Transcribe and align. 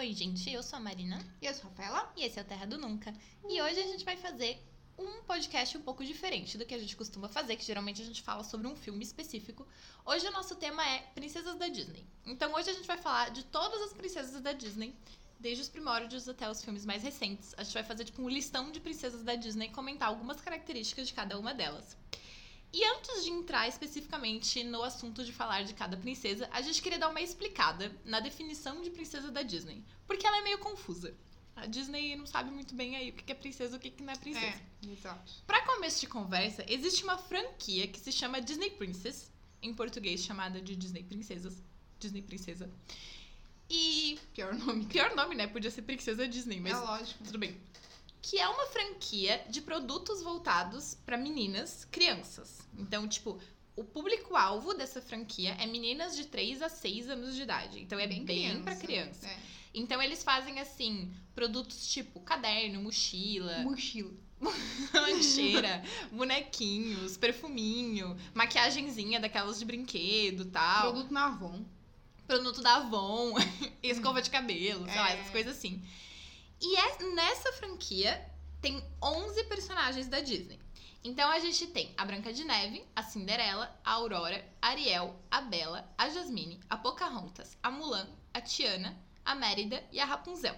Oi, 0.00 0.14
gente, 0.14 0.50
eu 0.50 0.62
sou 0.62 0.78
a 0.78 0.80
Marina 0.80 1.22
E 1.42 1.46
eu 1.46 1.52
sou 1.52 1.64
a 1.66 1.68
Rafaela. 1.68 2.10
e 2.16 2.24
esse 2.24 2.38
é 2.38 2.42
o 2.42 2.44
Terra 2.46 2.64
do 2.64 2.78
Nunca. 2.78 3.12
E 3.46 3.60
hoje 3.60 3.80
a 3.80 3.86
gente 3.86 4.02
vai 4.02 4.16
fazer 4.16 4.58
um 4.96 5.22
podcast 5.24 5.76
um 5.76 5.82
pouco 5.82 6.02
diferente 6.02 6.56
do 6.56 6.64
que 6.64 6.74
a 6.74 6.78
gente 6.78 6.96
costuma 6.96 7.28
fazer, 7.28 7.54
que 7.54 7.62
geralmente 7.62 8.00
a 8.00 8.04
gente 8.06 8.22
fala 8.22 8.42
sobre 8.42 8.66
um 8.66 8.74
filme 8.74 9.04
específico. 9.04 9.68
Hoje 10.06 10.26
o 10.26 10.30
nosso 10.30 10.56
tema 10.56 10.82
é 10.88 11.00
Princesas 11.14 11.54
da 11.58 11.68
Disney. 11.68 12.02
Então 12.24 12.54
hoje 12.54 12.70
a 12.70 12.72
gente 12.72 12.86
vai 12.86 12.96
falar 12.96 13.30
de 13.30 13.44
todas 13.44 13.78
as 13.82 13.92
princesas 13.92 14.40
da 14.40 14.54
Disney, 14.54 14.96
desde 15.38 15.64
os 15.64 15.68
primórdios 15.68 16.26
até 16.26 16.50
os 16.50 16.64
filmes 16.64 16.86
mais 16.86 17.02
recentes. 17.02 17.52
A 17.58 17.62
gente 17.62 17.74
vai 17.74 17.84
fazer 17.84 18.06
tipo 18.06 18.22
um 18.22 18.28
listão 18.30 18.72
de 18.72 18.80
princesas 18.80 19.22
da 19.22 19.34
Disney 19.34 19.66
e 19.66 19.70
comentar 19.70 20.08
algumas 20.08 20.40
características 20.40 21.08
de 21.08 21.12
cada 21.12 21.38
uma 21.38 21.52
delas. 21.52 21.94
E 22.72 22.84
antes 22.84 23.24
de 23.24 23.30
entrar 23.30 23.66
especificamente 23.68 24.62
no 24.62 24.82
assunto 24.82 25.24
de 25.24 25.32
falar 25.32 25.64
de 25.64 25.74
cada 25.74 25.96
princesa, 25.96 26.48
a 26.52 26.62
gente 26.62 26.80
queria 26.80 26.98
dar 26.98 27.08
uma 27.08 27.20
explicada 27.20 27.90
na 28.04 28.20
definição 28.20 28.80
de 28.80 28.90
princesa 28.90 29.30
da 29.30 29.42
Disney, 29.42 29.82
porque 30.06 30.24
ela 30.26 30.38
é 30.38 30.42
meio 30.42 30.58
confusa. 30.58 31.12
A 31.56 31.66
Disney 31.66 32.14
não 32.16 32.26
sabe 32.26 32.50
muito 32.50 32.74
bem 32.74 32.94
aí 32.96 33.10
o 33.10 33.12
que 33.12 33.30
é 33.30 33.34
princesa 33.34 33.74
e 33.74 33.76
o 33.76 33.80
que 33.80 34.02
não 34.02 34.12
é 34.12 34.16
princesa. 34.16 34.46
É, 34.46 34.60
exato. 34.92 35.32
Pra 35.46 35.60
começo 35.66 36.00
de 36.00 36.06
conversa, 36.06 36.64
existe 36.68 37.02
uma 37.02 37.18
franquia 37.18 37.88
que 37.88 37.98
se 37.98 38.12
chama 38.12 38.40
Disney 38.40 38.70
Princess, 38.70 39.30
em 39.60 39.74
português 39.74 40.20
chamada 40.24 40.60
de 40.60 40.76
Disney 40.76 41.02
Princesas. 41.02 41.60
Disney 41.98 42.22
Princesa. 42.22 42.70
E 43.68 44.18
Pior 44.34 44.54
nome. 44.54 44.84
pior 44.86 45.14
nome, 45.14 45.34
né? 45.34 45.46
Podia 45.46 45.70
ser 45.70 45.82
Princesa 45.82 46.26
Disney, 46.26 46.60
mas 46.60 46.72
É 46.72 46.76
lógico. 46.76 47.24
tudo 47.24 47.38
bem. 47.38 47.56
Que 48.22 48.38
é 48.38 48.48
uma 48.48 48.66
franquia 48.66 49.44
de 49.48 49.60
produtos 49.60 50.22
voltados 50.22 50.96
pra 51.06 51.16
meninas, 51.16 51.84
crianças. 51.90 52.58
Então, 52.78 53.08
tipo, 53.08 53.38
o 53.74 53.82
público-alvo 53.84 54.74
dessa 54.74 55.00
franquia 55.00 55.56
é 55.58 55.66
meninas 55.66 56.14
de 56.16 56.26
3 56.26 56.60
a 56.62 56.68
6 56.68 57.08
anos 57.08 57.34
de 57.34 57.42
idade. 57.42 57.80
Então 57.80 57.98
é 57.98 58.06
bem, 58.06 58.24
pra 58.62 58.76
criança. 58.76 59.26
É. 59.26 59.38
Então 59.72 60.02
eles 60.02 60.22
fazem 60.22 60.58
assim, 60.60 61.12
produtos 61.34 61.90
tipo 61.90 62.20
caderno, 62.20 62.82
mochila, 62.82 63.60
Mochila. 63.60 64.12
lancheira, 64.92 65.82
bonequinhos, 66.10 67.16
perfuminho, 67.16 68.16
maquiagenzinha 68.34 69.20
daquelas 69.20 69.58
de 69.58 69.64
brinquedo, 69.64 70.46
tal. 70.46 70.92
Produto 70.92 71.12
na 71.12 71.26
Avon. 71.26 71.64
produto 72.26 72.60
da 72.62 72.76
Avon, 72.76 73.34
escova 73.82 74.22
de 74.22 74.30
cabelo, 74.30 74.84
sei 74.86 74.94
lá, 74.96 75.10
É. 75.10 75.14
essas 75.20 75.30
coisas 75.30 75.56
assim. 75.56 75.82
E 76.60 76.76
é, 76.76 77.02
nessa 77.14 77.52
franquia 77.54 78.30
tem 78.60 78.84
11 79.02 79.44
personagens 79.44 80.08
da 80.08 80.20
Disney. 80.20 80.60
Então 81.02 81.30
a 81.30 81.38
gente 81.38 81.66
tem 81.68 81.94
a 81.96 82.04
Branca 82.04 82.32
de 82.32 82.44
Neve, 82.44 82.84
a 82.94 83.02
Cinderela, 83.02 83.74
a 83.82 83.92
Aurora, 83.92 84.46
a 84.60 84.68
Ariel, 84.68 85.18
a 85.30 85.40
Bela, 85.40 85.90
a 85.96 86.10
Jasmine, 86.10 86.60
a 86.68 86.76
Pocahontas, 86.76 87.56
a 87.62 87.70
Mulan, 87.70 88.06
a 88.34 88.40
Tiana, 88.42 88.98
a 89.24 89.34
Mérida 89.34 89.82
e 89.90 89.98
a 89.98 90.04
Rapunzel. 90.04 90.54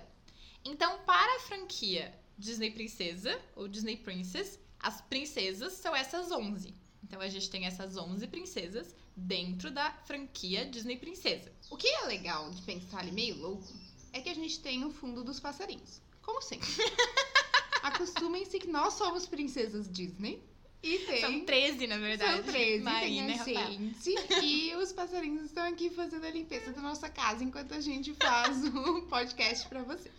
Então, 0.64 0.98
para 1.06 1.36
a 1.36 1.40
franquia 1.40 2.12
Disney 2.36 2.72
Princesa 2.72 3.40
ou 3.54 3.68
Disney 3.68 3.96
Princess, 3.96 4.58
as 4.80 5.00
princesas 5.02 5.74
são 5.74 5.94
essas 5.94 6.32
11. 6.32 6.74
Então 7.04 7.20
a 7.20 7.28
gente 7.28 7.50
tem 7.50 7.66
essas 7.66 7.96
11 7.96 8.26
princesas 8.26 8.94
dentro 9.16 9.70
da 9.70 9.92
franquia 10.06 10.64
Disney 10.64 10.96
Princesa. 10.96 11.52
O 11.70 11.76
que 11.76 11.86
é 11.86 12.06
legal 12.06 12.50
de 12.50 12.62
pensar 12.62 13.00
ali 13.00 13.12
meio 13.12 13.36
louco 13.36 13.68
é 14.12 14.20
que 14.20 14.28
a 14.28 14.34
gente 14.34 14.60
tem 14.60 14.84
o 14.84 14.90
fundo 14.90 15.24
dos 15.24 15.40
passarinhos. 15.40 16.00
Como 16.20 16.40
sempre. 16.42 16.68
Acostumem-se 17.82 18.58
que 18.58 18.68
nós 18.68 18.94
somos 18.94 19.26
princesas 19.26 19.90
Disney. 19.90 20.42
E 20.82 20.98
tem. 21.00 21.20
São 21.20 21.44
13, 21.44 21.86
na 21.86 21.98
verdade. 21.98 22.44
São 22.44 22.52
13, 22.52 22.82
Marina 22.82 23.44
tem 23.44 23.56
a 23.56 23.60
Rafael. 23.60 23.72
gente. 23.72 24.14
E 24.42 24.74
os 24.76 24.92
passarinhos 24.92 25.44
estão 25.44 25.64
aqui 25.64 25.90
fazendo 25.90 26.24
a 26.24 26.30
limpeza 26.30 26.72
da 26.72 26.80
nossa 26.80 27.08
casa 27.08 27.44
enquanto 27.44 27.72
a 27.72 27.80
gente 27.80 28.12
faz 28.14 28.64
o 28.64 29.02
podcast 29.06 29.68
pra 29.68 29.82
vocês. 29.82 30.12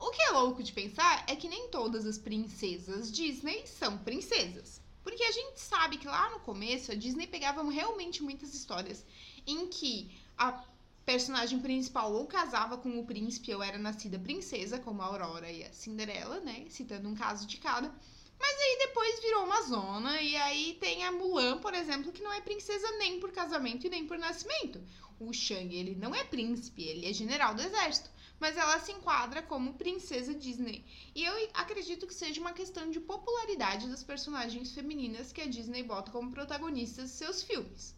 O 0.00 0.10
que 0.10 0.22
é 0.22 0.30
louco 0.30 0.62
de 0.62 0.72
pensar 0.72 1.24
é 1.26 1.34
que 1.34 1.48
nem 1.48 1.68
todas 1.68 2.06
as 2.06 2.16
princesas 2.16 3.10
Disney 3.10 3.66
são 3.66 3.98
princesas. 3.98 4.80
Porque 5.02 5.22
a 5.24 5.32
gente 5.32 5.60
sabe 5.60 5.98
que 5.98 6.06
lá 6.06 6.30
no 6.30 6.40
começo 6.40 6.92
a 6.92 6.94
Disney 6.94 7.26
pegava 7.26 7.62
realmente 7.68 8.22
muitas 8.22 8.54
histórias 8.54 9.04
em 9.46 9.66
que 9.66 10.10
a 10.36 10.64
personagem 11.08 11.58
principal 11.58 12.12
ou 12.12 12.26
casava 12.26 12.76
com 12.76 13.00
o 13.00 13.06
príncipe 13.06 13.54
ou 13.54 13.62
era 13.62 13.78
nascida 13.78 14.18
princesa, 14.18 14.78
como 14.78 15.00
a 15.00 15.06
Aurora 15.06 15.50
e 15.50 15.64
a 15.64 15.72
Cinderela, 15.72 16.38
né? 16.40 16.66
Citando 16.68 17.08
um 17.08 17.14
caso 17.14 17.46
de 17.46 17.56
cada. 17.56 17.88
Mas 18.38 18.60
aí 18.60 18.78
depois 18.86 19.18
virou 19.22 19.44
uma 19.44 19.62
zona, 19.62 20.20
e 20.20 20.36
aí 20.36 20.76
tem 20.78 21.04
a 21.04 21.10
Mulan, 21.10 21.60
por 21.60 21.72
exemplo, 21.72 22.12
que 22.12 22.22
não 22.22 22.30
é 22.30 22.42
princesa 22.42 22.86
nem 22.98 23.18
por 23.18 23.32
casamento 23.32 23.86
e 23.86 23.90
nem 23.90 24.06
por 24.06 24.18
nascimento. 24.18 24.82
O 25.18 25.32
Shang, 25.32 25.74
ele 25.74 25.94
não 25.94 26.14
é 26.14 26.24
príncipe, 26.24 26.82
ele 26.82 27.06
é 27.06 27.12
general 27.14 27.54
do 27.54 27.62
exército. 27.62 28.10
Mas 28.38 28.58
ela 28.58 28.78
se 28.78 28.92
enquadra 28.92 29.40
como 29.40 29.78
princesa 29.78 30.34
Disney. 30.34 30.84
E 31.14 31.24
eu 31.24 31.48
acredito 31.54 32.06
que 32.06 32.12
seja 32.12 32.38
uma 32.38 32.52
questão 32.52 32.90
de 32.90 33.00
popularidade 33.00 33.88
das 33.88 34.04
personagens 34.04 34.72
femininas 34.72 35.32
que 35.32 35.40
a 35.40 35.46
Disney 35.46 35.82
bota 35.82 36.10
como 36.10 36.30
protagonistas 36.30 37.06
de 37.06 37.16
seus 37.16 37.42
filmes. 37.42 37.94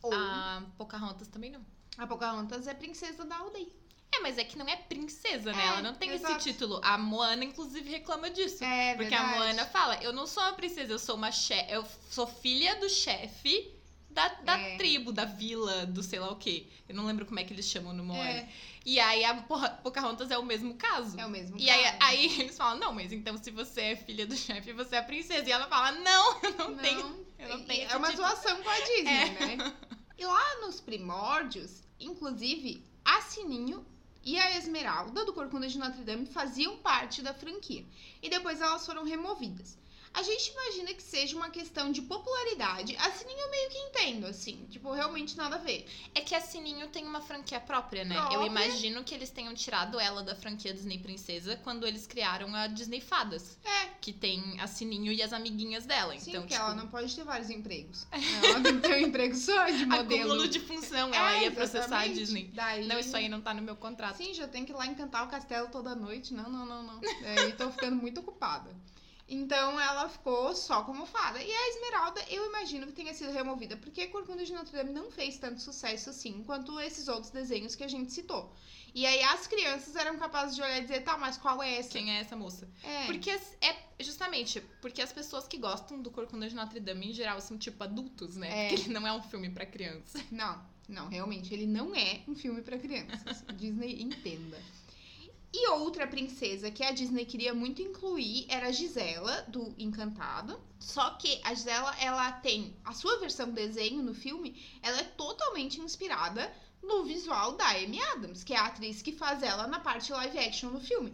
Ou 0.00 0.14
A 0.14 0.64
Pocahontas 0.78 1.26
também 1.26 1.50
não. 1.50 1.79
A 2.02 2.06
Pocahontas 2.06 2.66
é 2.66 2.74
princesa 2.74 3.24
da 3.24 3.36
aldeia. 3.36 3.68
É, 4.12 4.18
mas 4.20 4.38
é 4.38 4.44
que 4.44 4.58
não 4.58 4.66
é 4.66 4.74
princesa, 4.74 5.52
né? 5.52 5.62
É, 5.62 5.66
Ela 5.68 5.82
não 5.82 5.94
tem 5.94 6.10
exato. 6.10 6.34
esse 6.36 6.50
título. 6.52 6.80
A 6.82 6.98
Moana, 6.98 7.44
inclusive, 7.44 7.88
reclama 7.88 8.28
disso. 8.30 8.64
É, 8.64 8.94
porque 8.96 9.14
a 9.14 9.22
Moana 9.22 9.64
fala, 9.66 10.02
eu 10.02 10.12
não 10.12 10.26
sou 10.26 10.42
uma 10.42 10.52
princesa, 10.54 10.92
eu 10.92 10.98
sou 10.98 11.14
uma 11.14 11.30
chefe. 11.30 11.70
Eu 11.72 11.84
sou 12.10 12.26
filha 12.26 12.74
do 12.80 12.88
chefe 12.88 13.72
da, 14.10 14.26
da 14.28 14.58
É. 14.58 14.76
tribo, 14.76 15.12
da 15.12 15.24
vila, 15.24 15.86
do 15.86 16.02
sei 16.02 16.18
lá 16.18 16.28
o 16.30 16.36
quê. 16.36 16.66
Eu 16.88 16.94
não 16.96 17.06
lembro 17.06 17.24
como 17.24 17.38
é 17.38 17.44
que 17.44 17.52
eles 17.52 17.66
chamam 17.66 17.92
no 17.92 18.02
Moana. 18.02 18.30
É, 18.30 18.48
E 18.84 18.98
aí 18.98 19.24
a 19.24 19.34
Pocahontas 19.34 20.30
é 20.32 20.38
o 20.38 20.42
mesmo 20.44 20.74
caso. 20.74 21.20
é 21.20 21.24
o 21.24 21.30
mesmo 21.30 21.56
E 21.56 21.70
aí, 21.70 21.84
caso. 21.84 21.96
aí 22.00 22.40
eles 22.40 22.56
falam, 22.56 22.80
não, 22.80 22.92
mas 22.92 23.12
então 23.12 23.36
se 23.38 23.52
você 23.52 23.80
é 23.82 23.96
filha 23.96 24.26
do 24.26 24.34
chefe, 24.36 24.72
você 24.72 24.96
é 24.96 25.02
princesa. 25.02 25.48
E 25.48 25.52
ela 25.52 25.68
fala, 25.68 25.92
não, 25.92 26.40
eu 26.42 26.50
não, 26.58 26.76
tenho. 26.78 27.26
eu 27.38 27.48
não 27.50 27.58
e- 27.60 27.64
tenho 27.64 27.88
É 27.88 27.96
uma 27.96 28.10
título. 28.10 28.26
zoação 28.26 28.60
com 28.60 28.68
a 28.70 28.80
Disney, 28.80 29.06
É. 29.06 29.56
né? 29.56 29.74
E 30.18 30.24
lá 30.26 30.56
nos 30.62 30.80
primórdios, 30.80 31.82
inclusive, 32.00 32.82
a 33.04 33.20
Sininho 33.20 33.84
e 34.22 34.38
a 34.38 34.56
Esmeralda 34.56 35.24
do 35.24 35.32
Corcunda 35.32 35.68
de 35.68 35.78
Notre 35.78 36.02
Dame 36.02 36.26
faziam 36.26 36.76
parte 36.78 37.22
da 37.22 37.32
franquia. 37.32 37.84
E 38.22 38.28
depois 38.28 38.60
elas 38.60 38.84
foram 38.84 39.04
removidas. 39.04 39.78
A 40.12 40.22
gente 40.22 40.50
imagina 40.50 40.92
que 40.92 41.02
seja 41.02 41.36
uma 41.36 41.50
questão 41.50 41.90
de 41.92 42.02
popularidade. 42.02 42.96
A 42.96 43.10
Sininho 43.12 43.38
eu 43.38 43.50
meio 43.50 43.70
que 43.70 43.78
entendo, 43.78 44.26
assim. 44.26 44.66
Tipo, 44.68 44.92
realmente 44.92 45.36
nada 45.36 45.54
a 45.54 45.58
ver. 45.58 45.86
É 46.14 46.20
que 46.20 46.34
a 46.34 46.40
Sininho 46.40 46.88
tem 46.88 47.06
uma 47.06 47.20
franquia 47.20 47.60
própria, 47.60 48.04
né? 48.04 48.16
Própria. 48.16 48.36
Eu 48.36 48.44
imagino 48.44 49.04
que 49.04 49.14
eles 49.14 49.30
tenham 49.30 49.54
tirado 49.54 50.00
ela 50.00 50.22
da 50.22 50.34
franquia 50.34 50.74
Disney 50.74 50.98
Princesa 50.98 51.56
quando 51.62 51.86
eles 51.86 52.06
criaram 52.08 52.52
a 52.54 52.66
Disney 52.66 53.00
Fadas. 53.00 53.56
É. 53.64 53.90
Que 54.00 54.12
tem 54.12 54.60
a 54.60 54.66
Sininho 54.66 55.12
e 55.12 55.22
as 55.22 55.32
amiguinhas 55.32 55.86
dela. 55.86 56.12
Sim, 56.18 56.30
então, 56.30 56.42
porque 56.42 56.54
tipo, 56.54 56.66
ela 56.66 56.74
não 56.74 56.88
pode 56.88 57.14
ter 57.14 57.24
vários 57.24 57.48
empregos. 57.48 58.06
Ela 58.42 58.60
tem 58.62 58.80
que 58.80 58.88
ter 58.88 58.94
um 58.94 59.06
emprego 59.06 59.34
só 59.36 59.66
de 59.66 59.86
modelo. 59.86 60.22
acúmulo 60.22 60.48
de 60.48 60.58
função, 60.60 61.14
ela 61.14 61.36
É, 61.36 61.44
ia 61.44 61.52
processar 61.52 62.00
a. 62.00 62.06
Disney. 62.08 62.50
Daí... 62.52 62.86
Não, 62.86 62.98
isso 62.98 63.16
aí 63.16 63.28
não 63.28 63.40
tá 63.40 63.54
no 63.54 63.62
meu 63.62 63.76
contrato. 63.76 64.16
Sim, 64.16 64.34
já 64.34 64.48
tenho 64.48 64.66
que 64.66 64.72
ir 64.72 64.74
lá 64.74 64.86
encantar 64.86 65.24
o 65.26 65.30
castelo 65.30 65.68
toda 65.68 65.94
noite. 65.94 66.34
Não, 66.34 66.50
não, 66.50 66.66
não, 66.66 66.82
não. 66.82 67.00
Aí 67.24 67.52
tô 67.52 67.70
ficando 67.70 67.96
muito 67.96 68.20
ocupada. 68.20 68.74
Então 69.30 69.80
ela 69.80 70.08
ficou 70.08 70.52
só 70.56 70.82
como 70.82 71.06
fada. 71.06 71.40
E 71.40 71.50
a 71.50 71.68
Esmeralda, 71.68 72.20
eu 72.28 72.46
imagino 72.46 72.88
que 72.88 72.92
tenha 72.92 73.14
sido 73.14 73.30
removida, 73.30 73.76
porque 73.76 74.08
Corcunda 74.08 74.44
de 74.44 74.52
Notre 74.52 74.76
Dame 74.76 74.92
não 74.92 75.08
fez 75.08 75.38
tanto 75.38 75.60
sucesso 75.60 76.10
assim 76.10 76.42
quanto 76.42 76.80
esses 76.80 77.06
outros 77.06 77.30
desenhos 77.30 77.76
que 77.76 77.84
a 77.84 77.88
gente 77.88 78.12
citou. 78.12 78.52
E 78.92 79.06
aí 79.06 79.22
as 79.22 79.46
crianças 79.46 79.94
eram 79.94 80.18
capazes 80.18 80.56
de 80.56 80.62
olhar 80.62 80.78
e 80.78 80.82
dizer, 80.82 81.04
tá, 81.04 81.16
mas 81.16 81.36
qual 81.36 81.62
é 81.62 81.78
essa? 81.78 81.90
Quem 81.90 82.10
é 82.12 82.20
essa 82.20 82.34
moça? 82.34 82.68
É. 82.82 83.06
Porque 83.06 83.30
é 83.30 83.76
justamente 84.00 84.60
porque 84.82 85.00
as 85.00 85.12
pessoas 85.12 85.46
que 85.46 85.58
gostam 85.58 86.02
do 86.02 86.10
Corcunda 86.10 86.48
de 86.48 86.54
Notre 86.56 86.80
Dame 86.80 87.10
em 87.10 87.12
geral 87.12 87.40
são 87.40 87.56
tipo 87.56 87.84
adultos, 87.84 88.36
né? 88.36 88.66
É. 88.66 88.68
Porque 88.68 88.82
ele 88.82 88.92
não 88.92 89.06
é 89.06 89.12
um 89.12 89.22
filme 89.22 89.48
pra 89.48 89.64
criança. 89.64 90.18
Não, 90.32 90.60
não, 90.88 91.08
realmente, 91.08 91.54
ele 91.54 91.66
não 91.66 91.94
é 91.94 92.22
um 92.26 92.34
filme 92.34 92.62
pra 92.62 92.76
crianças. 92.76 93.44
Disney 93.54 94.02
entenda. 94.02 94.58
E 95.52 95.68
outra 95.70 96.06
princesa 96.06 96.70
que 96.70 96.84
a 96.84 96.92
Disney 96.92 97.24
queria 97.24 97.52
muito 97.52 97.82
incluir 97.82 98.46
era 98.48 98.68
a 98.68 98.72
Gisela, 98.72 99.42
do 99.48 99.74
Encantado. 99.76 100.60
Só 100.78 101.10
que 101.10 101.40
a 101.42 101.52
Gisela, 101.52 101.94
ela 101.98 102.30
tem 102.32 102.76
a 102.84 102.92
sua 102.92 103.18
versão 103.18 103.50
desenho 103.50 104.02
no 104.02 104.14
filme, 104.14 104.56
ela 104.80 105.00
é 105.00 105.04
totalmente 105.04 105.80
inspirada 105.80 106.52
no 106.82 107.04
visual 107.04 107.52
da 107.56 107.68
Amy 107.70 108.00
Adams, 108.00 108.42
que 108.42 108.54
é 108.54 108.56
a 108.56 108.66
atriz 108.66 109.02
que 109.02 109.12
faz 109.12 109.42
ela 109.42 109.66
na 109.66 109.80
parte 109.80 110.12
live 110.12 110.38
action 110.38 110.70
no 110.70 110.80
filme. 110.80 111.12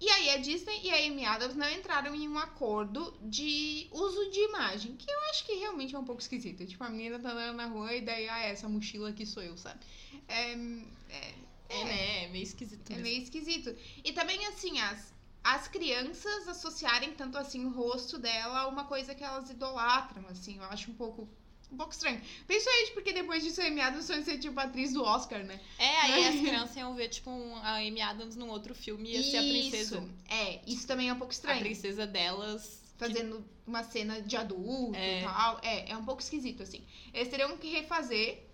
E 0.00 0.08
aí 0.08 0.30
a 0.30 0.36
Disney 0.36 0.80
e 0.84 0.90
a 0.90 1.06
Amy 1.06 1.24
Adams 1.24 1.56
não 1.56 1.68
entraram 1.68 2.14
em 2.14 2.28
um 2.28 2.38
acordo 2.38 3.12
de 3.22 3.88
uso 3.90 4.30
de 4.30 4.40
imagem, 4.40 4.94
que 4.96 5.10
eu 5.10 5.20
acho 5.30 5.44
que 5.44 5.54
realmente 5.54 5.94
é 5.94 5.98
um 5.98 6.04
pouco 6.04 6.20
esquisito. 6.20 6.64
Tipo, 6.64 6.84
a 6.84 6.88
menina 6.88 7.18
tá 7.18 7.32
andando 7.32 7.56
na 7.56 7.66
rua 7.66 7.92
e 7.92 8.00
daí, 8.00 8.28
ah, 8.28 8.42
essa 8.42 8.68
mochila 8.68 9.10
aqui 9.10 9.26
sou 9.26 9.42
eu, 9.42 9.56
sabe? 9.56 9.80
É, 10.28 10.52
é, 10.52 11.34
É, 11.68 11.84
né? 11.84 12.24
É 12.24 12.28
meio 12.28 12.42
esquisito 12.42 12.90
é 12.90 12.94
mesmo. 12.94 13.02
meio 13.02 13.22
esquisito. 13.22 13.76
E 14.04 14.12
também, 14.12 14.44
assim, 14.46 14.78
as, 14.80 15.12
as 15.44 15.68
crianças 15.68 16.48
associarem 16.48 17.12
tanto 17.12 17.36
assim 17.38 17.64
o 17.64 17.70
rosto 17.70 18.18
dela 18.18 18.60
a 18.60 18.66
uma 18.68 18.84
coisa 18.84 19.14
que 19.14 19.22
elas 19.24 19.50
idolatram, 19.50 20.24
assim, 20.28 20.56
eu 20.56 20.64
acho 20.64 20.90
um 20.90 20.94
pouco 20.94 21.28
um 21.70 21.76
pouco 21.76 21.92
estranho. 21.92 22.18
Principalmente 22.46 22.92
porque 22.92 23.12
depois 23.12 23.42
disso 23.42 23.60
a 23.60 23.64
Amy 23.66 23.82
Adams 23.82 24.06
foi 24.06 24.22
ser 24.22 24.38
tipo 24.38 24.58
atriz 24.58 24.94
do 24.94 25.02
Oscar, 25.04 25.44
né? 25.44 25.60
É, 25.78 26.00
aí 26.00 26.26
as 26.26 26.34
crianças 26.40 26.74
iam 26.76 26.94
ver, 26.94 27.08
tipo, 27.10 27.28
um- 27.30 27.56
a 27.56 27.74
Amy 27.76 28.00
Adams 28.00 28.36
num 28.36 28.48
outro 28.48 28.74
filme 28.74 29.06
e 29.10 29.12
ia 29.16 29.22
ser 29.22 29.36
a 29.36 29.42
princesa. 29.42 29.98
Isso. 29.98 30.10
É, 30.30 30.60
isso 30.66 30.86
também 30.86 31.10
é 31.10 31.12
um 31.12 31.18
pouco 31.18 31.30
A 31.30 31.34
estranho. 31.34 31.60
princesa 31.60 32.06
delas. 32.06 32.80
que- 32.96 33.06
Fazendo 33.06 33.44
uma 33.66 33.84
cena 33.84 34.20
de 34.22 34.34
adulto 34.34 34.96
É. 34.96 35.20
e 35.20 35.24
tal. 35.24 35.60
É, 35.62 35.90
é 35.92 35.96
um 35.96 36.04
pouco 36.06 36.22
esquisito, 36.22 36.62
assim. 36.62 36.82
Eles 37.12 37.28
teriam 37.28 37.54
que 37.58 37.68
refazer 37.68 38.47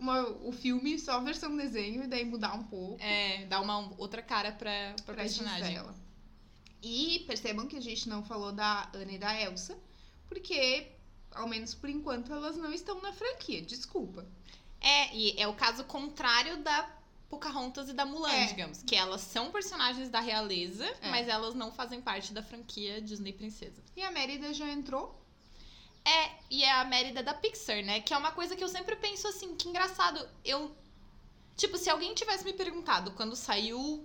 uma- 0.00 0.26
o 0.28 0.50
filme 0.50 0.98
só 0.98 1.12
a 1.12 1.20
versão 1.20 1.56
desenho 1.56 2.02
e 2.04 2.06
daí 2.06 2.24
mudar 2.24 2.54
um 2.54 2.64
pouco. 2.64 3.00
É, 3.02 3.44
dar 3.46 3.60
uma 3.60 3.92
outra 3.98 4.22
cara 4.22 4.50
pra, 4.52 4.94
pra, 4.96 5.04
pra 5.04 5.14
personagem. 5.14 5.66
Gisela. 5.66 5.94
E 6.82 7.24
percebam 7.26 7.66
que 7.66 7.76
a 7.76 7.80
gente 7.80 8.08
não 8.08 8.24
falou 8.24 8.52
da 8.52 8.88
Ana 8.94 9.12
e 9.12 9.18
da 9.18 9.38
Elsa, 9.40 9.76
porque, 10.28 10.88
ao 11.32 11.46
menos 11.46 11.74
por 11.74 11.90
enquanto, 11.90 12.32
elas 12.32 12.56
não 12.56 12.72
estão 12.72 13.00
na 13.02 13.12
franquia. 13.12 13.60
Desculpa. 13.60 14.26
É, 14.80 15.14
e 15.14 15.38
é 15.38 15.46
o 15.46 15.52
caso 15.54 15.84
contrário 15.84 16.62
da 16.62 16.96
Pocahontas 17.28 17.88
e 17.88 17.92
da 17.92 18.04
Mulan, 18.06 18.32
É. 18.32 18.46
digamos. 18.46 18.82
Que 18.82 18.96
elas 18.96 19.20
são 19.20 19.52
personagens 19.52 20.08
da 20.08 20.20
realeza, 20.20 20.84
É. 21.02 21.10
mas 21.10 21.28
elas 21.28 21.54
não 21.54 21.70
fazem 21.70 22.00
parte 22.00 22.32
da 22.32 22.42
franquia 22.42 23.00
Disney 23.00 23.32
Princesa. 23.32 23.82
E 23.94 24.02
a 24.02 24.10
Mérida 24.10 24.52
já 24.54 24.66
entrou. 24.72 25.19
É, 26.10 26.30
e 26.50 26.62
é 26.64 26.70
a 26.72 26.84
Mérida 26.84 27.22
da 27.22 27.34
Pixar, 27.34 27.82
né? 27.84 28.00
Que 28.00 28.12
é 28.12 28.16
uma 28.16 28.32
coisa 28.32 28.56
que 28.56 28.64
eu 28.64 28.68
sempre 28.68 28.96
penso 28.96 29.28
assim, 29.28 29.54
que 29.54 29.68
engraçado. 29.68 30.26
Eu. 30.44 30.74
Tipo, 31.56 31.76
se 31.76 31.90
alguém 31.90 32.14
tivesse 32.14 32.44
me 32.44 32.52
perguntado 32.52 33.10
quando 33.12 33.36
saiu 33.36 34.04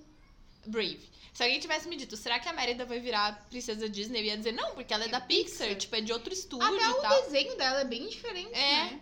Brave, 0.67 1.09
se 1.33 1.41
alguém 1.43 1.59
tivesse 1.59 1.87
me 1.87 1.95
dito, 1.95 2.17
será 2.17 2.39
que 2.39 2.49
a 2.49 2.53
Mérida 2.53 2.85
vai 2.85 2.99
virar 2.99 3.45
princesa 3.49 3.87
Disney? 3.87 4.19
Eu 4.19 4.25
ia 4.25 4.37
dizer, 4.37 4.51
não, 4.51 4.73
porque 4.73 4.93
ela 4.93 5.05
é, 5.05 5.07
É 5.07 5.11
da 5.11 5.21
Pixar, 5.21 5.67
Pixar. 5.67 5.75
tipo, 5.77 5.95
é 5.95 6.01
de 6.01 6.11
outro 6.13 6.33
estúdio 6.33 6.65
Até 6.65 6.89
o 6.89 7.01
tal. 7.01 7.21
desenho 7.23 7.57
dela 7.57 7.81
é 7.81 7.85
bem 7.85 8.07
diferente, 8.07 8.53
É. 8.53 8.83
né? 8.85 9.01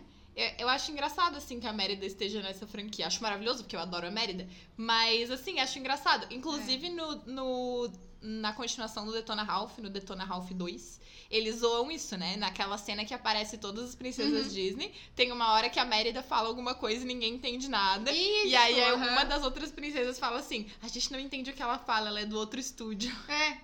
Eu, 0.58 0.68
acho 0.68 0.90
engraçado, 0.90 1.36
assim, 1.36 1.60
que 1.60 1.66
a 1.66 1.72
Mérida 1.72 2.04
esteja 2.04 2.42
nessa 2.42 2.66
franquia. 2.66 3.06
Acho 3.06 3.22
maravilhoso, 3.22 3.62
porque 3.62 3.76
eu 3.76 3.80
adoro 3.80 4.08
a 4.08 4.10
Mérida. 4.10 4.48
Mas, 4.76 5.30
assim, 5.30 5.60
acho 5.60 5.78
engraçado. 5.78 6.26
Inclusive, 6.34 6.90
no, 6.90 7.14
no, 7.24 7.92
na 8.26 8.54
continuação 8.54 9.04
do 9.04 9.12
Detona 9.12 9.42
Ralph, 9.42 9.76
no 9.78 9.90
Detona 9.90 10.24
Ralph 10.24 10.50
2, 10.50 11.00
eles 11.30 11.56
zoam 11.56 11.90
isso, 11.90 12.16
né? 12.16 12.36
Naquela 12.36 12.78
cena 12.78 13.04
que 13.04 13.12
aparece 13.12 13.58
todas 13.58 13.90
as 13.90 13.94
princesas 13.94 14.46
Uhum. 14.46 14.52
Disney. 14.52 14.94
Tem 15.14 15.30
uma 15.30 15.52
hora 15.52 15.68
que 15.68 15.78
a 15.78 15.84
Mérida 15.84 16.22
fala 16.22 16.48
alguma 16.48 16.74
coisa 16.74 17.02
e 17.04 17.06
ninguém 17.06 17.34
entende 17.34 17.68
nada. 17.68 18.10
Isso, 18.10 18.46
e 18.46 18.56
aí, 18.56 18.80
aham. 18.82 19.12
uma 19.12 19.24
das 19.24 19.42
outras 19.42 19.70
princesas 19.70 20.18
fala 20.18 20.38
assim: 20.38 20.66
a 20.82 20.88
gente 20.88 21.12
não 21.12 21.18
entende 21.20 21.50
o 21.50 21.54
que 21.54 21.62
ela 21.62 21.78
fala, 21.78 22.08
ela 22.08 22.20
é 22.20 22.26
do 22.26 22.38
outro 22.38 22.58
estúdio. 22.58 23.14
É. 23.28 23.58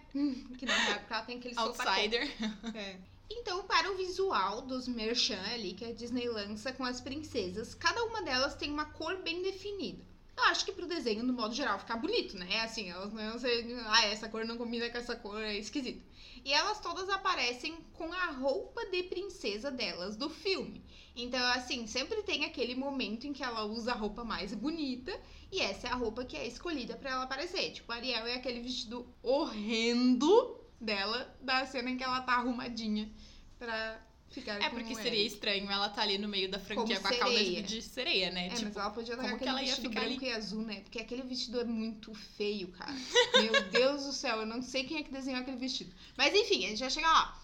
Que 0.58 0.66
na 0.66 0.74
época 0.90 1.14
ela 1.14 1.24
tem 1.24 1.38
aquele. 1.38 1.58
Outsider. 1.58 2.28
É. 2.74 2.96
Então, 3.32 3.62
para 3.62 3.90
o 3.92 3.96
visual 3.96 4.60
dos 4.62 4.88
merchan 4.88 5.40
ali 5.54 5.72
que 5.72 5.84
a 5.84 5.92
Disney 5.92 6.28
lança 6.28 6.72
com 6.72 6.84
as 6.84 7.00
princesas, 7.00 7.74
cada 7.74 8.02
uma 8.04 8.22
delas 8.22 8.56
tem 8.56 8.70
uma 8.70 8.84
cor 8.86 9.16
bem 9.22 9.40
definida. 9.42 10.09
Eu 10.40 10.46
acho 10.46 10.64
que 10.64 10.72
pro 10.72 10.86
desenho, 10.86 11.22
no 11.22 11.34
modo 11.34 11.54
geral, 11.54 11.78
ficar 11.78 11.96
bonito, 11.96 12.36
né? 12.36 12.60
Assim, 12.62 12.88
elas 12.88 13.12
não 13.12 13.38
ser, 13.38 13.66
ah, 13.86 14.06
essa 14.06 14.26
cor 14.26 14.44
não 14.46 14.56
combina 14.56 14.88
com 14.88 14.96
essa 14.96 15.14
cor, 15.14 15.40
é 15.40 15.56
esquisito. 15.56 16.02
E 16.42 16.52
elas 16.52 16.80
todas 16.80 17.10
aparecem 17.10 17.76
com 17.92 18.10
a 18.10 18.26
roupa 18.26 18.86
de 18.86 19.02
princesa 19.02 19.70
delas 19.70 20.16
do 20.16 20.30
filme. 20.30 20.82
Então, 21.14 21.44
assim, 21.52 21.86
sempre 21.86 22.22
tem 22.22 22.46
aquele 22.46 22.74
momento 22.74 23.26
em 23.26 23.34
que 23.34 23.42
ela 23.42 23.64
usa 23.64 23.92
a 23.92 23.96
roupa 23.96 24.24
mais 24.24 24.54
bonita 24.54 25.12
e 25.52 25.60
essa 25.60 25.88
é 25.88 25.90
a 25.90 25.96
roupa 25.96 26.24
que 26.24 26.36
é 26.36 26.46
escolhida 26.46 26.96
pra 26.96 27.10
ela 27.10 27.24
aparecer. 27.24 27.72
Tipo, 27.72 27.92
a 27.92 27.96
Ariel 27.96 28.26
é 28.26 28.36
aquele 28.36 28.60
vestido 28.60 29.06
horrendo 29.22 30.58
dela 30.80 31.36
da 31.42 31.66
cena 31.66 31.90
em 31.90 31.98
que 31.98 32.04
ela 32.04 32.22
tá 32.22 32.32
arrumadinha 32.32 33.12
pra 33.58 34.00
ficar 34.30 34.62
É 34.62 34.70
porque 34.70 34.94
seria 34.94 35.26
estranho 35.26 35.70
ela 35.70 35.88
tá 35.88 36.02
ali 36.02 36.18
no 36.18 36.28
meio 36.28 36.50
da 36.50 36.58
franquia 36.58 36.96
Como 36.96 37.08
com 37.08 37.14
a 37.14 37.18
cauda 37.18 37.38
sereia. 37.38 37.62
de 37.62 37.82
sereia, 37.82 38.30
né? 38.30 38.46
É, 38.46 38.50
tipo, 38.50 38.64
mas 38.66 38.76
ela 38.76 38.90
podia 38.90 39.14
estar 39.14 39.22
com 39.22 39.28
que 39.28 39.34
aquele 39.34 39.50
ela 39.50 39.60
vestido 39.60 39.90
branco 39.90 40.24
e 40.24 40.32
azul, 40.32 40.62
né? 40.62 40.80
Porque 40.80 40.98
aquele 40.98 41.22
vestido 41.22 41.60
é 41.60 41.64
muito 41.64 42.14
feio, 42.14 42.68
cara. 42.68 42.94
Meu 43.40 43.62
Deus 43.70 44.04
do 44.04 44.12
céu, 44.12 44.38
eu 44.38 44.46
não 44.46 44.62
sei 44.62 44.84
quem 44.84 44.98
é 44.98 45.02
que 45.02 45.12
desenhou 45.12 45.40
aquele 45.40 45.56
vestido. 45.56 45.92
Mas 46.16 46.34
enfim, 46.34 46.64
a 46.64 46.68
gente 46.68 46.80
vai 46.80 46.90
chegar 46.90 47.12
lá. 47.12 47.39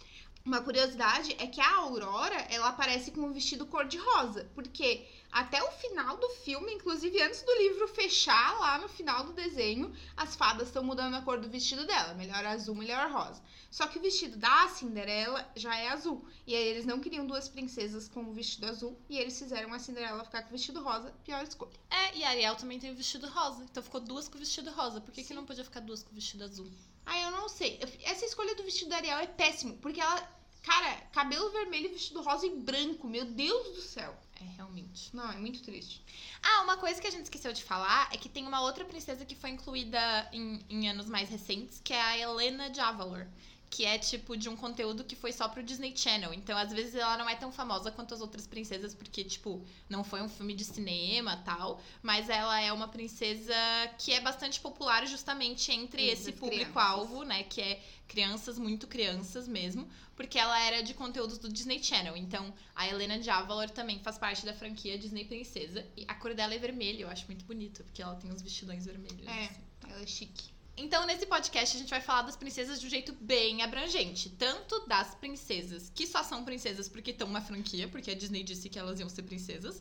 Uma 0.46 0.62
curiosidade 0.62 1.34
é 1.40 1.46
que 1.48 1.60
a 1.60 1.74
Aurora, 1.78 2.36
ela 2.48 2.68
aparece 2.68 3.10
com 3.10 3.22
um 3.22 3.32
vestido 3.32 3.66
cor-de-rosa. 3.66 4.48
Porque 4.54 5.04
até 5.32 5.60
o 5.60 5.72
final 5.72 6.16
do 6.18 6.28
filme, 6.44 6.72
inclusive 6.72 7.20
antes 7.20 7.42
do 7.42 7.52
livro 7.54 7.88
fechar, 7.88 8.56
lá 8.60 8.78
no 8.78 8.88
final 8.88 9.24
do 9.24 9.32
desenho, 9.32 9.92
as 10.16 10.36
fadas 10.36 10.68
estão 10.68 10.84
mudando 10.84 11.14
a 11.14 11.22
cor 11.22 11.40
do 11.40 11.48
vestido 11.48 11.84
dela. 11.84 12.14
Melhor 12.14 12.46
azul, 12.46 12.76
melhor 12.76 13.10
rosa. 13.10 13.42
Só 13.72 13.88
que 13.88 13.98
o 13.98 14.00
vestido 14.00 14.36
da 14.36 14.68
Cinderela 14.68 15.50
já 15.56 15.76
é 15.76 15.88
azul. 15.88 16.24
E 16.46 16.54
aí 16.54 16.68
eles 16.68 16.86
não 16.86 17.00
queriam 17.00 17.26
duas 17.26 17.48
princesas 17.48 18.08
com 18.08 18.22
o 18.22 18.32
vestido 18.32 18.68
azul. 18.68 18.96
E 19.10 19.18
eles 19.18 19.36
fizeram 19.36 19.74
a 19.74 19.80
Cinderela 19.80 20.24
ficar 20.24 20.42
com 20.42 20.50
o 20.50 20.52
vestido 20.52 20.80
rosa. 20.80 21.12
Pior 21.24 21.42
escolha. 21.42 21.72
É, 21.90 22.16
e 22.16 22.22
a 22.22 22.30
Ariel 22.30 22.54
também 22.54 22.78
tem 22.78 22.92
o 22.92 22.96
vestido 22.96 23.28
rosa. 23.28 23.64
Então 23.64 23.82
ficou 23.82 24.00
duas 24.00 24.28
com 24.28 24.36
o 24.36 24.38
vestido 24.38 24.70
rosa. 24.70 25.00
Por 25.00 25.12
que, 25.12 25.24
que 25.24 25.34
não 25.34 25.44
podia 25.44 25.64
ficar 25.64 25.80
duas 25.80 26.04
com 26.04 26.12
o 26.12 26.14
vestido 26.14 26.44
azul? 26.44 26.70
Ah, 27.04 27.20
eu 27.20 27.30
não 27.30 27.48
sei. 27.48 27.78
Essa 28.04 28.24
escolha 28.24 28.54
do 28.54 28.64
vestido 28.64 28.90
da 28.90 28.96
Ariel 28.96 29.18
é 29.18 29.26
péssimo. 29.26 29.76
Porque 29.78 30.00
ela. 30.00 30.35
Cara, 30.66 30.96
cabelo 31.12 31.48
vermelho, 31.52 31.90
vestido 31.90 32.20
rosa 32.22 32.44
e 32.44 32.50
branco. 32.50 33.06
Meu 33.06 33.24
Deus 33.24 33.76
do 33.76 33.80
céu. 33.80 34.12
É, 34.40 34.44
realmente. 34.56 35.14
Não, 35.14 35.30
é 35.30 35.36
muito 35.36 35.62
triste. 35.62 36.02
Ah, 36.42 36.62
uma 36.62 36.76
coisa 36.76 37.00
que 37.00 37.06
a 37.06 37.10
gente 37.10 37.22
esqueceu 37.22 37.52
de 37.52 37.62
falar 37.62 38.08
é 38.12 38.16
que 38.16 38.28
tem 38.28 38.44
uma 38.48 38.60
outra 38.60 38.84
princesa 38.84 39.24
que 39.24 39.36
foi 39.36 39.50
incluída 39.50 40.28
em, 40.32 40.60
em 40.68 40.88
anos 40.88 41.08
mais 41.08 41.28
recentes, 41.28 41.80
que 41.84 41.92
é 41.92 42.02
a 42.02 42.18
Helena 42.18 42.68
de 42.68 42.80
Avalor. 42.80 43.28
Que 43.68 43.84
é 43.84 43.98
tipo 43.98 44.36
de 44.36 44.48
um 44.48 44.56
conteúdo 44.56 45.04
que 45.04 45.16
foi 45.16 45.32
só 45.32 45.48
pro 45.48 45.62
Disney 45.62 45.92
Channel. 45.96 46.32
Então, 46.32 46.56
às 46.56 46.72
vezes, 46.72 46.94
ela 46.94 47.16
não 47.18 47.28
é 47.28 47.34
tão 47.34 47.50
famosa 47.50 47.90
quanto 47.90 48.14
as 48.14 48.20
outras 48.20 48.46
princesas, 48.46 48.94
porque, 48.94 49.24
tipo, 49.24 49.64
não 49.88 50.04
foi 50.04 50.22
um 50.22 50.28
filme 50.28 50.54
de 50.54 50.64
cinema 50.64 51.36
tal. 51.44 51.80
Mas 52.02 52.28
ela 52.28 52.60
é 52.60 52.72
uma 52.72 52.88
princesa 52.88 53.54
que 53.98 54.12
é 54.12 54.20
bastante 54.20 54.60
popular 54.60 55.06
justamente 55.06 55.72
entre 55.72 56.02
Entre 56.02 56.12
esse 56.12 56.30
as 56.30 56.36
público-alvo, 56.36 57.24
né? 57.24 57.42
Que 57.42 57.60
é 57.60 57.82
crianças, 58.06 58.58
muito 58.58 58.86
crianças 58.86 59.48
mesmo. 59.48 59.86
Porque 60.14 60.38
ela 60.38 60.58
era 60.58 60.82
de 60.82 60.94
conteúdos 60.94 61.38
do 61.38 61.52
Disney 61.52 61.82
Channel. 61.82 62.16
Então, 62.16 62.54
a 62.74 62.88
Helena 62.88 63.18
de 63.18 63.28
Avalor 63.28 63.68
também 63.68 63.98
faz 63.98 64.16
parte 64.16 64.46
da 64.46 64.54
franquia 64.54 64.98
Disney 64.98 65.24
Princesa. 65.24 65.84
E 65.96 66.04
a 66.08 66.14
cor 66.14 66.34
dela 66.34 66.54
é 66.54 66.58
vermelha, 66.58 67.02
eu 67.02 67.08
acho 67.08 67.26
muito 67.26 67.44
bonito, 67.44 67.84
porque 67.84 68.02
ela 68.02 68.14
tem 68.14 68.32
os 68.32 68.40
vestidões 68.40 68.86
vermelhos. 68.86 69.26
É, 69.26 69.44
assim. 69.44 69.60
ela 69.90 70.00
é 70.00 70.06
chique. 70.06 70.55
Então, 70.78 71.06
nesse 71.06 71.24
podcast, 71.24 71.74
a 71.74 71.80
gente 71.80 71.88
vai 71.88 72.02
falar 72.02 72.22
das 72.22 72.36
princesas 72.36 72.78
de 72.78 72.86
um 72.86 72.90
jeito 72.90 73.12
bem 73.14 73.62
abrangente. 73.62 74.28
Tanto 74.28 74.86
das 74.86 75.14
princesas 75.14 75.90
que 75.94 76.06
só 76.06 76.22
são 76.22 76.44
princesas 76.44 76.86
porque 76.86 77.12
estão 77.12 77.28
na 77.28 77.40
franquia, 77.40 77.88
porque 77.88 78.10
a 78.10 78.14
Disney 78.14 78.42
disse 78.42 78.68
que 78.68 78.78
elas 78.78 79.00
iam 79.00 79.08
ser 79.08 79.22
princesas, 79.22 79.80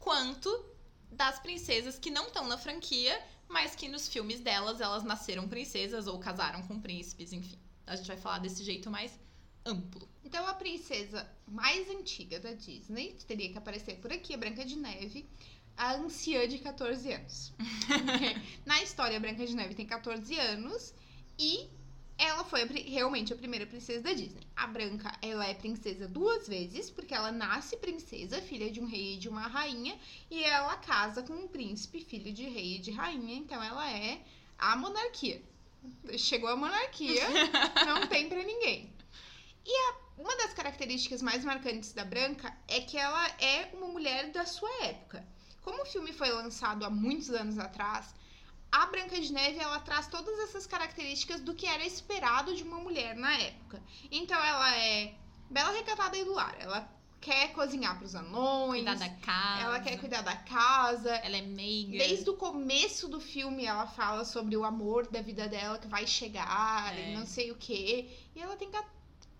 quanto 0.00 0.50
das 1.12 1.38
princesas 1.38 1.96
que 1.96 2.10
não 2.10 2.26
estão 2.26 2.48
na 2.48 2.58
franquia, 2.58 3.22
mas 3.48 3.76
que 3.76 3.86
nos 3.86 4.08
filmes 4.08 4.40
delas 4.40 4.80
elas 4.80 5.04
nasceram 5.04 5.46
princesas 5.46 6.08
ou 6.08 6.18
casaram 6.18 6.62
com 6.66 6.80
príncipes, 6.80 7.32
enfim. 7.32 7.58
A 7.86 7.94
gente 7.94 8.08
vai 8.08 8.16
falar 8.16 8.38
desse 8.38 8.64
jeito 8.64 8.90
mais 8.90 9.12
amplo. 9.64 10.08
Então, 10.24 10.46
a 10.46 10.54
princesa 10.54 11.30
mais 11.46 11.88
antiga 11.88 12.40
da 12.40 12.52
Disney, 12.52 13.12
que 13.12 13.24
teria 13.24 13.50
que 13.50 13.58
aparecer 13.58 13.96
por 13.98 14.12
aqui, 14.12 14.32
é 14.32 14.36
Branca 14.36 14.64
de 14.64 14.76
Neve, 14.76 15.28
a 15.76 15.94
anciã 15.94 16.46
de 16.48 16.58
14 16.58 17.12
anos. 17.12 17.52
Na 18.66 18.82
história, 18.82 19.16
a 19.16 19.20
Branca 19.20 19.46
de 19.46 19.54
Neve 19.54 19.74
tem 19.74 19.86
14 19.86 20.38
anos 20.38 20.94
e 21.38 21.68
ela 22.18 22.44
foi 22.44 22.62
a 22.62 22.66
realmente 22.66 23.32
a 23.32 23.36
primeira 23.36 23.66
princesa 23.66 24.02
da 24.02 24.12
Disney. 24.12 24.42
A 24.54 24.66
Branca, 24.66 25.12
ela 25.20 25.46
é 25.46 25.54
princesa 25.54 26.06
duas 26.06 26.46
vezes, 26.46 26.88
porque 26.90 27.14
ela 27.14 27.32
nasce 27.32 27.76
princesa, 27.76 28.40
filha 28.40 28.70
de 28.70 28.80
um 28.80 28.86
rei 28.86 29.14
e 29.14 29.18
de 29.18 29.28
uma 29.28 29.46
rainha, 29.48 29.98
e 30.30 30.44
ela 30.44 30.76
casa 30.76 31.22
com 31.22 31.32
um 31.32 31.48
príncipe, 31.48 32.00
filho 32.04 32.32
de 32.32 32.44
rei 32.44 32.76
e 32.76 32.78
de 32.78 32.90
rainha, 32.92 33.34
então 33.34 33.60
ela 33.62 33.90
é 33.90 34.20
a 34.58 34.76
monarquia. 34.76 35.42
Chegou 36.16 36.48
a 36.48 36.54
monarquia, 36.56 37.24
não 37.86 38.06
tem 38.06 38.28
pra 38.28 38.42
ninguém. 38.44 38.88
E 39.66 39.70
a- 39.90 39.96
uma 40.18 40.36
das 40.36 40.52
características 40.52 41.22
mais 41.22 41.44
marcantes 41.44 41.92
da 41.92 42.04
Branca 42.04 42.56
é 42.68 42.80
que 42.80 42.96
ela 42.96 43.26
é 43.40 43.70
uma 43.72 43.88
mulher 43.88 44.30
da 44.30 44.44
sua 44.46 44.70
época. 44.84 45.26
Como 45.62 45.82
o 45.82 45.86
filme 45.86 46.12
foi 46.12 46.30
lançado 46.30 46.84
há 46.84 46.90
muitos 46.90 47.30
anos 47.30 47.58
atrás, 47.58 48.14
a 48.70 48.86
Branca 48.86 49.20
de 49.20 49.32
Neve 49.32 49.58
ela 49.58 49.78
traz 49.80 50.06
todas 50.08 50.38
essas 50.40 50.66
características 50.66 51.40
do 51.40 51.54
que 51.54 51.66
era 51.66 51.84
esperado 51.84 52.54
de 52.54 52.62
uma 52.62 52.78
mulher 52.78 53.14
na 53.14 53.32
época. 53.38 53.82
Então 54.10 54.42
ela 54.42 54.76
é 54.76 55.14
bela, 55.50 55.70
recatada 55.72 56.16
e 56.16 56.24
do 56.24 56.32
lar. 56.32 56.56
Ela 56.58 56.88
quer 57.20 57.52
cozinhar 57.52 57.96
para 57.96 58.06
os 58.06 58.14
anões. 58.16 58.82
Cuidar 58.84 58.96
da 58.96 59.08
casa. 59.16 59.60
Ela 59.62 59.80
quer 59.80 59.96
cuidar 60.00 60.22
da 60.22 60.34
casa. 60.36 61.10
Ela 61.16 61.36
é 61.36 61.42
meiga. 61.42 61.98
Desde 61.98 62.28
o 62.30 62.34
começo 62.36 63.06
do 63.06 63.20
filme 63.20 63.64
ela 63.64 63.86
fala 63.86 64.24
sobre 64.24 64.56
o 64.56 64.64
amor 64.64 65.06
da 65.06 65.20
vida 65.22 65.46
dela 65.48 65.78
que 65.78 65.86
vai 65.86 66.06
chegar 66.06 66.96
É. 66.98 67.10
e 67.12 67.14
não 67.16 67.24
sei 67.26 67.52
o 67.52 67.56
quê. 67.56 68.08
E 68.34 68.40
ela 68.40 68.56
tem 68.56 68.70
ca- 68.70 68.84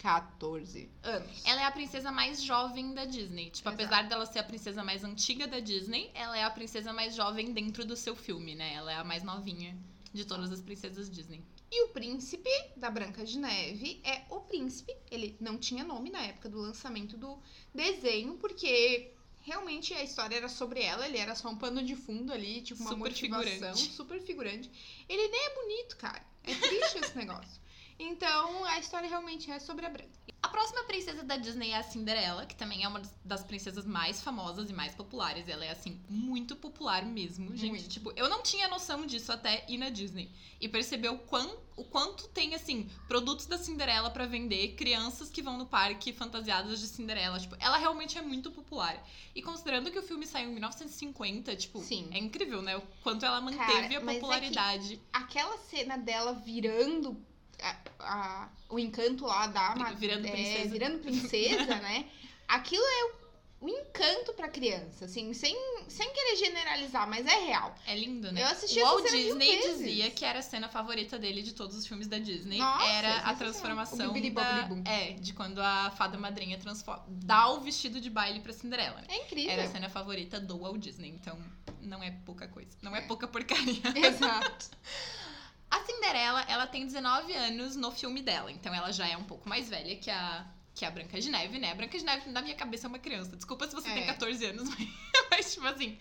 14 0.03 0.91
anos. 1.05 1.43
Ela 1.45 1.63
é 1.63 1.65
a 1.65 1.71
princesa 1.71 2.11
mais 2.11 2.43
jovem 2.43 2.93
da 2.93 3.05
Disney. 3.05 3.51
Tipo, 3.51 3.69
Exato. 3.69 3.83
apesar 3.83 4.09
dela 4.09 4.27
ser 4.27 4.41
a 4.41 4.45
princesa 4.45 4.83
mais 4.83 5.05
antiga 5.05 5.47
da 5.47 5.61
Disney, 5.61 6.11
ela 6.13 6.37
é 6.37 6.43
a 6.43 6.51
princesa 6.51 6.93
mais 6.93 7.15
jovem 7.15 7.53
dentro 7.53 7.85
do 7.85 7.97
seu 7.97 8.17
filme, 8.17 8.55
né? 8.57 8.75
Ela 8.75 8.93
é 8.93 8.97
a 8.97 9.05
mais 9.05 9.23
novinha 9.23 9.77
De 10.13 10.25
todas 10.25 10.51
as 10.51 10.61
princesas 10.61 11.09
Disney. 11.09 11.43
E 11.71 11.85
o 11.85 11.89
príncipe 11.89 12.51
da 12.77 12.91
Branca 12.91 13.25
de 13.25 13.39
Neve 13.39 14.01
é 14.05 14.23
o 14.29 14.41
príncipe. 14.41 14.95
Ele 15.11 15.37
não 15.41 15.57
tinha 15.57 15.85
nome 15.85 16.11
na 16.11 16.21
época 16.21 16.49
do 16.49 16.59
lançamento 16.59 17.17
do 17.17 17.39
desenho, 17.75 18.35
porque 18.35 19.13
realmente 19.41 19.95
a 19.95 20.03
história 20.03 20.37
era 20.37 20.49
sobre 20.49 20.83
ela, 20.83 21.07
ele 21.07 21.17
era 21.17 21.35
só 21.35 21.49
um 21.49 21.57
pano 21.57 21.83
de 21.83 21.97
fundo 21.97 22.33
ali, 22.33 22.61
tipo 22.61 22.81
uma 22.83 22.91
Super 22.91 23.05
motivação, 23.09 23.45
figurante. 23.51 23.93
super 23.93 24.21
figurante. 24.21 24.71
Ele 25.09 25.29
nem 25.29 25.47
é 25.47 25.55
bonito, 25.55 25.97
cara. 25.97 26.23
É 26.45 26.55
triste 26.55 26.99
esse 26.99 27.17
negócio. 27.17 27.62
Então, 27.99 28.65
a 28.65 28.79
história 28.79 29.09
realmente 29.09 29.51
é 29.51 29.59
sobre 29.59 29.87
a 29.87 29.91
Branca. 29.91 30.11
A 30.43 30.49
próxima 30.49 30.83
princesa 30.85 31.23
da 31.23 31.37
Disney 31.37 31.71
é 31.71 31.77
a 31.77 31.83
Cinderela, 31.85 32.45
que 32.45 32.57
também 32.57 32.83
é 32.83 32.89
uma 32.89 33.01
das- 33.25 33.45
princesas 33.45 33.87
mais 33.87 34.21
famosas 34.21 34.69
e 34.69 34.73
mais 34.73 34.93
populares. 34.95 35.49
Ela 35.49 35.65
é, 35.65 35.71
assim, 35.71 36.01
muito 36.09 36.57
popular 36.57 37.05
mesmo, 37.07 37.57
gente. 37.57 37.71
Muito. 37.71 37.89
Tipo, 37.89 38.13
eu 38.17 38.29
não 38.29 38.43
tinha 38.43 38.67
noção 38.69 39.07
disso 39.07 39.31
até 39.31 39.65
ir 39.69 39.79
na 39.79 39.89
Disney. 39.89 40.31
E 40.61 40.69
perceber 40.69 41.09
o, 41.11 41.19
quão, 41.19 41.57
o 41.77 41.85
quanto 41.85 42.29
tem, 42.29 42.55
assim, 42.55 42.89
produtos 43.07 43.47
da 43.47 43.57
Cinderela 43.57 44.11
pra 44.11 44.27
vender, 44.27 44.75
crianças 44.75 45.31
que 45.31 45.41
vão 45.43 45.57
no 45.57 45.67
parque 45.67 46.13
fantasiadas 46.13 46.81
de 46.81 46.89
Cinderela. 46.89 47.39
Tipo, 47.39 47.57
ela 47.61 47.79
realmente 47.79 48.19
é 48.19 48.23
muito 48.23 48.51
popular. 48.51 49.01
E 49.35 49.43
considerando 49.43 49.91
que 49.93 49.99
o 49.99 50.03
filme 50.03 50.27
saiu 50.27 50.51
em 50.51 50.55
1950, 50.55 51.55
tipo, 51.57 51.81
Sim. 51.81 52.09
é 52.13 52.19
incrível, 52.19 52.61
né? 52.61 52.77
O 52.77 52.83
quanto 53.03 53.25
ela 53.25 53.41
manteve 53.41 53.65
Cara, 53.65 53.87
a 53.87 53.93
é 53.93 54.15
popularidade. 54.15 55.01
Aquela 55.13 55.57
cena 55.59 55.97
dela 55.97 56.33
virando 56.33 57.17
a- 57.63 57.77
a- 58.01 58.49
o 58.69 58.79
encanto 58.79 59.25
lá 59.27 59.47
da 59.47 59.75
Virando 59.95 60.27
é, 60.27 60.31
princesa. 60.31 60.69
virando 60.71 60.99
princesa, 61.01 61.77
né? 61.77 62.07
Aquilo 62.49 62.85
é 62.85 63.05
o, 63.05 63.23
o 63.67 63.69
encanto 63.69 64.33
pra 64.35 64.49
criança, 64.49 65.05
assim, 65.05 65.33
sem, 65.33 65.57
sem 65.89 66.13
querer 66.13 66.37
generalizar, 66.37 67.09
mas 67.09 67.25
é 67.27 67.39
real. 67.47 67.75
É 67.87 67.95
lindo, 67.95 68.33
né? 68.33 68.43
Eu 68.43 68.47
assisti 68.49 68.79
o 68.79 68.83
essa 68.83 68.91
Walt 68.95 69.11
Disney 69.11 69.57
vezes. 69.59 69.79
dizia 69.79 70.11
que 70.11 70.25
era 70.25 70.41
a 70.41 70.43
cena 70.43 70.69
favorita 70.69 71.19
dele 71.19 71.43
de 71.43 71.55
todos 71.55 71.77
os 71.77 71.87
filmes 71.87 72.09
da 72.09 72.19
Disney. 72.19 72.59
Nossa, 72.59 72.85
era 72.87 73.17
a 73.19 73.35
transformação 73.35 74.13
bibidi 74.13 74.35
da... 74.35 74.69
É, 74.85 75.13
de 75.13 75.33
quando 75.33 75.61
a 75.61 75.91
fada 75.93 76.19
madrinha 76.19 76.59
transforma... 76.59 77.05
dá 77.09 77.49
o 77.51 77.61
vestido 77.61 78.01
de 78.01 78.11
baile 78.11 78.41
pra 78.41 78.53
Cinderela, 78.53 79.01
né? 79.03 79.07
É 79.09 79.25
incrível. 79.25 79.53
Era 79.53 79.65
a 79.65 79.69
cena 79.69 79.89
favorita 79.89 80.41
do 80.41 80.59
Walt 80.59 80.79
Disney, 80.81 81.11
então 81.11 81.39
não 81.81 82.03
é 82.03 82.11
pouca 82.27 82.49
coisa. 82.49 82.71
Não 82.83 82.95
é, 82.97 83.01
pouca 83.03 83.29
porcaria. 83.29 83.81
Exato. 83.95 84.71
A 85.73 85.81
Cinderela, 85.87 86.43
ela 86.43 86.67
tem 86.67 86.85
19 86.85 87.33
anos 87.33 87.77
no 87.77 87.91
filme 87.91 88.21
dela, 88.21 88.53
então 88.53 88.75
ela 88.75 88.93
já 88.93 89.09
é 89.09 89.17
um 89.17 89.25
pouco 89.25 89.49
mais 89.49 89.71
velha 89.71 89.97
que 89.97 90.11
a, 90.11 90.47
que 90.75 90.85
a 90.85 90.91
Branca 90.91 91.19
de 91.19 91.31
Neve, 91.31 91.59
né? 91.59 91.73
A 91.73 91.75
Branca 91.75 91.99
de 91.99 92.05
Neve, 92.05 92.29
na 92.29 92.43
minha 92.43 92.55
cabeça, 92.55 92.87
é 92.87 92.89
uma 92.89 92.99
criança. 92.99 93.35
Desculpa 93.35 93.67
se 93.67 93.75
você 93.75 93.89
É. 93.89 93.95
tem 93.95 94.07
14 94.07 94.45
anos, 94.45 94.69
mas, 94.69 94.89
mas, 95.31 95.55
tipo 95.55 95.67
assim, 95.67 95.99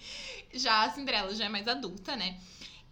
já 0.54 0.84
a 0.84 0.90
Cinderela 0.92 1.34
já 1.34 1.46
é 1.46 1.50
mais 1.50 1.70
adulta, 1.70 2.18
né? 2.18 2.38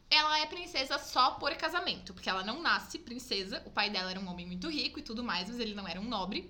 Ela 0.09 0.39
é 0.39 0.45
princesa 0.45 0.97
só 0.97 1.31
por 1.31 1.53
casamento, 1.55 2.13
porque 2.13 2.29
ela 2.29 2.43
não 2.43 2.61
nasce 2.61 2.97
princesa. 2.97 3.61
O 3.65 3.69
pai 3.71 3.89
dela 3.89 4.09
era 4.09 4.19
um 4.19 4.27
homem 4.29 4.47
muito 4.47 4.69
rico 4.69 4.99
e 4.99 5.03
tudo 5.03 5.21
mais, 5.21 5.49
mas 5.49 5.59
ele 5.59 5.75
não 5.75 5.85
era 5.85 5.99
um 5.99 6.05
nobre. 6.07 6.49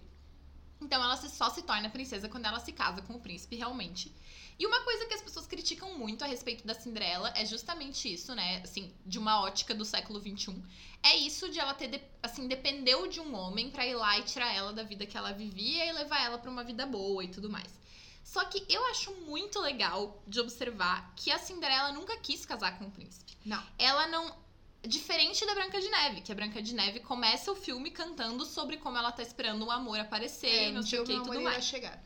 Então 0.79 1.03
ela 1.03 1.17
só 1.17 1.49
se 1.49 1.63
torna 1.63 1.89
princesa 1.89 2.29
quando 2.29 2.45
ela 2.45 2.59
se 2.59 2.71
casa 2.71 3.01
com 3.01 3.15
o 3.15 3.19
príncipe 3.19 3.55
realmente. 3.55 4.15
E 4.59 4.67
uma 4.67 4.81
coisa 4.81 5.05
que 5.05 5.13
as 5.13 5.21
pessoas 5.21 5.47
criticam 5.47 5.97
muito 5.97 6.21
a 6.23 6.27
respeito 6.27 6.67
da 6.67 6.73
Cinderela 6.73 7.31
é 7.35 7.45
justamente 7.45 8.11
isso, 8.13 8.35
né? 8.35 8.59
Assim, 8.61 8.93
de 9.05 9.17
uma 9.17 9.39
ótica 9.41 9.73
do 9.73 9.85
século 9.85 10.19
XXI. 10.19 10.61
É 11.01 11.15
isso 11.15 11.47
de 11.49 11.57
ela 11.59 11.73
ter, 11.73 11.87
de- 11.87 12.01
assim, 12.21 12.45
dependeu 12.45 13.07
de 13.07 13.21
um 13.21 13.33
homem 13.33 13.69
pra 13.71 13.87
ir 13.87 13.95
lá 13.95 14.17
e 14.19 14.23
tirar 14.23 14.53
ela 14.53 14.73
da 14.73 14.83
vida 14.83 15.05
que 15.05 15.17
ela 15.17 15.31
vivia 15.31 15.85
e 15.85 15.91
levar 15.93 16.21
ela 16.21 16.37
pra 16.37 16.51
uma 16.51 16.63
vida 16.65 16.85
boa 16.85 17.23
e 17.23 17.29
tudo 17.29 17.49
mais. 17.49 17.79
Só 18.21 18.43
que 18.45 18.63
eu 18.67 18.85
acho 18.87 19.13
muito 19.21 19.59
legal 19.61 20.21
de 20.27 20.39
observar 20.41 21.13
que 21.15 21.31
a 21.31 21.39
Cinderela 21.39 21.93
nunca 21.93 22.17
quis 22.17 22.45
casar 22.45 22.77
com 22.77 22.85
o 22.85 22.91
príncipe. 22.91 23.37
Não. 23.45 23.63
Ela 23.77 24.07
não. 24.07 24.35
Diferente 24.81 25.45
da 25.45 25.53
Branca 25.55 25.79
de 25.81 25.89
Neve, 25.89 26.21
que 26.21 26.31
a 26.31 26.35
Branca 26.35 26.61
de 26.61 26.73
Neve 26.73 26.99
começa 27.01 27.51
o 27.51 27.55
filme 27.55 27.91
cantando 27.91 28.45
sobre 28.45 28.77
como 28.77 28.97
ela 28.97 29.11
tá 29.11 29.21
esperando 29.21 29.65
o 29.65 29.71
amor 29.71 29.99
aparecer, 29.99 30.67
É, 30.67 30.71
não 30.71 30.81
sei 30.83 30.99
o 30.99 31.03
que 31.05 31.11
e 31.11 31.17
tudo 31.17 31.41
mais. 31.41 31.55
irá 31.55 31.61
chegar. 31.61 32.03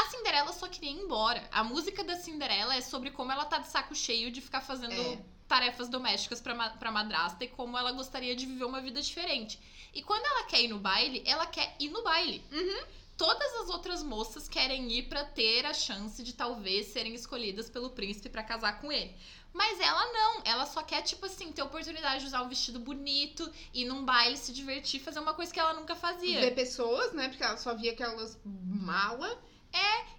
A 0.00 0.10
Cinderela 0.10 0.52
só 0.52 0.66
queria 0.66 0.90
ir 0.90 0.94
embora. 0.94 1.46
A 1.52 1.62
música 1.62 2.02
da 2.02 2.16
Cinderela 2.16 2.74
é 2.74 2.80
sobre 2.80 3.10
como 3.10 3.30
ela 3.32 3.44
tá 3.44 3.58
de 3.58 3.68
saco 3.68 3.94
cheio 3.94 4.30
de 4.30 4.40
ficar 4.40 4.62
fazendo 4.62 4.94
É. 4.94 5.18
tarefas 5.46 5.88
domésticas 5.90 6.40
pra, 6.40 6.70
pra 6.70 6.90
madrasta 6.90 7.44
e 7.44 7.48
como 7.48 7.76
ela 7.76 7.92
gostaria 7.92 8.34
de 8.34 8.46
viver 8.46 8.64
uma 8.64 8.80
vida 8.80 9.02
diferente. 9.02 9.58
E 9.92 10.02
quando 10.02 10.24
ela 10.24 10.44
quer 10.44 10.62
ir 10.62 10.68
no 10.68 10.78
baile, 10.78 11.22
ela 11.26 11.44
quer 11.46 11.76
ir 11.78 11.90
no 11.90 12.02
baile. 12.02 12.42
Uhum. 12.50 12.82
Todas 13.16 13.54
as 13.56 13.68
outras 13.68 14.02
moças 14.02 14.48
querem 14.48 14.90
ir 14.90 15.02
pra 15.02 15.22
ter 15.24 15.66
a 15.66 15.74
chance 15.74 16.22
de 16.22 16.32
talvez 16.32 16.86
serem 16.86 17.14
escolhidas 17.14 17.68
pelo 17.68 17.90
príncipe 17.90 18.30
pra 18.30 18.42
casar 18.42 18.80
com 18.80 18.90
ele. 18.90 19.14
Mas 19.52 19.78
ela 19.80 20.12
não, 20.12 20.42
ela 20.46 20.64
só 20.64 20.82
quer, 20.82 21.02
tipo 21.02 21.26
assim, 21.26 21.52
ter 21.52 21.60
oportunidade 21.60 22.20
de 22.20 22.26
usar 22.28 22.40
um 22.40 22.48
vestido 22.48 22.78
bonito, 22.78 23.50
ir 23.74 23.84
num 23.84 24.02
baile, 24.04 24.38
se 24.38 24.52
divertir, 24.52 25.00
fazer 25.00 25.18
uma 25.18 25.34
coisa 25.34 25.52
que 25.52 25.60
ela 25.60 25.74
nunca 25.74 25.94
fazia. 25.94 26.40
Ver 26.40 26.54
pessoas, 26.54 27.12
né? 27.12 27.28
Porque 27.28 27.42
ela 27.42 27.58
só 27.58 27.74
via 27.74 27.92
aquelas 27.92 28.38
mala. 28.44 29.38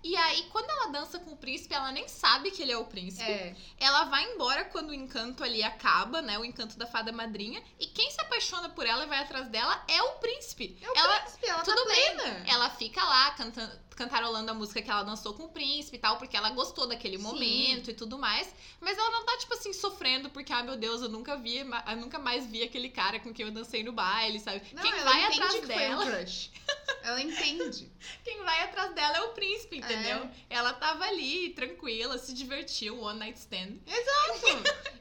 E 0.04 0.18
aí, 0.18 0.44
quando 0.52 0.68
ela 0.70 0.88
dança 0.88 1.20
com 1.20 1.32
o 1.32 1.38
príncipe, 1.38 1.76
ela 1.76 1.92
nem 1.92 2.08
sabe 2.08 2.50
que 2.50 2.64
ele 2.64 2.72
é 2.72 2.78
o 2.78 2.86
príncipe. 2.86 3.30
É. 3.32 3.56
Ela 3.80 4.06
vai 4.06 4.24
embora 4.34 4.66
quando 4.66 4.90
o 4.90 4.94
encanto 4.94 5.44
ali 5.44 5.62
acaba, 5.62 6.22
né? 6.24 6.40
O 6.40 6.44
encanto 6.44 6.76
da 6.78 6.88
fada 6.88 7.12
madrinha. 7.12 7.64
E 7.80 7.86
quem 7.86 8.10
se 8.10 8.20
apaixona 8.20 8.68
por 8.70 8.86
ela 8.86 9.04
e 9.04 9.08
vai 9.08 9.20
atrás 9.20 9.48
dela 9.50 9.84
é 9.88 10.02
o 10.02 10.14
príncipe. 10.14 10.76
É 10.82 10.90
o 10.90 10.96
Ela- 10.98 11.20
príncipe, 11.22 11.46
ela 11.48 11.62
tudo 11.64 11.84
tá 11.84 11.90
bem. 11.94 12.44
Ela 12.48 12.70
fica 12.72 13.04
lá 13.04 13.32
cantando, 13.32 13.80
cantarolando 13.96 14.52
a 14.52 14.54
música 14.54 14.82
que 14.82 14.90
ela 14.90 15.04
dançou 15.04 15.34
com 15.34 15.44
o 15.44 15.50
príncipe 15.50 15.98
e 15.98 16.00
tal, 16.00 16.18
porque 16.18 16.36
ela 16.36 16.50
gostou 16.52 16.88
daquele 16.88 17.18
Sim. 17.18 17.24
momento 17.24 17.92
e 17.92 17.94
tudo 17.94 18.18
mais. 18.18 18.54
Mas 18.80 18.98
ela 18.98 19.10
não 19.10 19.26
tá, 19.26 19.38
tipo 19.38 19.54
assim, 19.54 19.74
sofrendo 19.74 20.30
porque, 20.30 20.52
ah, 20.54 20.64
meu 20.64 20.78
Deus, 20.78 21.02
eu 21.02 21.10
nunca 21.10 21.36
vi, 21.36 21.58
eu 21.58 21.98
nunca 21.98 22.18
mais 22.18 22.46
vi 22.46 22.64
aquele 22.64 22.90
cara 22.90 23.20
com 23.20 23.34
quem 23.34 23.46
eu 23.46 23.52
dancei 23.52 23.84
no 23.84 23.92
baile, 23.92 24.40
sabe? 24.40 24.62
Não, 24.74 24.82
quem 24.82 24.92
vai 24.92 25.26
atrás 25.26 25.54
que 25.56 25.66
dela. 25.66 26.06
um. 26.06 26.72
Ela 27.04 27.22
entende. 27.22 27.92
Quem 28.24 28.44
vai 28.44 28.62
atrás 28.64 28.94
dela 28.94 29.18
é 29.18 29.22
o 29.22 29.30
príncipe, 29.30 29.78
entendeu? 29.78 30.30
Ela 30.50 30.74
tava 30.74 31.04
ali, 31.06 31.50
tranquila, 31.50 32.18
se 32.18 32.34
divertiu, 32.34 33.00
one 33.00 33.18
night 33.18 33.40
stand. 33.40 33.78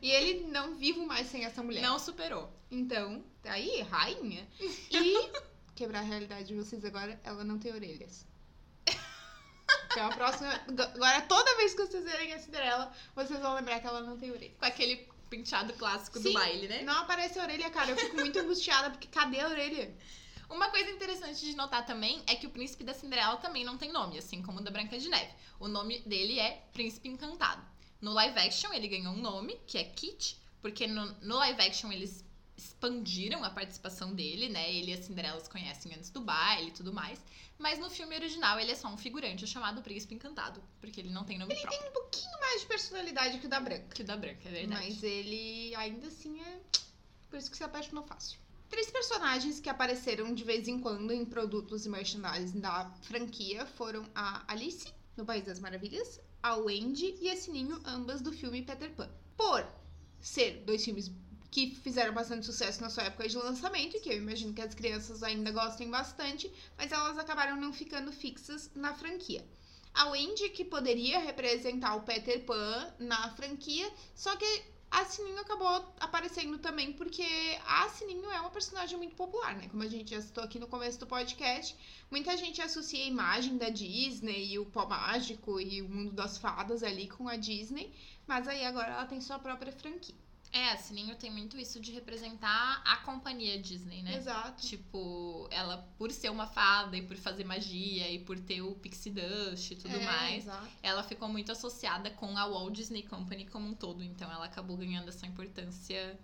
e 0.01 0.11
ele 0.11 0.47
não 0.47 0.77
vivo 0.77 1.07
mais 1.07 1.27
sem 1.27 1.45
essa 1.45 1.63
mulher. 1.63 1.83
Não 1.83 1.99
superou. 1.99 2.51
Então, 2.71 3.23
tá 3.43 3.53
aí, 3.53 3.83
rainha. 3.83 4.49
E 4.91 5.31
quebrar 5.75 6.01
a 6.01 6.03
realidade 6.03 6.49
de 6.49 6.55
vocês 6.55 6.85
agora, 6.85 7.21
ela 7.23 7.45
não 7.45 7.59
tem 7.59 7.73
orelhas. 7.73 8.27
Então 9.91 10.07
a 10.07 10.15
próxima. 10.15 10.61
Agora, 10.69 11.21
toda 11.23 11.57
vez 11.57 11.75
que 11.75 11.85
vocês 11.85 12.05
verem 12.05 12.33
a 12.33 12.39
Cinderela, 12.39 12.93
vocês 13.15 13.41
vão 13.41 13.55
lembrar 13.55 13.81
que 13.81 13.87
ela 13.87 14.01
não 14.03 14.17
tem 14.17 14.31
orelha. 14.31 14.55
Com 14.59 14.65
aquele 14.65 15.09
penteado 15.29 15.73
clássico 15.75 16.19
do 16.19 16.29
Sim. 16.29 16.35
baile, 16.35 16.69
né? 16.69 16.83
Não 16.83 16.99
aparece 16.99 17.39
a 17.39 17.43
orelha, 17.43 17.71
cara. 17.71 17.91
Eu 17.91 17.97
fico 17.97 18.17
muito 18.17 18.39
angustiada, 18.41 18.91
porque 18.91 19.09
cadê 19.09 19.41
a 19.41 19.49
orelha? 19.49 19.95
Uma 20.49 20.69
coisa 20.69 20.91
interessante 20.91 21.47
de 21.47 21.55
notar 21.55 21.87
também 21.87 22.23
é 22.27 22.35
que 22.35 22.47
o 22.47 22.51
príncipe 22.51 22.83
da 22.83 22.93
Cinderela 22.93 23.37
também 23.37 23.65
não 23.65 23.79
tem 23.79 23.93
nome, 23.93 24.19
assim 24.19 24.43
como 24.43 24.59
o 24.59 24.63
da 24.63 24.71
Branca 24.71 24.99
de 24.99 25.09
Neve. 25.09 25.33
O 25.61 25.69
nome 25.69 26.01
dele 26.01 26.41
é 26.41 26.65
Príncipe 26.73 27.09
Encantado. 27.09 27.65
No 28.01 28.13
live 28.13 28.39
action 28.39 28.73
ele 28.73 28.89
ganhou 28.89 29.15
um 29.15 29.21
nome, 29.21 29.61
que 29.67 29.79
é 29.79 29.85
Kit, 29.85 30.41
porque 30.61 30.87
no, 30.87 31.07
no 31.23 31.37
live 31.37 31.63
action 31.63 31.93
eles 31.93 32.25
expandiram 32.67 33.43
a 33.45 33.51
participação 33.51 34.15
dele, 34.15 34.49
né? 34.49 34.73
Ele 34.73 34.91
e 34.91 34.95
a 34.95 35.03
Cinderela 35.03 35.41
se 35.41 35.49
conhecem 35.49 35.95
antes 35.95 36.11
do 36.11 36.21
baile 36.21 36.69
e 36.69 36.73
tudo 36.73 36.93
mais. 36.93 37.19
Mas 37.59 37.79
no 37.79 37.91
filme 37.91 38.15
original 38.15 38.59
ele 38.59 38.73
é 38.73 38.75
só 38.75 38.89
um 38.89 38.97
figurante 38.97 39.47
chamado 39.47 39.83
Príncipe 39.83 40.15
Encantado, 40.15 40.63
porque 40.81 41.01
ele 41.01 41.11
não 41.11 41.25
tem 41.25 41.39
nome 41.39 41.55
próprio. 41.61 41.89
Um 41.89 41.93
pouquinho 41.93 42.41
mais 42.41 42.63
de 42.63 42.67
personalidade 42.67 43.39
que 43.39 43.47
o 43.47 43.51
da 43.51 43.61
Branca. 43.61 43.95
Que 43.95 44.03
o 44.03 44.05
da 44.05 44.17
Branca, 44.17 44.49
é 44.49 44.53
verdade. 44.53 44.87
Mas 44.87 45.03
ele 45.03 45.75
ainda 45.75 46.07
assim 46.07 46.41
é. 46.41 46.61
Por 47.29 47.39
isso 47.39 47.51
que 47.51 47.57
se 47.57 47.65
apaixonou 47.65 48.03
fácil. 48.05 48.39
Três 48.69 48.91
personagens 48.91 49.61
que 49.61 49.69
apareceram 49.69 50.33
de 50.33 50.45
vez 50.45 50.69
em 50.69 50.79
quando 50.79 51.13
em 51.13 51.25
produtos 51.25 51.85
e 51.85 51.89
merchandising 51.89 52.61
da 52.61 52.91
franquia 53.03 53.67
foram 53.67 54.07
a 54.15 54.45
Alice, 54.47 54.93
no 55.17 55.25
País 55.25 55.45
das 55.45 55.59
Maravilhas, 55.59 56.21
a 56.43 56.55
Wendy 56.57 57.17
e 57.21 57.29
a 57.29 57.37
Sininho, 57.37 57.81
ambas 57.85 58.21
do 58.21 58.33
filme 58.33 58.63
Peter 58.63 58.91
Pan. 58.95 59.11
Por 59.37 59.67
ser 60.21 60.63
dois 60.65 60.85
filmes 60.85 61.11
que 61.51 61.75
fizeram 61.75 62.15
bastante 62.15 62.47
sucesso 62.47 62.81
na 62.81 62.89
sua 62.89 63.05
época 63.05 63.29
de 63.29 63.37
lançamento, 63.37 63.97
e 63.97 64.01
que 64.01 64.09
eu 64.09 64.17
imagino 64.17 64.55
que 64.55 64.63
as 64.63 64.75
crianças 64.75 65.23
ainda 65.23 65.51
gostem 65.51 65.91
bastante, 65.91 66.53
mas 66.79 66.93
elas 66.93 67.19
acabaram 67.19 67.57
não 67.57 67.73
ficando 67.73 68.13
fixas 68.13 68.71
na 68.75 68.95
franquia. 68.95 69.45
A 69.93 70.09
Wendy, 70.11 70.51
que 70.51 70.65
poderia 70.65 71.19
representar 71.19 71.97
o 71.97 72.03
Peter 72.03 72.45
Pan 72.45 72.95
na 73.01 73.31
franquia, 73.31 73.93
só 74.15 74.37
que 74.37 74.63
a 74.91 75.05
Sininho 75.05 75.39
acabou 75.39 75.69
aparecendo 76.01 76.59
também 76.59 76.93
porque 76.93 77.25
a 77.65 77.89
Sininho 77.89 78.31
é 78.31 78.41
uma 78.41 78.51
personagem 78.51 78.97
muito 78.99 79.17
popular, 79.17 79.57
né? 79.57 79.69
Como 79.69 79.83
a 79.83 79.89
gente 79.89 80.11
já 80.11 80.21
citou 80.21 80.45
aqui 80.45 80.59
no 80.59 80.67
começo 80.69 80.99
do 80.99 81.07
podcast, 81.07 81.77
muita 82.11 82.37
gente 82.37 82.63
associa 82.63 83.05
a 83.05 83.09
imagem 83.09 83.57
da 83.57 83.69
Disney 83.69 84.53
e 84.53 84.59
o 84.59 84.67
pó 84.67 84.87
mágico 84.87 85.61
e 85.61 85.83
o 85.83 85.89
mundo 85.89 86.13
das 86.13 86.39
fadas 86.39 86.83
ali 86.83 87.09
com 87.09 87.29
a 87.29 87.37
Disney, 87.37 87.93
mas 88.27 88.47
aí 88.47 88.65
agora 88.65 88.93
ela 88.93 89.07
tem 89.07 89.21
sua 89.21 89.39
própria 89.39 89.73
franquia. 89.73 90.15
É, 90.53 90.71
a 90.71 90.77
Sininho 90.77 91.15
tem 91.15 91.31
muito 91.31 91.57
isso 91.57 91.79
de 91.79 91.93
representar 91.93 92.83
a 92.85 92.97
companhia 92.99 93.57
Disney, 93.61 94.03
né? 94.03 94.17
Exato. 94.17 94.67
Tipo, 94.67 95.47
ela, 95.51 95.79
por 95.97 96.11
ser 96.11 96.29
uma 96.29 96.47
fada 96.47 96.97
e 96.97 97.03
por 97.03 97.17
fazer 97.17 97.45
magia 97.45 98.11
e 98.11 98.19
por 98.19 98.39
ter 98.39 98.61
o 98.61 98.75
Pixie 98.75 99.13
Dust 99.13 99.71
e 99.71 99.77
tudo 99.77 99.95
É, 99.95 100.05
mais, 100.05 100.45
Exato. 100.45 100.69
ela 100.83 101.05
ficou 101.05 101.29
muito 101.29 101.53
associada 101.53 102.11
com 102.11 102.37
a 102.37 102.47
Walt 102.49 102.75
Disney 102.75 103.05
Company 103.05 103.47
como 103.47 103.69
um 103.69 103.75
todo. 103.75 104.03
Então 104.03 104.31
ela 104.31 104.47
acabou 104.47 104.77
ganhando 104.77 105.09
essa 105.09 105.25
importância 105.25 106.19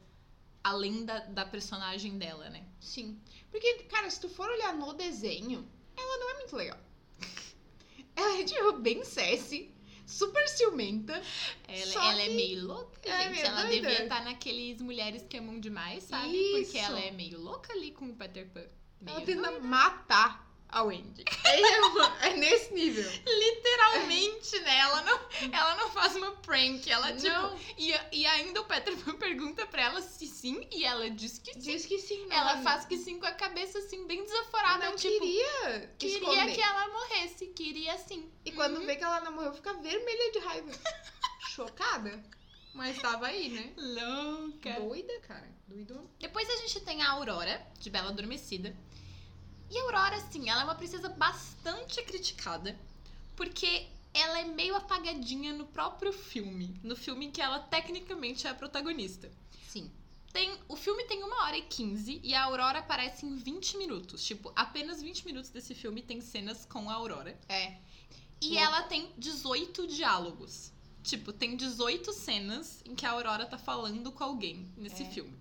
além 0.64 1.04
da, 1.04 1.21
da 1.21 1.47
personagem 1.47 2.18
dela, 2.18 2.50
né? 2.50 2.66
Sim. 2.80 3.21
Porque, 3.52 3.85
cara, 3.85 4.11
se 4.11 4.21
tu 4.21 4.28
for 4.28 4.50
olhar 4.50 4.75
no 4.75 4.92
desenho, 4.92 5.64
ela 5.97 6.18
não 6.18 6.30
é 6.30 6.35
muito 6.35 6.56
legal. 6.56 6.78
Ela 8.16 8.40
é, 8.40 8.45
tipo, 8.45 8.73
bem 8.80 9.04
sassy, 9.04 9.71
super 10.06 10.48
ciumenta. 10.48 11.20
Ela, 11.68 12.10
ela 12.12 12.22
é 12.22 12.28
que 12.28 12.34
meio 12.34 12.66
louca, 12.66 13.00
ela 13.04 13.16
é 13.16 13.25
gente. 13.25 13.32
meio 13.32 13.46
ela 13.46 13.62
doida. 13.62 13.88
devia 13.88 14.02
estar 14.04 14.25
naqueles 14.25 14.80
mulheres 14.80 15.25
que 15.28 15.36
amam 15.36 15.58
demais, 15.60 16.04
sabe? 16.04 16.36
Isso. 16.36 16.72
Porque 16.72 16.78
ela 16.78 17.00
é 17.00 17.10
meio 17.10 17.38
louca 17.40 17.72
ali 17.72 17.90
com 17.90 18.06
o 18.06 18.14
Peter 18.14 18.46
Pan. 18.48 18.60
Ela 19.06 19.20
Meio 19.20 19.26
tenta 19.26 19.60
matar 19.60 20.46
a 20.68 20.82
Wendy. 20.82 21.25
É, 21.46 22.28
é 22.28 22.36
nesse 22.36 22.75
nível. 22.75 23.08
Literalmente, 23.25 24.58
né? 24.60 24.78
Ela 24.78 25.02
não, 25.02 25.20
ela 25.52 25.75
não 25.75 25.75
faz 26.06 26.16
uma 26.16 26.32
prank. 26.36 26.88
Ela, 26.90 27.12
tipo. 27.14 27.28
Não. 27.28 27.58
E, 27.76 27.92
e 28.12 28.26
ainda 28.26 28.60
o 28.60 28.64
Peter 28.64 28.96
Pan 28.98 29.14
pergunta 29.18 29.66
pra 29.66 29.82
ela 29.82 30.00
se 30.00 30.26
sim, 30.26 30.66
e 30.72 30.84
ela 30.84 31.10
diz 31.10 31.38
que 31.38 31.52
sim. 31.54 31.58
Diz 31.58 31.86
que 31.86 31.98
sim, 31.98 32.26
Ela 32.30 32.56
não- 32.56 32.62
faz 32.62 32.84
que 32.84 32.96
sim 32.96 33.18
com 33.18 33.26
a 33.26 33.32
cabeça 33.32 33.78
assim, 33.78 34.06
bem 34.06 34.22
desaforada. 34.25 34.84
não 34.86 34.96
tipo, 34.96 35.18
queria 35.18 35.94
queria 35.98 36.18
esconder. 36.18 36.54
que 36.54 36.60
ela 36.60 36.88
morresse. 36.88 37.46
Queria 37.48 37.98
sim. 37.98 38.30
E 38.44 38.52
quando 38.52 38.76
Uhum. 38.78 38.86
vê 38.86 38.96
que 38.96 39.04
ela 39.04 39.20
não 39.20 39.32
morreu, 39.32 39.52
fica 39.54 39.72
vermelha 39.75 40.32
de 40.32 40.38
raiva. 40.38 40.70
Chocada. 41.50 42.22
Mas 42.75 42.98
tava 43.00 43.26
aí, 43.28 43.48
né? 43.48 43.72
Louca. 43.76 44.72
Doida, 44.80 45.20
cara. 45.20 45.48
Doido. 45.66 46.10
Depois 46.18 46.48
a 46.50 46.56
gente 46.56 46.80
tem 46.80 47.02
a 47.02 47.10
Aurora, 47.10 47.66
de 47.78 47.88
Bela 47.88 48.10
Adormecida. 48.10 48.76
E 49.70 49.78
a 49.78 49.82
Aurora, 49.82 50.16
assim, 50.16 50.48
ela 50.48 50.60
é 50.60 50.64
uma 50.64 50.75
princesa 50.75 51.08
bastante 51.08 52.02
criticada, 52.02 52.78
porque 53.34 53.88
ela 54.18 54.40
é 54.40 54.44
meio 54.44 54.75
apagadinha 54.76 55.52
no 55.52 55.66
próprio 55.66 56.12
filme. 56.12 56.78
No 56.82 56.96
filme 56.96 57.26
em 57.26 57.30
que 57.30 57.40
ela 57.40 57.58
tecnicamente 57.58 58.46
é 58.46 58.50
a 58.50 58.54
protagonista. 58.54 59.30
Sim. 59.68 59.90
Tem, 60.32 60.52
o 60.68 60.76
filme 60.76 61.04
tem 61.04 61.23
uma 61.23 61.44
hora 61.44 61.56
e 61.56 61.62
15 61.62 62.20
e 62.23 62.35
a 62.35 62.44
Aurora 62.44 62.80
aparece 62.80 63.25
em 63.25 63.37
20 63.37 63.78
minutos. 63.78 64.25
Tipo, 64.25 64.52
apenas 64.54 65.00
20 65.02 65.25
minutos 65.25 65.50
desse 65.50 65.75
filme 65.75 66.02
tem 66.02 66.20
cenas 66.20 66.66
com 66.66 66.90
a 66.90 66.94
Aurora. 66.94 67.38
É. 67.49 67.76
E 68.40 68.58
ela 68.58 68.82
tem 68.82 69.11
18 69.16 69.87
diálogos. 69.87 70.73
Tipo, 71.02 71.32
tem 71.32 71.56
18 71.56 72.12
cenas 72.12 72.82
em 72.85 72.94
que 72.94 73.06
a 73.06 73.11
Aurora 73.12 73.46
tá 73.46 73.56
falando 73.56 74.12
com 74.12 74.25
alguém 74.25 74.70
nesse 74.76 75.04
É. 75.04 75.06
filme. 75.11 75.35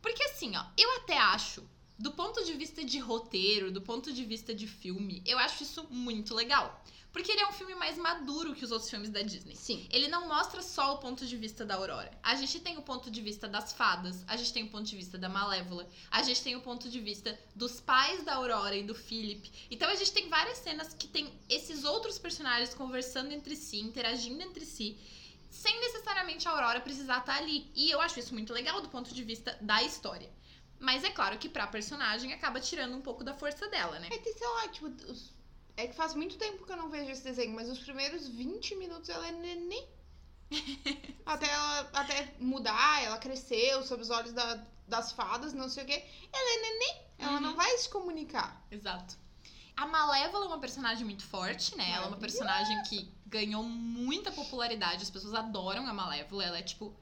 Porque 0.00 0.22
assim, 0.24 0.54
ó, 0.56 0.64
eu 0.76 0.96
até 0.98 1.18
acho, 1.18 1.68
do 1.98 2.12
ponto 2.12 2.44
de 2.44 2.52
vista 2.52 2.84
de 2.84 2.98
roteiro, 2.98 3.72
do 3.72 3.80
ponto 3.82 4.12
de 4.12 4.24
vista 4.24 4.54
de 4.54 4.68
filme, 4.68 5.20
eu 5.26 5.36
acho 5.38 5.62
isso 5.64 5.84
muito 5.90 6.32
legal. 6.34 6.84
Porque 7.16 7.32
ele 7.32 7.40
é 7.40 7.48
um 7.48 7.52
filme 7.52 7.74
mais 7.74 7.96
maduro 7.96 8.54
que 8.54 8.62
os 8.62 8.70
outros 8.70 8.90
filmes 8.90 9.08
da 9.08 9.22
Disney. 9.22 9.56
Sim. 9.56 9.88
Ele 9.90 10.06
não 10.06 10.28
mostra 10.28 10.60
só 10.60 10.92
o 10.92 10.98
ponto 10.98 11.24
de 11.24 11.34
vista 11.34 11.64
da 11.64 11.74
Aurora. 11.76 12.10
A 12.22 12.34
gente 12.34 12.60
tem 12.60 12.76
o 12.76 12.82
ponto 12.82 13.10
de 13.10 13.22
vista 13.22 13.48
das 13.48 13.72
fadas, 13.72 14.22
a 14.28 14.36
gente 14.36 14.52
tem 14.52 14.64
o 14.64 14.68
ponto 14.68 14.84
de 14.84 14.94
vista 14.94 15.16
da 15.16 15.26
Malévola, 15.26 15.88
a 16.10 16.22
gente 16.22 16.42
tem 16.42 16.54
o 16.56 16.60
ponto 16.60 16.90
de 16.90 17.00
vista 17.00 17.38
dos 17.54 17.80
pais 17.80 18.22
da 18.22 18.34
Aurora 18.34 18.76
e 18.76 18.82
do 18.82 18.94
Philip. 18.94 19.50
Então 19.70 19.88
a 19.88 19.94
gente 19.94 20.12
tem 20.12 20.28
várias 20.28 20.58
cenas 20.58 20.92
que 20.92 21.08
tem 21.08 21.32
esses 21.48 21.84
outros 21.84 22.18
personagens 22.18 22.74
conversando 22.74 23.32
entre 23.32 23.56
si, 23.56 23.78
interagindo 23.80 24.42
entre 24.42 24.66
si, 24.66 24.98
sem 25.48 25.80
necessariamente 25.80 26.46
a 26.46 26.50
Aurora 26.50 26.82
precisar 26.82 27.20
estar 27.20 27.38
ali. 27.38 27.70
E 27.74 27.90
eu 27.90 27.98
acho 28.02 28.18
isso 28.20 28.34
muito 28.34 28.52
legal 28.52 28.82
do 28.82 28.90
ponto 28.90 29.14
de 29.14 29.24
vista 29.24 29.56
da 29.62 29.82
história. 29.82 30.28
Mas 30.78 31.02
é 31.02 31.08
claro 31.08 31.38
que 31.38 31.48
pra 31.48 31.66
personagem 31.66 32.34
acaba 32.34 32.60
tirando 32.60 32.94
um 32.94 33.00
pouco 33.00 33.24
da 33.24 33.32
força 33.32 33.66
dela, 33.70 33.98
né? 33.98 34.08
É 34.12 34.18
que, 34.18 34.30
sei 34.34 34.46
lá, 34.46 34.68
tipo, 34.68 34.88
os- 35.10 35.34
é 35.76 35.86
que 35.86 35.94
faz 35.94 36.14
muito 36.14 36.36
tempo 36.38 36.64
que 36.64 36.72
eu 36.72 36.76
não 36.76 36.88
vejo 36.88 37.10
esse 37.10 37.22
desenho, 37.24 37.54
mas 37.54 37.68
os 37.68 37.78
primeiros 37.78 38.28
20 38.28 38.74
minutos 38.76 39.08
ela 39.08 39.26
é 39.28 39.32
neném. 39.32 39.86
até 41.26 41.50
ela 41.50 41.80
até 41.92 42.34
mudar, 42.38 43.02
ela 43.02 43.18
cresceu 43.18 43.82
sob 43.82 44.02
os 44.02 44.10
olhos 44.10 44.32
da- 44.32 44.62
das 44.86 45.12
fadas, 45.12 45.52
não 45.52 45.68
sei 45.68 45.82
o 45.82 45.86
quê. 45.86 46.04
Ela 46.32 46.58
é 46.58 46.62
neném. 46.62 47.02
Ela 47.18 47.32
Uhum. 47.32 47.40
não 47.40 47.56
vai 47.56 47.76
se 47.78 47.88
comunicar. 47.88 48.64
Exato. 48.70 49.16
A 49.76 49.86
Malévola 49.86 50.44
é 50.44 50.48
uma 50.48 50.58
personagem 50.60 51.04
muito 51.04 51.24
forte, 51.24 51.76
né? 51.76 51.90
Ela 51.90 52.04
é 52.06 52.08
uma 52.08 52.16
personagem 52.16 52.82
que 52.84 53.10
ganhou 53.26 53.62
muita 53.62 54.30
popularidade. 54.32 55.02
As 55.02 55.10
pessoas 55.10 55.34
adoram 55.34 55.86
a 55.86 55.92
Malévola. 55.92 56.44
Ela 56.44 56.58
é 56.58 56.62
tipo. 56.62 56.94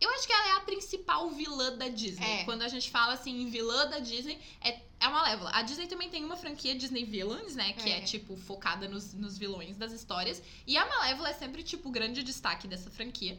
Eu 0.00 0.10
acho 0.14 0.26
que 0.26 0.32
ela 0.32 0.48
é 0.48 0.52
a 0.56 0.60
principal 0.60 1.30
vilã 1.30 1.76
da 1.76 1.88
Disney. 1.88 2.24
É. 2.26 2.44
Quando 2.44 2.62
a 2.62 2.68
gente 2.68 2.90
fala 2.90 3.12
assim 3.12 3.42
em 3.42 3.50
vilã 3.50 3.86
da 3.88 3.98
Disney, 3.98 4.38
é, 4.62 4.70
é 4.70 4.82
a 5.00 5.10
Malévola. 5.10 5.50
A 5.52 5.62
Disney 5.62 5.86
também 5.86 6.08
tem 6.08 6.24
uma 6.24 6.36
franquia 6.36 6.74
Disney 6.74 7.04
Villains, 7.04 7.54
né? 7.54 7.74
Que 7.74 7.90
é, 7.90 7.98
É. 7.98 8.00
tipo, 8.00 8.36
focada 8.36 8.88
nos, 8.88 9.12
nos 9.12 9.36
vilões 9.36 9.76
das 9.76 9.92
histórias. 9.92 10.42
E 10.66 10.76
a 10.78 10.86
Malévola 10.86 11.28
é 11.28 11.34
sempre, 11.34 11.62
tipo, 11.62 11.90
o 11.90 11.92
grande 11.92 12.22
destaque 12.22 12.66
dessa 12.66 12.90
franquia. 12.90 13.38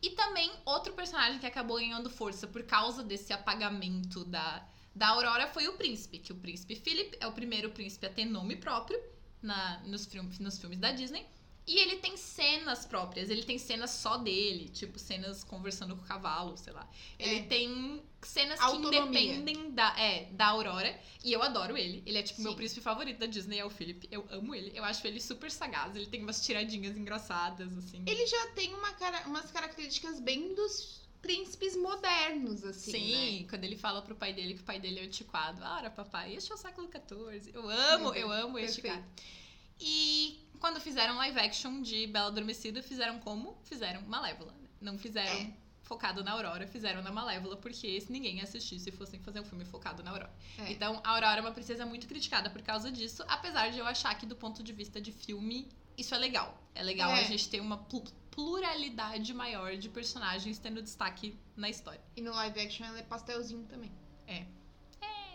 E 0.00 0.10
também 0.10 0.50
outro 0.64 0.92
personagem 0.94 1.38
que 1.38 1.46
acabou 1.46 1.76
ganhando 1.76 2.08
força 2.08 2.46
por 2.46 2.62
causa 2.62 3.02
desse 3.02 3.32
apagamento 3.32 4.24
da, 4.24 4.66
da 4.94 5.08
Aurora 5.08 5.46
foi 5.48 5.68
o 5.68 5.74
príncipe. 5.74 6.18
Que 6.20 6.32
o 6.32 6.36
príncipe 6.36 6.74
Philip 6.76 7.16
é 7.20 7.26
o 7.26 7.32
primeiro 7.32 7.70
príncipe 7.70 8.06
a 8.06 8.10
ter 8.10 8.24
nome 8.24 8.56
próprio 8.56 8.98
na, 9.42 9.78
nos, 9.84 10.06
filmes, 10.06 10.38
nos 10.38 10.58
filmes 10.58 10.78
da 10.78 10.92
Disney. 10.92 11.26
E 11.68 11.78
ele 11.80 11.96
tem 11.96 12.16
cenas 12.16 12.86
próprias, 12.86 13.28
ele 13.28 13.42
tem 13.42 13.58
cenas 13.58 13.90
só 13.90 14.16
dele, 14.16 14.70
tipo 14.70 14.98
cenas 14.98 15.44
conversando 15.44 15.94
com 15.94 16.02
o 16.02 16.06
cavalo, 16.06 16.56
sei 16.56 16.72
lá. 16.72 16.88
Ele 17.18 17.40
É. 17.40 17.42
tem 17.42 18.02
cenas 18.22 18.58
Autonomia. 18.58 19.02
que 19.02 19.06
independem 19.26 19.70
da, 19.72 19.94
é, 20.00 20.24
da 20.32 20.46
Aurora. 20.46 20.98
E 21.22 21.30
eu 21.30 21.42
adoro 21.42 21.76
ele. 21.76 22.02
Ele 22.06 22.16
é 22.16 22.22
tipo 22.22 22.40
meu 22.40 22.52
Sim. 22.52 22.56
príncipe 22.56 22.80
favorito 22.80 23.18
da 23.18 23.26
Disney, 23.26 23.58
é 23.58 23.64
o 23.66 23.70
Philip. 23.70 24.08
Eu 24.10 24.26
amo 24.30 24.54
ele. 24.54 24.72
Eu 24.74 24.82
acho 24.82 25.06
ele 25.06 25.20
super 25.20 25.50
sagaz. 25.50 25.94
Ele 25.94 26.06
tem 26.06 26.22
umas 26.22 26.42
tiradinhas 26.42 26.96
engraçadas, 26.96 27.76
assim. 27.76 28.02
Ele 28.06 28.26
já 28.26 28.46
tem 28.52 28.74
uma 28.74 28.92
cara, 28.94 29.26
umas 29.26 29.50
características 29.50 30.20
bem 30.20 30.54
dos 30.54 31.06
príncipes 31.20 31.76
modernos, 31.76 32.64
assim, 32.64 32.92
Sim, 32.92 33.40
né? 33.42 33.46
quando 33.50 33.64
ele 33.64 33.76
fala 33.76 34.00
pro 34.00 34.14
pai 34.14 34.32
dele 34.32 34.54
que 34.54 34.60
o 34.60 34.64
pai 34.64 34.80
dele 34.80 35.00
é 35.00 35.02
antiquado. 35.02 35.62
Ah, 35.62 35.76
ora, 35.76 35.90
papai, 35.90 36.34
este 36.34 36.50
é 36.50 36.54
o 36.54 36.58
século 36.58 36.88
XIV. 36.88 37.50
Eu 37.52 37.68
amo, 37.68 38.14
eu 38.14 38.32
amo 38.32 38.58
este 38.58 38.80
Perfeito. 38.80 39.04
cara. 39.04 39.38
E 39.80 40.38
quando 40.58 40.80
fizeram 40.80 41.16
live 41.16 41.38
action 41.38 41.80
de 41.82 42.06
Bela 42.06 42.28
Adormecida, 42.28 42.82
fizeram 42.82 43.18
como? 43.18 43.56
Fizeram 43.64 44.02
Malévola. 44.02 44.54
Não 44.80 44.98
fizeram 44.98 45.32
É. 45.32 45.52
focado 45.82 46.22
na 46.22 46.32
Aurora, 46.32 46.66
fizeram 46.66 47.02
na 47.02 47.10
Malévola, 47.10 47.56
porque 47.56 48.00
se 48.00 48.12
ninguém 48.12 48.36
ia 48.36 48.42
assistir 48.44 48.78
se 48.78 48.90
fossem 48.92 49.18
fazer 49.20 49.40
um 49.40 49.44
filme 49.44 49.64
focado 49.64 50.02
na 50.02 50.10
Aurora. 50.10 50.30
É. 50.58 50.70
Então, 50.72 51.00
a 51.02 51.10
Aurora 51.10 51.38
é 51.38 51.40
uma 51.40 51.52
princesa 51.52 51.84
muito 51.86 52.06
criticada 52.06 52.50
por 52.50 52.60
causa 52.62 52.90
disso, 52.92 53.24
apesar 53.28 53.70
de 53.70 53.78
eu 53.78 53.86
achar 53.86 54.14
que 54.16 54.26
do 54.26 54.36
ponto 54.36 54.62
de 54.62 54.72
vista 54.72 55.00
de 55.00 55.10
filme, 55.12 55.66
isso 55.96 56.14
é 56.14 56.18
legal. 56.18 56.62
É 56.74 56.82
legal 56.82 57.10
É. 57.10 57.20
a 57.20 57.24
gente 57.24 57.48
ter 57.48 57.60
uma 57.60 57.78
plu- 57.78 58.04
pluralidade 58.30 59.34
maior 59.34 59.76
de 59.76 59.88
personagens 59.88 60.58
tendo 60.58 60.80
destaque 60.82 61.36
na 61.56 61.68
história. 61.68 62.00
E 62.16 62.20
no 62.20 62.30
live 62.32 62.60
action 62.60 62.86
ela 62.86 62.98
é 62.98 63.02
pastelzinho 63.02 63.64
também. 63.66 63.90
É, 64.26 64.44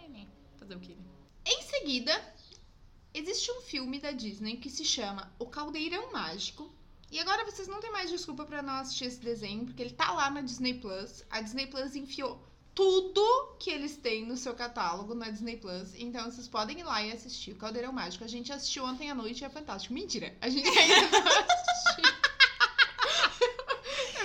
né? 0.09 0.27
Fazer 0.57 0.75
o 0.75 0.79
quê? 0.79 0.95
né? 0.95 1.03
Em 1.45 1.61
seguida, 1.63 2.13
existe 3.13 3.51
um 3.51 3.61
filme 3.61 3.99
da 3.99 4.11
Disney 4.11 4.57
que 4.57 4.69
se 4.69 4.83
chama 4.85 5.31
O 5.39 5.45
Caldeirão 5.45 6.11
Mágico. 6.11 6.71
E 7.11 7.19
agora 7.19 7.45
vocês 7.45 7.67
não 7.67 7.79
têm 7.79 7.91
mais 7.91 8.09
desculpa 8.09 8.43
pra 8.45 8.61
não 8.63 8.73
assistir 8.75 9.05
esse 9.05 9.19
desenho, 9.19 9.65
porque 9.65 9.83
ele 9.83 9.93
tá 9.93 10.11
lá 10.11 10.29
na 10.31 10.41
Disney 10.41 10.73
Plus. 10.75 11.23
A 11.29 11.41
Disney 11.41 11.67
Plus 11.67 11.95
enfiou 11.95 12.43
tudo 12.73 13.55
que 13.59 13.69
eles 13.69 13.95
têm 13.97 14.25
no 14.25 14.35
seu 14.35 14.55
catálogo 14.55 15.13
na 15.13 15.29
Disney 15.29 15.57
Plus. 15.57 15.89
Então 15.95 16.25
vocês 16.25 16.47
podem 16.47 16.79
ir 16.79 16.83
lá 16.83 17.03
e 17.03 17.11
assistir 17.11 17.51
o 17.51 17.55
Caldeirão 17.55 17.91
Mágico. 17.93 18.23
A 18.23 18.27
gente 18.27 18.51
assistiu 18.51 18.83
ontem 18.85 19.11
à 19.11 19.15
noite 19.15 19.41
e 19.41 19.45
é 19.45 19.49
fantástico. 19.49 19.93
Mentira! 19.93 20.35
A 20.41 20.49
gente 20.49 20.67
ainda 20.67 21.19
não 21.19 21.27
assistiu. 21.27 22.13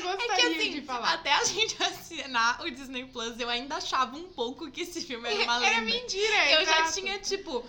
Eu 0.03 0.09
É 0.11 0.17
que 0.17 0.33
assim, 0.57 0.71
de 0.73 0.83
falar. 0.83 1.13
até 1.15 1.33
a 1.33 1.45
gente 1.45 1.83
assinar 1.83 2.63
o 2.63 2.71
Disney 2.71 3.05
Plus, 3.07 3.39
eu 3.39 3.49
ainda 3.49 3.77
achava 3.77 4.17
um 4.17 4.29
pouco 4.29 4.71
que 4.71 4.83
esse 4.83 5.03
filme 5.03 5.29
era 5.29 5.43
uma 5.45 5.57
Era 5.67 5.81
lenda. 5.81 5.93
mentira, 5.95 6.51
Eu 6.53 6.65
já 6.65 6.81
exato. 6.81 6.95
tinha, 6.95 7.19
tipo, 7.19 7.65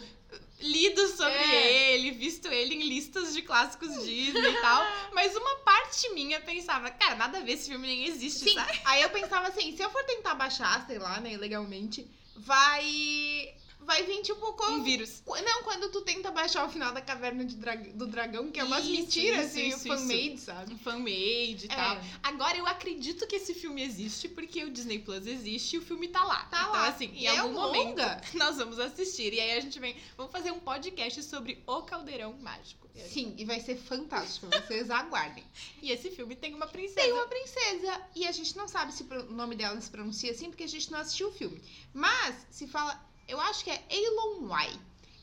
lido 0.59 1.07
sobre 1.09 1.33
É. 1.33 1.93
ele, 1.93 2.11
visto 2.11 2.47
ele 2.47 2.75
em 2.75 2.83
listas 2.87 3.33
de 3.33 3.41
clássicos 3.41 4.03
Disney 4.03 4.51
e 4.51 4.61
tal. 4.61 4.83
Mas 5.13 5.35
uma 5.35 5.55
parte 5.57 6.09
minha 6.13 6.39
pensava, 6.41 6.89
cara, 6.91 7.15
nada 7.15 7.37
a 7.37 7.41
ver, 7.41 7.53
esse 7.53 7.69
filme 7.69 7.87
nem 7.87 8.05
existe, 8.05 8.39
Sim, 8.45 8.53
sabe? 8.55 8.79
aí 8.85 9.01
eu 9.01 9.09
pensava 9.09 9.47
assim, 9.47 9.75
se 9.75 9.81
eu 9.81 9.89
for 9.89 10.03
tentar 10.03 10.35
baixar, 10.35 10.85
sei 10.85 10.99
lá, 10.99 11.19
né, 11.19 11.33
ilegalmente, 11.33 12.05
vai. 12.35 13.53
Vai 13.81 14.03
vir 14.03 14.21
tipo 14.21 14.53
como. 14.53 14.77
Um 14.77 14.83
vírus. 14.83 15.23
Não, 15.25 15.63
quando 15.63 15.89
tu 15.89 16.01
tenta 16.01 16.29
baixar 16.29 16.65
o 16.65 16.69
final 16.69 16.93
da 16.93 17.01
caverna 17.01 17.43
dra- 17.45 17.75
do 17.75 18.05
dragão, 18.05 18.51
que 18.51 18.59
é 18.59 18.63
umas 18.63 18.83
Isso, 18.83 18.91
mentiras, 18.91 19.45
isso, 19.47 19.57
assim, 19.57 19.67
isso, 19.69 19.87
fan-made, 19.87 20.37
sabe? 20.39 20.75
Fan-made 20.77 21.65
e 21.65 21.71
É. 21.71 21.75
tal. 21.75 22.01
Agora 22.21 22.57
eu 22.57 22.67
acredito 22.67 23.25
que 23.25 23.37
esse 23.37 23.53
filme 23.53 23.81
existe 23.81 24.27
porque 24.27 24.63
o 24.63 24.69
Disney 24.69 24.99
Plus 24.99 25.25
existe 25.25 25.75
e 25.75 25.79
o 25.79 25.81
filme 25.81 26.07
tá 26.09 26.23
lá. 26.23 26.43
Tá 26.45 26.59
então, 26.61 26.71
lá. 26.73 26.87
assim, 26.89 27.05
em 27.05 27.21
E 27.21 27.25
é 27.25 27.37
algum 27.37 27.51
um 27.57 27.61
momento 27.61 27.87
longa. 27.99 28.21
nós 28.35 28.57
vamos 28.57 28.79
assistir. 28.79 29.33
E 29.33 29.39
aí 29.39 29.51
a 29.57 29.61
gente 29.61 29.79
vem, 29.79 29.95
vamos 30.15 30.31
fazer 30.31 30.51
um 30.51 30.59
podcast 30.59 31.23
sobre 31.23 31.63
o 31.65 31.81
Caldeirão 31.83 32.33
Mágico. 32.41 32.87
Sim, 33.07 33.33
e 33.37 33.45
vai 33.45 33.61
ser 33.61 33.77
fantástico, 33.77 34.47
vocês 34.47 34.89
aguardem. 34.91 35.43
E 35.81 35.89
esse 35.89 36.11
filme 36.11 36.35
tem 36.35 36.53
uma 36.53 36.67
princesa. 36.67 36.99
Tem 37.01 37.13
uma 37.13 37.27
princesa, 37.27 38.01
e 38.13 38.27
a 38.27 38.31
gente 38.33 38.57
não 38.57 38.67
sabe 38.67 38.93
se 38.93 39.03
o 39.03 39.31
nome 39.31 39.55
dela 39.55 39.79
se 39.79 39.89
pronuncia 39.89 40.31
assim, 40.31 40.49
porque 40.49 40.63
a 40.65 40.67
gente 40.67 40.91
não 40.91 40.99
assistiu 40.99 41.29
o 41.29 41.31
filme. 41.31 41.61
Mas, 41.93 42.35
se 42.51 42.67
fala, 42.67 43.01
eu 43.29 43.39
acho 43.41 43.63
que 43.63 43.71
é 43.71 43.85
Eilon 43.89 44.47
Wai. 44.47 44.71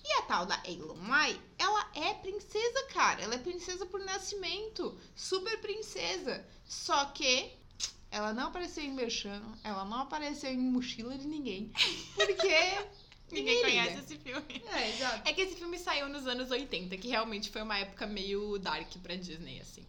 E 0.05 0.13
a 0.19 0.23
tal 0.23 0.47
da 0.47 0.61
Eilon 0.65 0.97
Wai, 1.09 1.41
ela 1.59 1.91
é 1.95 2.15
princesa, 2.15 2.83
cara. 2.93 3.23
Ela 3.23 3.35
é 3.35 3.39
princesa 3.39 3.85
por 3.87 4.01
nascimento. 4.01 4.97
Super 5.15 5.61
princesa. 5.61 6.47
Só 6.65 7.07
que 7.07 7.53
Ela 8.11 8.33
não 8.33 8.47
apareceu 8.49 8.85
em 8.85 8.93
Merchan, 8.93 9.43
ela 9.63 9.85
não 9.85 9.99
apareceu 10.03 10.51
em 10.51 10.59
Mochila 10.59 11.19
de 11.19 11.27
Ninguém. 11.27 11.73
Porque 12.15 12.49
Ninguém 13.31 13.61
Ninguém 13.61 13.61
conhece 13.63 13.99
esse 13.99 14.17
filme. 14.19 14.63
É, 14.73 14.91
exato. 14.91 15.29
É 15.29 15.33
que 15.33 15.41
esse 15.43 15.57
filme 15.57 15.79
saiu 15.79 16.09
nos 16.09 16.27
anos 16.27 16.51
80, 16.51 16.97
que 16.99 17.09
realmente 17.09 17.51
foi 17.51 17.63
uma 17.63 17.77
época 17.79 18.07
meio 18.07 18.59
dark 18.59 18.89
pra 19.03 19.17
Disney, 19.17 19.61
assim. 19.61 19.85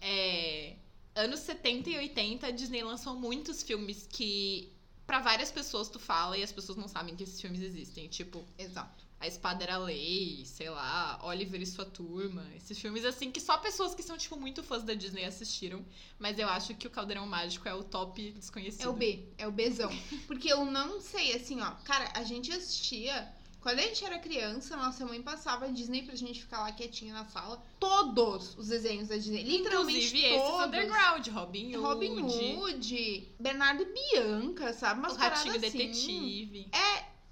É, 0.00 0.76
Anos 1.16 1.40
70 1.40 1.90
e 1.90 1.96
80, 1.98 2.46
a 2.46 2.50
Disney 2.50 2.82
lançou 2.82 3.14
muitos 3.16 3.62
filmes 3.62 4.06
que, 4.06 4.72
pra 5.06 5.20
várias 5.20 5.50
pessoas, 5.50 5.88
tu 5.88 5.98
fala 5.98 6.36
e 6.36 6.42
as 6.42 6.52
pessoas 6.52 6.76
não 6.76 6.88
sabem 6.88 7.14
que 7.14 7.22
esses 7.22 7.40
filmes 7.40 7.60
existem. 7.62 8.08
Tipo, 8.08 8.44
Exato. 8.58 9.06
A 9.18 9.26
Espada 9.26 9.64
Era 9.64 9.78
Lei, 9.78 10.44
sei 10.44 10.68
lá, 10.68 11.18
Oliver 11.22 11.60
e 11.62 11.66
Sua 11.66 11.86
Turma. 11.86 12.46
Esses 12.54 12.78
filmes, 12.78 13.02
assim, 13.02 13.30
que 13.30 13.40
só 13.40 13.56
pessoas 13.56 13.94
que 13.94 14.02
são, 14.02 14.18
tipo, 14.18 14.38
muito 14.38 14.62
fãs 14.62 14.82
da 14.82 14.92
Disney 14.92 15.24
assistiram. 15.24 15.82
Mas 16.18 16.38
eu 16.38 16.46
acho 16.48 16.74
que 16.74 16.86
o 16.86 16.90
Caldeirão 16.90 17.26
Mágico 17.26 17.66
é 17.66 17.72
o 17.72 17.82
top 17.82 18.32
desconhecido. 18.32 18.82
É 18.82 18.88
o 18.88 18.92
B, 18.92 19.26
é 19.38 19.48
o 19.48 19.52
Bzão. 19.52 19.90
Porque 20.26 20.52
eu 20.52 20.66
não 20.66 21.00
sei, 21.00 21.34
assim, 21.34 21.60
ó. 21.62 21.70
Cara, 21.84 22.12
a 22.14 22.24
gente 22.24 22.52
assistia. 22.52 23.32
Quando 23.66 23.80
a 23.80 23.82
gente 23.82 24.04
era 24.04 24.16
criança, 24.20 24.76
nossa 24.76 25.04
mãe 25.04 25.20
passava 25.20 25.64
a 25.64 25.68
Disney 25.68 26.04
pra 26.04 26.14
gente 26.14 26.40
ficar 26.40 26.60
lá 26.60 26.70
quietinha 26.70 27.12
na 27.12 27.24
sala. 27.24 27.60
Todos 27.80 28.56
os 28.56 28.68
desenhos 28.68 29.08
da 29.08 29.16
Disney. 29.16 29.42
Literalmente 29.42 30.06
Inclusive 30.06 30.24
esses 30.24 30.40
todos. 30.40 30.66
underground, 30.66 31.26
Robin 31.26 31.74
Hood, 31.74 31.76
Robin 31.76 32.22
Hood, 32.22 33.34
Bernardo 33.40 33.82
e 33.82 33.86
Bianca, 33.86 34.72
sabe? 34.72 35.00
Umas 35.00 35.14
o 35.14 35.16
Ratinho 35.16 35.56
assim. 35.56 35.60
Detetive, 35.62 36.70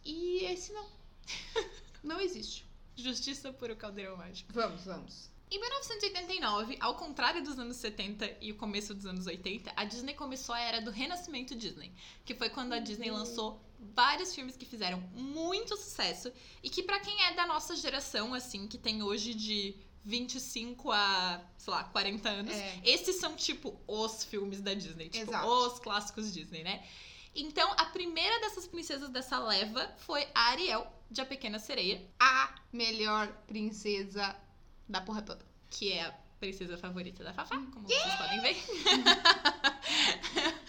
E 0.04 0.44
esse 0.46 0.72
não. 0.72 0.84
Não 2.02 2.20
existe. 2.20 2.66
Justiça 2.96 3.52
por 3.52 3.70
o 3.70 3.76
Caldeirão 3.76 4.16
Mágico. 4.16 4.52
Vamos, 4.52 4.84
vamos. 4.86 5.30
Em 5.52 5.60
1989, 5.60 6.76
ao 6.80 6.96
contrário 6.96 7.44
dos 7.44 7.56
anos 7.60 7.76
70 7.76 8.38
e 8.40 8.50
o 8.50 8.56
começo 8.56 8.92
dos 8.92 9.06
anos 9.06 9.28
80, 9.28 9.72
a 9.76 9.84
Disney 9.84 10.14
começou 10.14 10.52
a 10.52 10.60
era 10.60 10.80
do 10.80 10.90
renascimento 10.90 11.54
Disney, 11.54 11.92
que 12.24 12.34
foi 12.34 12.50
quando 12.50 12.72
a 12.72 12.80
Disney 12.80 13.12
lançou 13.12 13.60
vários 13.94 14.34
filmes 14.34 14.56
que 14.56 14.64
fizeram 14.64 15.00
muito 15.14 15.76
sucesso 15.76 16.32
e 16.62 16.70
que 16.70 16.82
pra 16.82 17.00
quem 17.00 17.22
é 17.24 17.34
da 17.34 17.46
nossa 17.46 17.76
geração 17.76 18.32
assim, 18.34 18.66
que 18.66 18.78
tem 18.78 19.02
hoje 19.02 19.34
de 19.34 19.74
25 20.04 20.90
a, 20.92 21.40
sei 21.56 21.72
lá, 21.72 21.84
40 21.84 22.28
anos, 22.28 22.54
É. 22.54 22.80
esses 22.84 23.16
são 23.16 23.34
tipo 23.34 23.80
os 23.86 24.24
filmes 24.24 24.60
da 24.60 24.74
Disney, 24.74 25.08
tipo 25.08 25.30
Exato. 25.30 25.46
os 25.46 25.78
clássicos 25.80 26.32
Disney, 26.32 26.62
né? 26.62 26.84
Então, 27.34 27.68
a 27.78 27.86
primeira 27.86 28.38
dessas 28.40 28.66
princesas 28.66 29.08
dessa 29.08 29.38
leva 29.38 29.92
foi 29.98 30.26
a 30.34 30.50
Ariel, 30.50 30.86
de 31.10 31.20
A 31.20 31.26
Pequena 31.26 31.58
Sereia, 31.58 32.04
A 32.20 32.54
melhor 32.72 33.28
princesa 33.46 34.36
da 34.88 35.00
porra 35.00 35.22
toda. 35.22 35.44
que 35.70 35.92
é 35.92 36.04
a 36.04 36.12
princesa 36.38 36.76
favorita 36.76 37.24
da 37.24 37.32
Fafá, 37.32 37.56
como 37.56 37.88
vocês 37.88 38.14
podem 38.16 38.40
ver. 38.40 38.56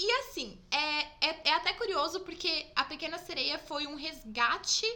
e 0.00 0.12
assim, 0.20 0.56
é, 0.70 1.00
é, 1.28 1.48
é 1.48 1.52
até 1.54 1.72
curioso 1.72 2.20
porque 2.20 2.66
A 2.76 2.84
Pequena 2.84 3.18
Sereia 3.18 3.58
foi 3.58 3.84
um 3.88 3.96
resgate 3.96 4.86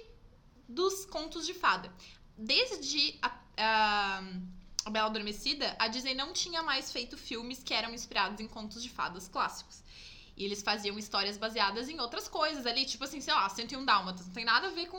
dos 0.69 1.05
contos 1.05 1.45
de 1.45 1.53
fada. 1.53 1.93
Desde 2.39 3.19
a, 3.21 3.37
a, 3.57 4.23
a 4.85 4.91
Bela 4.91 5.09
Adormecida, 5.09 5.75
a 5.77 5.89
Disney 5.89 6.15
não 6.15 6.33
tinha 6.33 6.63
mais 6.63 6.93
feito 6.93 7.17
filmes 7.17 7.65
que 7.65 7.75
eram 7.75 7.93
inspirados 7.93 8.39
em 8.39 8.47
contos 8.47 8.81
de 8.81 8.89
fadas 8.89 9.27
clássicos. 9.27 9.83
E 10.37 10.45
eles 10.45 10.63
faziam 10.63 10.97
histórias 10.97 11.37
baseadas 11.37 11.89
em 11.89 11.99
outras 11.99 12.29
coisas 12.29 12.65
ali, 12.65 12.85
tipo 12.85 13.03
assim, 13.03 13.21
sei 13.21 13.35
lá, 13.35 13.49
101 13.49 13.85
Dálmatas, 13.85 14.27
não 14.27 14.33
tem 14.33 14.45
nada 14.45 14.69
a 14.69 14.71
ver 14.71 14.87
com 14.87 14.99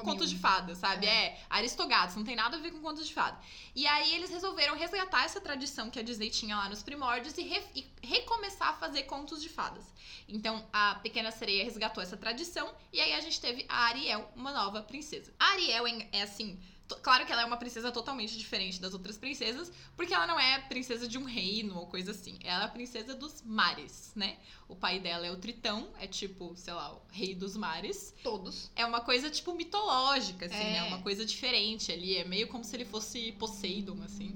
contos 0.00 0.30
de 0.30 0.38
fada, 0.38 0.74
sabe? 0.74 1.06
É, 1.06 1.38
Aristogatos, 1.50 2.16
não 2.16 2.24
tem 2.24 2.34
nada 2.34 2.56
a 2.56 2.60
ver 2.60 2.70
com 2.72 2.80
contos 2.80 3.06
de 3.06 3.12
fada. 3.12 3.38
E 3.74 3.86
aí 3.86 4.14
eles 4.14 4.30
resolveram 4.30 4.76
resgatar 4.76 5.24
essa 5.24 5.40
tradição 5.40 5.90
que 5.90 5.98
a 5.98 6.02
Disney 6.02 6.30
tinha 6.30 6.56
lá 6.56 6.68
nos 6.68 6.82
primórdios 6.82 7.36
e, 7.36 7.42
re- 7.42 7.62
e 7.74 7.86
recomeçar 8.02 8.68
a 8.68 8.72
fazer 8.74 9.02
contos 9.04 9.42
de 9.42 9.48
fadas. 9.48 9.84
Então 10.28 10.64
a 10.72 10.94
Pequena 10.96 11.30
Sereia 11.30 11.64
resgatou 11.64 12.02
essa 12.02 12.16
tradição 12.16 12.72
e 12.92 13.00
aí 13.00 13.12
a 13.12 13.20
gente 13.20 13.40
teve 13.40 13.66
a 13.68 13.84
Ariel, 13.86 14.30
uma 14.34 14.52
nova 14.52 14.82
princesa. 14.82 15.32
A 15.38 15.52
Ariel 15.52 15.86
é, 15.86 16.08
é 16.12 16.22
assim. 16.22 16.58
Claro 16.96 17.24
que 17.26 17.32
ela 17.32 17.42
é 17.42 17.44
uma 17.44 17.56
princesa 17.56 17.90
totalmente 17.92 18.36
diferente 18.38 18.80
das 18.80 18.92
outras 18.92 19.16
princesas, 19.16 19.72
porque 19.96 20.12
ela 20.14 20.26
não 20.26 20.38
é 20.38 20.58
princesa 20.60 21.06
de 21.08 21.18
um 21.18 21.24
reino 21.24 21.76
ou 21.78 21.86
coisa 21.86 22.10
assim. 22.12 22.38
Ela 22.42 22.62
é 22.62 22.66
a 22.66 22.68
princesa 22.68 23.14
dos 23.14 23.42
mares, 23.42 24.12
né? 24.14 24.36
O 24.68 24.74
pai 24.76 24.98
dela 25.00 25.26
é 25.26 25.30
o 25.30 25.36
Tritão, 25.36 25.88
é 26.00 26.06
tipo, 26.06 26.54
sei 26.56 26.72
lá, 26.72 26.92
o 26.94 27.02
rei 27.10 27.34
dos 27.34 27.56
mares 27.56 28.14
Todos. 28.22 28.70
é 28.76 28.84
uma 28.86 29.00
coisa, 29.00 29.30
tipo, 29.30 29.54
mitológica, 29.54 30.46
assim, 30.46 30.54
É. 30.56 30.72
né? 30.72 30.82
Uma 30.84 31.02
coisa 31.02 31.24
diferente 31.24 31.90
ali. 31.92 32.16
É 32.16 32.24
meio 32.24 32.48
como 32.48 32.64
se 32.64 32.74
ele 32.76 32.84
fosse 32.84 33.32
Poseidon, 33.32 33.98
assim. 34.04 34.30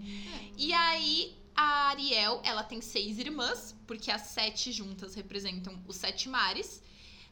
E 0.57 0.73
aí, 0.73 1.37
a 1.55 1.89
Ariel, 1.89 2.41
ela 2.45 2.63
tem 2.63 2.81
seis 2.81 3.19
irmãs, 3.19 3.75
porque 3.87 4.11
as 4.11 4.23
sete 4.23 4.73
juntas 4.73 5.15
representam 5.15 5.83
os 5.87 5.97
sete 5.97 6.29
mares. 6.29 6.83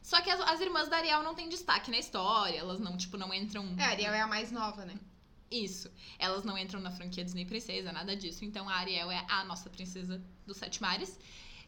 Só 0.01 0.21
que 0.21 0.29
as, 0.29 0.39
as 0.41 0.61
irmãs 0.61 0.87
da 0.87 0.97
Ariel 0.97 1.23
não 1.23 1.33
têm 1.33 1.49
destaque 1.49 1.89
na 1.89 1.97
história, 1.97 2.57
elas 2.59 2.79
não, 2.79 2.95
tipo, 2.95 3.17
não 3.17 3.33
entram. 3.33 3.75
É, 3.77 3.85
a 3.85 3.89
Ariel 3.89 4.13
é 4.13 4.21
a 4.21 4.27
mais 4.27 4.51
nova, 4.51 4.85
né? 4.85 4.93
Isso. 5.63 5.89
Elas 6.19 6.43
não 6.43 6.57
entram 6.57 6.79
na 6.81 6.91
franquia 6.91 7.23
Disney 7.23 7.45
Princesa, 7.45 7.91
nada 7.91 8.15
disso. 8.15 8.43
Então 8.43 8.67
a 8.67 8.75
Ariel 8.75 9.09
é 9.09 9.25
a 9.29 9.43
nossa 9.45 9.69
princesa 9.69 10.21
dos 10.45 10.57
Sete 10.57 10.81
Mares. 10.81 11.17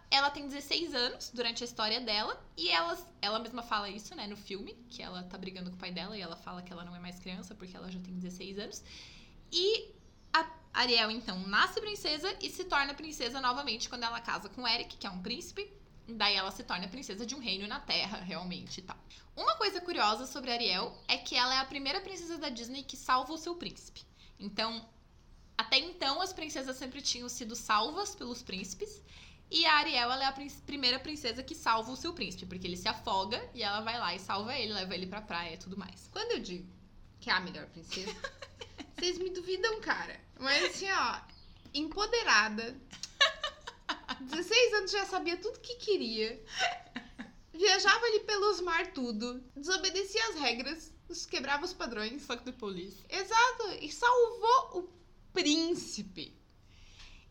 Ela 0.09 0.29
tem 0.29 0.47
16 0.47 0.93
anos 0.93 1.31
durante 1.33 1.63
a 1.63 1.65
história 1.65 2.01
dela. 2.01 2.41
E 2.57 2.69
elas, 2.69 3.05
ela 3.21 3.39
mesma 3.39 3.63
fala 3.63 3.89
isso, 3.89 4.15
né, 4.15 4.27
no 4.27 4.37
filme, 4.37 4.73
que 4.89 5.01
ela 5.01 5.23
tá 5.23 5.37
brigando 5.37 5.69
com 5.69 5.75
o 5.75 5.79
pai 5.79 5.91
dela 5.91 6.17
e 6.17 6.21
ela 6.21 6.35
fala 6.35 6.61
que 6.61 6.71
ela 6.71 6.83
não 6.83 6.95
é 6.95 6.99
mais 6.99 7.19
criança 7.19 7.55
porque 7.55 7.75
ela 7.75 7.89
já 7.91 7.99
tem 7.99 8.13
16 8.13 8.59
anos. 8.59 8.83
E 9.51 9.93
a 10.33 10.49
Ariel, 10.73 11.09
então, 11.11 11.39
nasce 11.47 11.79
princesa 11.79 12.35
e 12.41 12.49
se 12.49 12.65
torna 12.65 12.93
princesa 12.93 13.39
novamente 13.41 13.89
quando 13.89 14.03
ela 14.03 14.19
casa 14.21 14.49
com 14.49 14.67
Eric, 14.67 14.97
que 14.97 15.07
é 15.07 15.09
um 15.09 15.21
príncipe. 15.21 15.76
Daí 16.07 16.35
ela 16.35 16.51
se 16.51 16.63
torna 16.63 16.87
princesa 16.87 17.25
de 17.25 17.35
um 17.35 17.39
reino 17.39 17.67
na 17.67 17.79
Terra, 17.79 18.19
realmente 18.19 18.79
e 18.79 18.83
tal. 18.83 18.97
Uma 19.35 19.55
coisa 19.57 19.81
curiosa 19.81 20.25
sobre 20.25 20.51
Ariel 20.51 20.97
é 21.07 21.17
que 21.17 21.35
ela 21.35 21.53
é 21.53 21.59
a 21.59 21.65
primeira 21.65 21.99
princesa 22.01 22.37
da 22.37 22.49
Disney 22.49 22.83
que 22.83 22.95
salva 22.95 23.33
o 23.33 23.37
seu 23.37 23.55
príncipe. 23.55 24.01
Então, 24.39 24.87
até 25.57 25.77
então, 25.77 26.21
as 26.21 26.31
princesas 26.31 26.77
sempre 26.77 27.01
tinham 27.01 27.27
sido 27.27 27.55
salvas 27.55 28.15
pelos 28.15 28.41
príncipes. 28.41 29.01
E 29.49 29.65
a 29.65 29.75
Ariel 29.75 30.11
ela 30.11 30.23
é 30.23 30.27
a 30.27 30.31
prin- 30.31 30.49
primeira 30.65 30.99
princesa 30.99 31.41
que 31.43 31.55
salva 31.55 31.91
o 31.91 31.95
seu 31.95 32.13
príncipe, 32.13 32.45
porque 32.45 32.67
ele 32.67 32.75
se 32.77 32.87
afoga 32.87 33.41
e 33.53 33.63
ela 33.63 33.81
vai 33.81 33.97
lá 33.97 34.13
e 34.13 34.19
salva 34.19 34.53
ele, 34.57 34.73
leva 34.73 34.93
ele 34.93 35.07
pra 35.07 35.21
praia 35.21 35.53
e 35.53 35.57
tudo 35.57 35.77
mais. 35.77 36.09
Quando 36.11 36.31
eu 36.33 36.39
digo 36.39 36.67
que 37.19 37.29
é 37.29 37.33
a 37.33 37.39
melhor 37.39 37.65
princesa, 37.67 38.13
vocês 38.95 39.17
me 39.17 39.29
duvidam, 39.29 39.79
cara. 39.81 40.19
Mas 40.39 40.63
assim, 40.65 40.89
ó, 40.91 41.21
empoderada. 41.73 42.75
16 44.21 44.73
anos 44.73 44.91
já 44.91 45.05
sabia 45.05 45.37
tudo 45.37 45.59
que 45.59 45.75
queria. 45.75 46.43
Viajava 47.53 48.05
ali 48.05 48.19
pelos 48.21 48.61
mar 48.61 48.87
tudo. 48.93 49.43
Desobedecia 49.55 50.27
as 50.29 50.35
regras. 50.35 50.93
Quebrava 51.29 51.65
os 51.65 51.73
padrões. 51.73 52.25
Fuck 52.25 52.43
the 52.43 52.51
police. 52.51 53.03
Exato. 53.09 53.77
E 53.81 53.91
salvou 53.91 54.79
o 54.79 54.89
príncipe. 55.33 56.35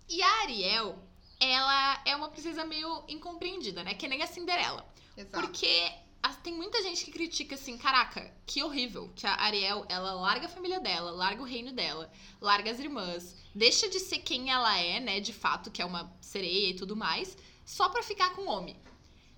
E 0.09 0.22
a 0.22 0.42
Ariel, 0.42 0.99
ela 1.40 2.03
é 2.05 2.14
uma 2.14 2.29
princesa 2.29 2.64
meio 2.64 3.05
incompreendida, 3.09 3.83
né? 3.83 3.94
Que 3.94 4.09
nem 4.09 4.22
a 4.22 4.27
Cinderela. 4.27 4.87
Exato. 5.16 5.40
Porque 5.40 5.92
tem 6.29 6.55
muita 6.55 6.83
gente 6.83 7.05
que 7.05 7.11
critica 7.11 7.55
assim, 7.55 7.77
caraca, 7.77 8.33
que 8.47 8.62
horrível 8.62 9.11
que 9.15 9.27
a 9.27 9.35
Ariel, 9.43 9.85
ela 9.89 10.12
larga 10.15 10.47
a 10.47 10.49
família 10.49 10.81
dela, 10.81 11.11
larga 11.11 11.43
o 11.43 11.47
reino 11.47 11.73
dela, 11.73 12.11
larga 12.41 12.71
as 12.71 12.81
irmãs, 12.81 13.37
deixa 13.55 13.89
de 13.89 14.01
ser 14.01 14.19
quem 14.19 14.51
ela 14.51 14.79
é, 14.79 14.99
né, 15.01 15.21
de 15.21 15.33
fato, 15.33 15.71
que 15.71 15.83
é 15.83 15.85
uma 15.85 16.12
sereia 16.21 16.71
e 16.71 16.77
tudo 16.77 16.97
mais, 16.97 17.37
só 17.65 17.89
pra 17.89 18.03
ficar 18.03 18.35
com 18.35 18.43
o 18.43 18.51
homem. 18.51 18.77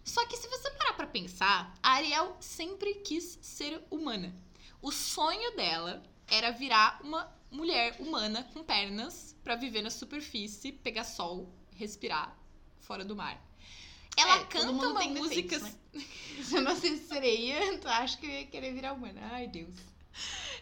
Só 0.05 0.25
que 0.27 0.37
se 0.37 0.49
você 0.49 0.71
parar 0.71 0.95
pra 0.95 1.07
pensar, 1.07 1.75
a 1.83 1.91
Ariel 1.93 2.37
sempre 2.41 2.95
quis 2.95 3.39
ser 3.43 3.83
humana. 3.91 4.35
O 4.81 4.91
sonho 4.91 5.55
dela 5.57 6.03
era 6.27 6.51
virar 6.51 7.01
uma 7.03 7.31
mulher 7.51 7.97
humana 7.99 8.43
com 8.55 8.63
pernas 8.63 9.37
pra 9.43 9.57
viver 9.57 9.83
na 9.83 9.91
superfície, 9.91 10.73
pegar 10.73 11.05
sol, 11.05 11.53
respirar 11.73 12.39
fora 12.81 13.05
do 13.05 13.17
mar. 13.17 13.48
Ela 14.19 14.41
É, 14.41 14.45
canta 14.45 14.89
uma 14.89 15.05
música 15.05 15.59
defeitos, 15.59 16.47
Se 16.47 16.57
eu 16.57 16.63
nascesse 16.63 17.07
sereia, 17.07 17.79
tu 17.79 17.89
acha 17.89 18.17
que 18.19 18.27
eu 18.27 18.31
ia 18.31 18.47
querer 18.47 18.73
virar 18.73 18.93
humana? 18.93 19.21
Ai, 19.33 19.47
Deus. 19.47 19.75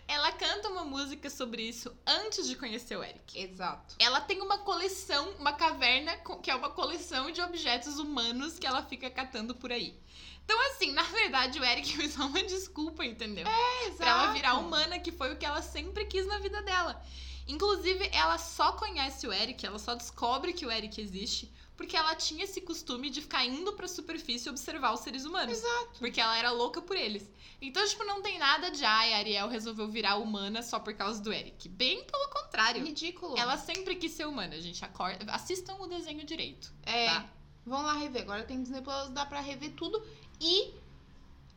Ela 0.08 0.30
canta 0.32 0.68
uma 0.68 0.84
música 0.84 1.28
sobre 1.28 1.62
isso 1.62 1.92
antes 2.06 2.46
de 2.46 2.54
conhecer 2.54 2.96
o 2.96 3.02
Eric. 3.02 3.38
Exato. 3.38 3.96
Ela 3.98 4.20
tem 4.20 4.40
uma 4.40 4.58
coleção, 4.58 5.30
uma 5.38 5.52
caverna, 5.52 6.16
que 6.42 6.50
é 6.50 6.54
uma 6.54 6.70
coleção 6.70 7.30
de 7.32 7.40
objetos 7.40 7.98
humanos 7.98 8.58
que 8.58 8.66
ela 8.66 8.82
fica 8.82 9.10
catando 9.10 9.54
por 9.54 9.72
aí. 9.72 9.98
Então, 10.44 10.60
assim, 10.70 10.92
na 10.92 11.02
verdade, 11.02 11.58
o 11.58 11.64
Eric 11.64 11.90
foi 11.96 12.08
só 12.08 12.26
uma 12.26 12.42
desculpa, 12.42 13.04
entendeu? 13.04 13.46
Exato. 13.84 13.96
Pra 13.96 14.08
ela 14.10 14.32
virar 14.32 14.54
humana, 14.58 15.00
que 15.00 15.10
foi 15.10 15.32
o 15.32 15.36
que 15.36 15.44
ela 15.46 15.60
sempre 15.60 16.04
quis 16.04 16.24
na 16.26 16.38
vida 16.38 16.62
dela. 16.62 17.02
Inclusive, 17.48 18.08
ela 18.12 18.38
só 18.38 18.72
conhece 18.72 19.26
o 19.26 19.32
Eric, 19.32 19.64
ela 19.66 19.78
só 19.78 19.94
descobre 19.94 20.52
que 20.52 20.66
o 20.66 20.70
Eric 20.70 21.00
existe, 21.00 21.52
porque 21.76 21.96
ela 21.96 22.14
tinha 22.14 22.44
esse 22.44 22.60
costume 22.60 23.10
de 23.10 23.20
ficar 23.20 23.44
indo 23.44 23.72
pra 23.74 23.86
superfície 23.86 24.48
observar 24.48 24.94
os 24.94 25.00
seres 25.00 25.24
humanos. 25.24 25.58
Exato. 25.58 25.98
Porque 25.98 26.20
ela 26.20 26.36
era 26.36 26.50
louca 26.50 26.80
por 26.80 26.96
eles. 26.96 27.30
Então, 27.60 27.86
tipo, 27.86 28.04
não 28.04 28.22
tem 28.22 28.38
nada 28.38 28.70
de 28.70 28.84
ai, 28.84 29.12
a 29.12 29.18
Ariel 29.18 29.48
resolveu 29.48 29.88
virar 29.88 30.16
humana 30.16 30.62
só 30.62 30.78
por 30.78 30.94
causa 30.94 31.22
do 31.22 31.32
Eric. 31.32 31.68
Bem 31.68 32.02
pelo 32.04 32.28
contrário. 32.30 32.84
Ridículo. 32.84 33.36
Ela 33.38 33.58
sempre 33.58 33.96
quis 33.96 34.12
ser 34.12 34.26
humana, 34.26 34.60
gente. 34.60 34.84
Acorda... 34.84 35.30
Assistam 35.32 35.74
o 35.74 35.86
desenho 35.86 36.24
direito. 36.24 36.72
É. 36.82 37.06
tá? 37.06 37.30
Vão 37.64 37.82
lá 37.82 37.94
rever. 37.94 38.22
Agora 38.22 38.44
tem 38.44 38.62
Disney 38.62 38.80
Plus, 38.80 39.08
dá 39.10 39.26
pra 39.26 39.40
rever 39.40 39.72
tudo. 39.72 40.02
E, 40.40 40.72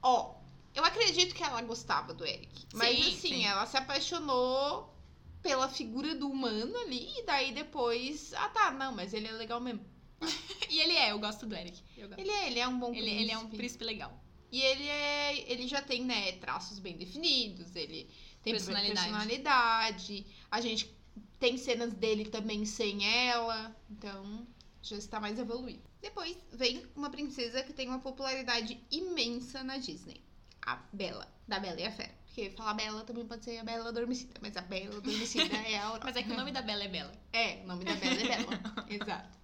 ó, 0.02 0.36
eu 0.76 0.84
acredito 0.84 1.34
que 1.34 1.44
ela 1.44 1.62
gostava 1.62 2.14
do 2.14 2.26
Eric. 2.26 2.68
Mas 2.74 2.96
Sim, 2.96 3.02
assim, 3.02 3.18
sim. 3.18 3.46
ela 3.46 3.66
se 3.66 3.78
apaixonou 3.78 4.94
pela 5.42 5.70
figura 5.70 6.14
do 6.14 6.30
humano 6.30 6.78
ali. 6.78 7.10
E 7.18 7.26
daí 7.26 7.54
depois. 7.54 8.34
Ah, 8.34 8.50
tá, 8.50 8.72
não, 8.72 8.94
mas 8.94 9.14
ele 9.14 9.28
é 9.28 9.32
legal 9.32 9.62
mesmo. 9.62 9.86
E 10.70 10.80
ele 10.82 10.94
é, 10.94 11.12
eu 11.12 11.20
gosto 11.20 11.48
do 11.48 11.56
Eric. 11.56 11.82
Gosto. 11.98 12.20
Ele 12.20 12.30
é, 12.30 12.48
ele 12.48 12.60
é 12.60 12.68
um 12.68 12.78
bom 12.78 12.94
Ele, 12.94 13.10
ele 13.10 13.32
é 13.32 13.38
um 13.38 13.48
príncipe. 13.48 13.58
príncipe 13.58 13.84
legal. 13.86 14.24
E 14.52 14.62
ele 14.62 14.88
é. 14.88 15.52
Ele 15.52 15.68
já 15.68 15.82
tem, 15.82 16.04
né, 16.06 16.34
traços 16.34 16.78
bem 16.78 16.96
definidos, 16.96 17.76
ele 17.76 18.08
tem 18.44 18.54
Personalidade. 18.54 19.00
personalidade. 19.00 20.26
A 20.52 20.62
gente 20.62 20.96
tem 21.40 21.58
cenas 21.58 21.94
dele 21.94 22.26
também 22.26 22.66
sem 22.66 23.04
ela. 23.28 23.76
Então, 23.90 24.48
já 24.82 24.96
está 24.98 25.20
mais 25.20 25.40
evoluído. 25.40 25.82
Depois 26.02 26.38
vem 26.54 26.86
uma 26.96 27.10
princesa 27.10 27.64
que 27.64 27.74
tem 27.74 27.88
uma 27.90 28.00
popularidade 28.00 28.80
imensa 28.92 29.64
na 29.64 29.78
Disney. 29.78 30.22
A 30.62 30.76
Bela. 30.94 31.28
Da 31.48 31.60
Bela 31.60 31.80
e 31.82 31.86
a 31.86 31.92
Fera. 31.92 32.14
Porque 32.26 32.52
falar 32.52 32.74
Bela 32.76 33.04
também 33.04 33.26
pode 33.26 33.44
ser 33.44 33.58
a 33.58 33.64
Bela 33.64 33.90
Adormecida. 33.90 34.34
Mas 34.40 34.56
a 34.56 34.62
Bela 34.62 34.98
Adormecida 34.98 35.56
é 35.68 35.78
a 35.78 35.86
Aurora. 35.86 36.04
Mas 36.06 36.16
é 36.16 36.24
que 36.24 36.32
o 36.32 36.36
nome 36.38 36.52
da 36.52 36.62
Bela 36.62 36.84
é 36.84 36.88
Bela. 36.88 37.12
É, 37.34 37.62
o 37.64 37.68
nome 37.68 37.84
da 37.84 37.96
Bela 37.96 38.22
é 38.22 38.28
Bela. 38.28 38.60
Exato. 38.90 39.39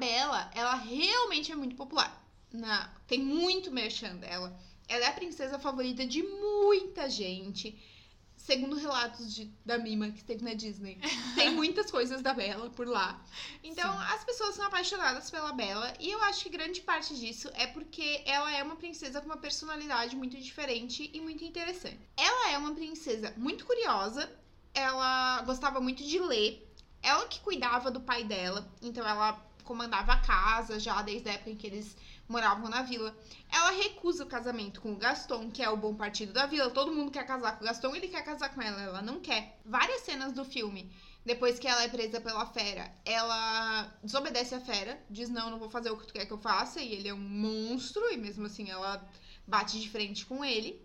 Bela, 0.00 0.50
ela 0.54 0.74
realmente 0.76 1.52
é 1.52 1.54
muito 1.54 1.76
popular. 1.76 2.10
Na, 2.50 2.90
tem 3.06 3.20
muito 3.20 3.70
merchan 3.70 4.16
dela. 4.16 4.58
Ela 4.88 5.04
é 5.04 5.08
a 5.08 5.12
princesa 5.12 5.58
favorita 5.58 6.06
de 6.06 6.22
muita 6.22 7.08
gente. 7.10 7.78
Segundo 8.34 8.74
relatos 8.76 9.34
de, 9.34 9.44
da 9.64 9.76
Mima, 9.76 10.10
que 10.10 10.16
esteve 10.16 10.42
na 10.42 10.54
Disney. 10.54 10.98
Tem 11.36 11.50
muitas 11.50 11.90
coisas 11.90 12.22
da 12.22 12.32
Bela 12.32 12.70
por 12.70 12.88
lá. 12.88 13.22
Então, 13.62 13.92
Sim. 13.92 14.04
as 14.08 14.24
pessoas 14.24 14.54
são 14.54 14.64
apaixonadas 14.64 15.30
pela 15.30 15.52
Bela. 15.52 15.92
E 16.00 16.10
eu 16.10 16.20
acho 16.22 16.44
que 16.44 16.48
grande 16.48 16.80
parte 16.80 17.14
disso 17.14 17.50
é 17.52 17.66
porque 17.66 18.22
ela 18.24 18.50
é 18.50 18.62
uma 18.62 18.76
princesa 18.76 19.20
com 19.20 19.26
uma 19.26 19.36
personalidade 19.36 20.16
muito 20.16 20.38
diferente 20.38 21.10
e 21.12 21.20
muito 21.20 21.44
interessante. 21.44 22.00
Ela 22.16 22.50
é 22.50 22.58
uma 22.58 22.74
princesa 22.74 23.34
muito 23.36 23.66
curiosa. 23.66 24.32
Ela 24.72 25.42
gostava 25.42 25.78
muito 25.78 26.02
de 26.02 26.18
ler. 26.18 26.66
Ela 27.02 27.28
que 27.28 27.40
cuidava 27.40 27.90
do 27.90 28.00
pai 28.00 28.24
dela. 28.24 28.66
Então, 28.80 29.06
ela 29.06 29.49
comandava 29.70 30.14
a 30.14 30.20
casa 30.20 30.80
já 30.80 31.00
desde 31.00 31.28
a 31.28 31.34
época 31.34 31.50
em 31.50 31.54
que 31.54 31.64
eles 31.64 31.96
moravam 32.28 32.68
na 32.68 32.82
vila. 32.82 33.16
Ela 33.48 33.70
recusa 33.70 34.24
o 34.24 34.26
casamento 34.26 34.80
com 34.80 34.92
o 34.92 34.96
Gaston, 34.96 35.48
que 35.48 35.62
é 35.62 35.70
o 35.70 35.76
bom 35.76 35.94
partido 35.94 36.32
da 36.32 36.44
vila. 36.44 36.70
Todo 36.70 36.92
mundo 36.92 37.12
quer 37.12 37.24
casar 37.24 37.56
com 37.56 37.62
o 37.62 37.66
Gaston, 37.68 37.94
ele 37.94 38.08
quer 38.08 38.24
casar 38.24 38.52
com 38.52 38.60
ela, 38.60 38.82
ela 38.82 39.00
não 39.00 39.20
quer. 39.20 39.60
Várias 39.64 40.00
cenas 40.00 40.32
do 40.32 40.44
filme, 40.44 40.92
depois 41.24 41.60
que 41.60 41.68
ela 41.68 41.84
é 41.84 41.88
presa 41.88 42.20
pela 42.20 42.46
fera, 42.46 42.92
ela 43.04 43.96
desobedece 44.02 44.56
a 44.56 44.60
fera, 44.60 45.00
diz: 45.08 45.28
Não, 45.28 45.50
não 45.50 45.58
vou 45.60 45.70
fazer 45.70 45.92
o 45.92 45.96
que 45.96 46.08
tu 46.08 46.14
quer 46.14 46.26
que 46.26 46.32
eu 46.32 46.38
faça. 46.38 46.82
E 46.82 46.92
ele 46.92 47.08
é 47.08 47.14
um 47.14 47.18
monstro, 47.18 48.12
e 48.12 48.16
mesmo 48.16 48.46
assim 48.46 48.68
ela 48.68 49.08
bate 49.46 49.80
de 49.80 49.88
frente 49.88 50.26
com 50.26 50.44
ele. 50.44 50.84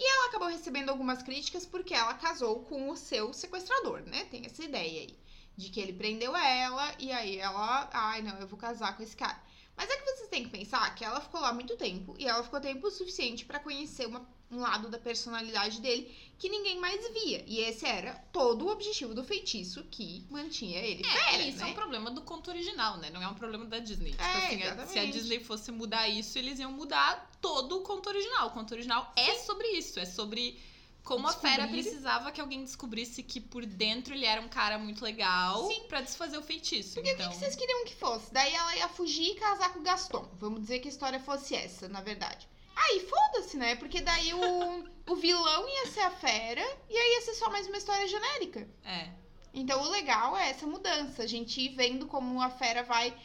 E 0.00 0.12
ela 0.12 0.28
acabou 0.28 0.48
recebendo 0.48 0.88
algumas 0.88 1.22
críticas 1.22 1.66
porque 1.66 1.92
ela 1.92 2.14
casou 2.14 2.64
com 2.64 2.88
o 2.88 2.96
seu 2.96 3.34
sequestrador, 3.34 4.00
né? 4.00 4.24
Tem 4.24 4.46
essa 4.46 4.64
ideia 4.64 5.02
aí. 5.02 5.23
De 5.56 5.68
que 5.70 5.80
ele 5.80 5.92
prendeu 5.92 6.36
ela 6.36 6.94
e 6.98 7.12
aí 7.12 7.38
ela, 7.38 7.88
ai 7.92 8.22
não, 8.22 8.36
eu 8.38 8.46
vou 8.46 8.58
casar 8.58 8.96
com 8.96 9.02
esse 9.02 9.16
cara. 9.16 9.40
Mas 9.76 9.90
é 9.90 9.96
que 9.96 10.04
vocês 10.04 10.28
têm 10.28 10.44
que 10.44 10.50
pensar 10.50 10.94
que 10.94 11.04
ela 11.04 11.20
ficou 11.20 11.40
lá 11.40 11.52
muito 11.52 11.76
tempo 11.76 12.14
e 12.18 12.26
ela 12.26 12.42
ficou 12.44 12.60
tempo 12.60 12.88
suficiente 12.90 13.44
pra 13.44 13.58
conhecer 13.58 14.06
uma- 14.06 14.24
um 14.50 14.60
lado 14.60 14.88
da 14.88 14.98
personalidade 14.98 15.80
dele 15.80 16.14
que 16.38 16.48
ninguém 16.48 16.78
mais 16.78 17.00
via. 17.12 17.42
E 17.46 17.58
esse 17.58 17.84
era 17.84 18.14
todo 18.32 18.66
o 18.66 18.68
objetivo 18.70 19.14
do 19.14 19.24
feitiço 19.24 19.82
que 19.90 20.24
mantinha 20.30 20.78
ele 20.80 21.04
É, 21.04 21.10
fera, 21.10 21.42
isso 21.42 21.60
é 21.60 21.64
né? 21.64 21.70
um 21.72 21.74
problema 21.74 22.10
do 22.10 22.22
conto 22.22 22.50
original, 22.50 22.98
né? 22.98 23.10
Não 23.10 23.20
é 23.22 23.26
um 23.26 23.34
problema 23.34 23.64
da 23.64 23.78
Disney. 23.80 24.10
Tipo 24.12 24.22
É, 24.22 24.26
assim, 24.26 24.44
a- 24.44 24.48
se 24.58 24.62
a 24.64 24.74
exatamente. 24.74 25.12
Disney 25.12 25.40
fosse 25.40 25.72
mudar 25.72 26.08
isso, 26.08 26.38
eles 26.38 26.60
iam 26.60 26.70
mudar 26.70 27.30
todo 27.40 27.78
o 27.78 27.82
conto 27.82 28.08
original. 28.08 28.48
O 28.48 28.50
conto 28.50 28.72
original 28.74 29.12
é 29.16 29.34
sobre 29.38 29.66
isso, 29.72 29.98
é 29.98 30.06
sobre 30.06 30.56
como 31.04 31.28
a 31.28 31.32
fera 31.32 31.64
Descobrir. 31.64 31.82
precisava 31.82 32.32
que 32.32 32.40
alguém 32.40 32.64
descobrisse 32.64 33.22
que 33.22 33.38
por 33.38 33.64
dentro 33.66 34.14
ele 34.14 34.24
era 34.24 34.40
um 34.40 34.48
cara 34.48 34.78
muito 34.78 35.04
legal 35.04 35.68
Sim. 35.68 35.84
pra 35.86 36.00
desfazer 36.00 36.38
o 36.38 36.42
feitiço. 36.42 36.94
Porque 36.94 37.10
então, 37.10 37.26
o 37.26 37.28
que 37.28 37.34
que 37.34 37.40
vocês 37.40 37.54
queriam 37.54 37.84
que 37.84 37.94
fosse? 37.94 38.32
Daí 38.32 38.52
ela 38.54 38.74
ia 38.76 38.88
fugir 38.88 39.32
e 39.32 39.34
casar 39.34 39.72
com 39.72 39.80
o 39.80 39.82
Gaston. 39.82 40.26
Vamos 40.38 40.62
dizer 40.62 40.78
que 40.78 40.88
a 40.88 40.90
história 40.90 41.20
fosse 41.20 41.54
essa, 41.54 41.88
na 41.88 42.00
verdade. 42.00 42.48
Aí 42.74 43.06
foda-se, 43.06 43.56
né? 43.56 43.76
Porque 43.76 44.00
daí 44.00 44.32
o, 44.32 44.84
o 45.12 45.14
vilão 45.14 45.68
ia 45.68 45.86
ser 45.88 46.00
a 46.00 46.10
fera 46.10 46.64
e 46.88 46.96
aí 46.96 47.14
ia 47.14 47.20
ser 47.20 47.34
só 47.34 47.50
mais 47.50 47.66
uma 47.68 47.76
história 47.76 48.08
genérica. 48.08 48.66
é. 48.84 49.24
Então 49.56 49.80
o 49.82 49.88
legal 49.88 50.36
é 50.36 50.50
essa 50.50 50.66
mudança, 50.66 51.22
a 51.22 51.26
gente 51.28 51.60
ir 51.60 51.76
vendo 51.76 52.06
como 52.08 52.42
a 52.42 52.50
fera 52.50 52.82
vai 52.82 53.16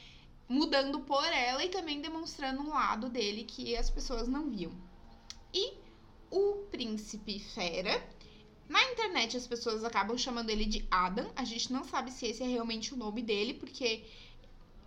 mudando 0.48 1.00
por 1.00 1.26
ela 1.26 1.66
e 1.66 1.70
também 1.70 2.02
demonstrando 2.02 2.62
um 2.62 2.70
lado 2.70 3.10
dele 3.10 3.46
que 3.46 3.76
as 3.76 3.90
pessoas 3.90 4.28
não 4.28 4.48
viam. 4.48 4.72
E 5.52 5.74
o 6.32 6.68
príncipe 6.72 7.40
fera, 7.40 8.08
na 8.68 8.84
internet 8.92 9.36
as 9.36 9.48
pessoas 9.48 9.84
acabam 9.84 10.18
chamando 10.18 10.50
ele 10.50 10.66
de 10.66 10.88
Adam. 10.92 11.32
A 11.36 11.44
gente 11.44 11.72
não 11.74 11.84
sabe 11.84 12.12
se 12.12 12.26
esse 12.28 12.44
é 12.44 12.48
realmente 12.48 12.94
o 12.94 12.98
nome 12.98 13.22
dele, 13.22 13.54
porque 13.56 14.06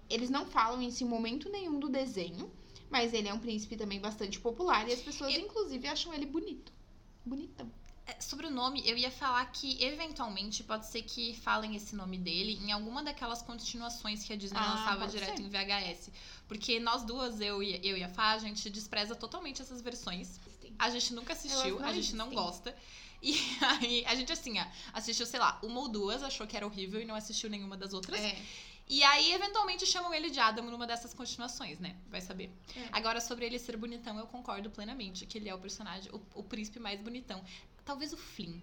eles 0.09 0.31
não 0.31 0.47
falam 0.47 0.81
em 0.83 1.05
momento 1.05 1.49
nenhum 1.49 1.79
do 1.81 1.89
desenho. 1.89 2.51
Mas 2.91 3.15
ele 3.15 3.27
é 3.27 3.33
um 3.33 3.39
príncipe 3.39 3.75
também 3.75 3.99
bastante 3.99 4.39
popular 4.39 4.87
e 4.87 4.93
as 4.93 5.01
pessoas, 5.01 5.35
Eu- 5.35 5.41
inclusive, 5.41 5.89
acham 5.89 6.13
ele 6.13 6.27
bonito. 6.27 6.71
Bonitão. 7.25 7.73
É, 8.07 8.21
Sobre 8.21 8.47
o 8.49 8.51
nome, 8.51 8.83
eu 8.87 8.97
ia 8.99 9.11
falar 9.11 9.47
que 9.47 9.83
eventualmente 9.83 10.63
pode 10.63 10.87
ser 10.89 11.03
que 11.03 11.35
falem 11.37 11.75
esse 11.75 11.95
nome 11.97 12.19
dele 12.19 12.59
em 12.63 12.71
alguma 12.71 13.03
daquelas 13.03 13.41
continuações 13.41 14.25
que 14.25 14.33
a 14.33 14.37
Disney 14.37 14.59
Ah, 14.61 14.75
lançava 14.75 15.07
direto 15.09 15.37
ser. 15.37 15.43
em 15.43 15.49
VHS. 15.49 16.11
Porque 16.47 16.79
nós 16.81 17.03
duas, 17.05 17.41
eu 17.41 17.63
e, 17.63 17.81
eu 17.83 17.97
e 17.97 18.05
a 18.05 18.09
Fá, 18.11 18.33
a 18.33 18.39
gente 18.39 18.69
despreza 18.69 19.15
totalmente 19.15 19.63
essas 19.63 19.81
versões. 19.81 20.39
A 20.79 20.91
gente 20.91 21.13
nunca 21.15 21.33
assistiu, 21.33 21.83
a 21.85 21.93
gente 21.93 22.15
não 22.15 22.31
gosta. 22.31 22.75
E 23.23 23.35
aí, 23.81 24.05
a 24.07 24.15
gente, 24.15 24.33
assim, 24.33 24.55
assistiu, 24.93 25.25
sei 25.27 25.39
lá, 25.39 25.59
uma 25.63 25.81
ou 25.81 25.89
duas, 25.89 26.23
achou 26.23 26.47
que 26.47 26.57
era 26.57 26.67
horrível 26.67 27.01
e 27.01 27.05
não 27.05 27.15
assistiu 27.15 27.49
nenhuma 27.49 27.77
das 27.77 27.93
outras. 27.93 28.21
É. 28.21 28.37
E 28.89 29.03
aí, 29.05 29.33
eventualmente, 29.33 29.87
chamam 29.87 30.13
ele 30.13 30.29
de 30.29 30.41
Adam 30.41 30.65
numa 30.67 30.87
dessas 30.87 31.15
continuações, 31.15 31.79
né? 31.79 31.97
Vai 32.11 32.21
saber. 32.21 32.51
É. 32.77 32.89
Agora, 32.91 33.21
sobre 33.21 33.47
ele 33.47 33.59
ser 33.59 33.77
bonitão, 33.77 34.19
eu 34.19 34.27
concordo 34.27 34.71
plenamente 34.71 35.25
que 35.25 35.39
ele 35.39 35.49
é 35.49 35.55
o 35.55 35.59
personagem, 35.59 36.11
o, 36.13 36.21
o 36.35 36.43
príncipe 36.43 36.81
mais 36.81 37.01
bonitão. 37.01 37.43
Talvez 37.85 38.13
o 38.13 38.17
Flynn. 38.17 38.59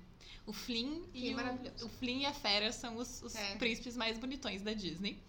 O 0.46 0.54
Flynn 0.54 1.04
Flynn 1.12 1.40
é 1.40 1.72
e 1.80 1.84
o, 1.84 1.86
o 1.86 1.90
Flynn 1.90 2.20
e 2.20 2.26
a 2.26 2.34
Fera 2.34 2.72
são 2.72 2.98
os, 2.98 3.22
os 3.22 3.36
É. 3.36 3.56
príncipes 3.56 3.96
mais 3.96 4.18
bonitões 4.18 4.62
da 4.62 4.74
Disney. 4.74 5.22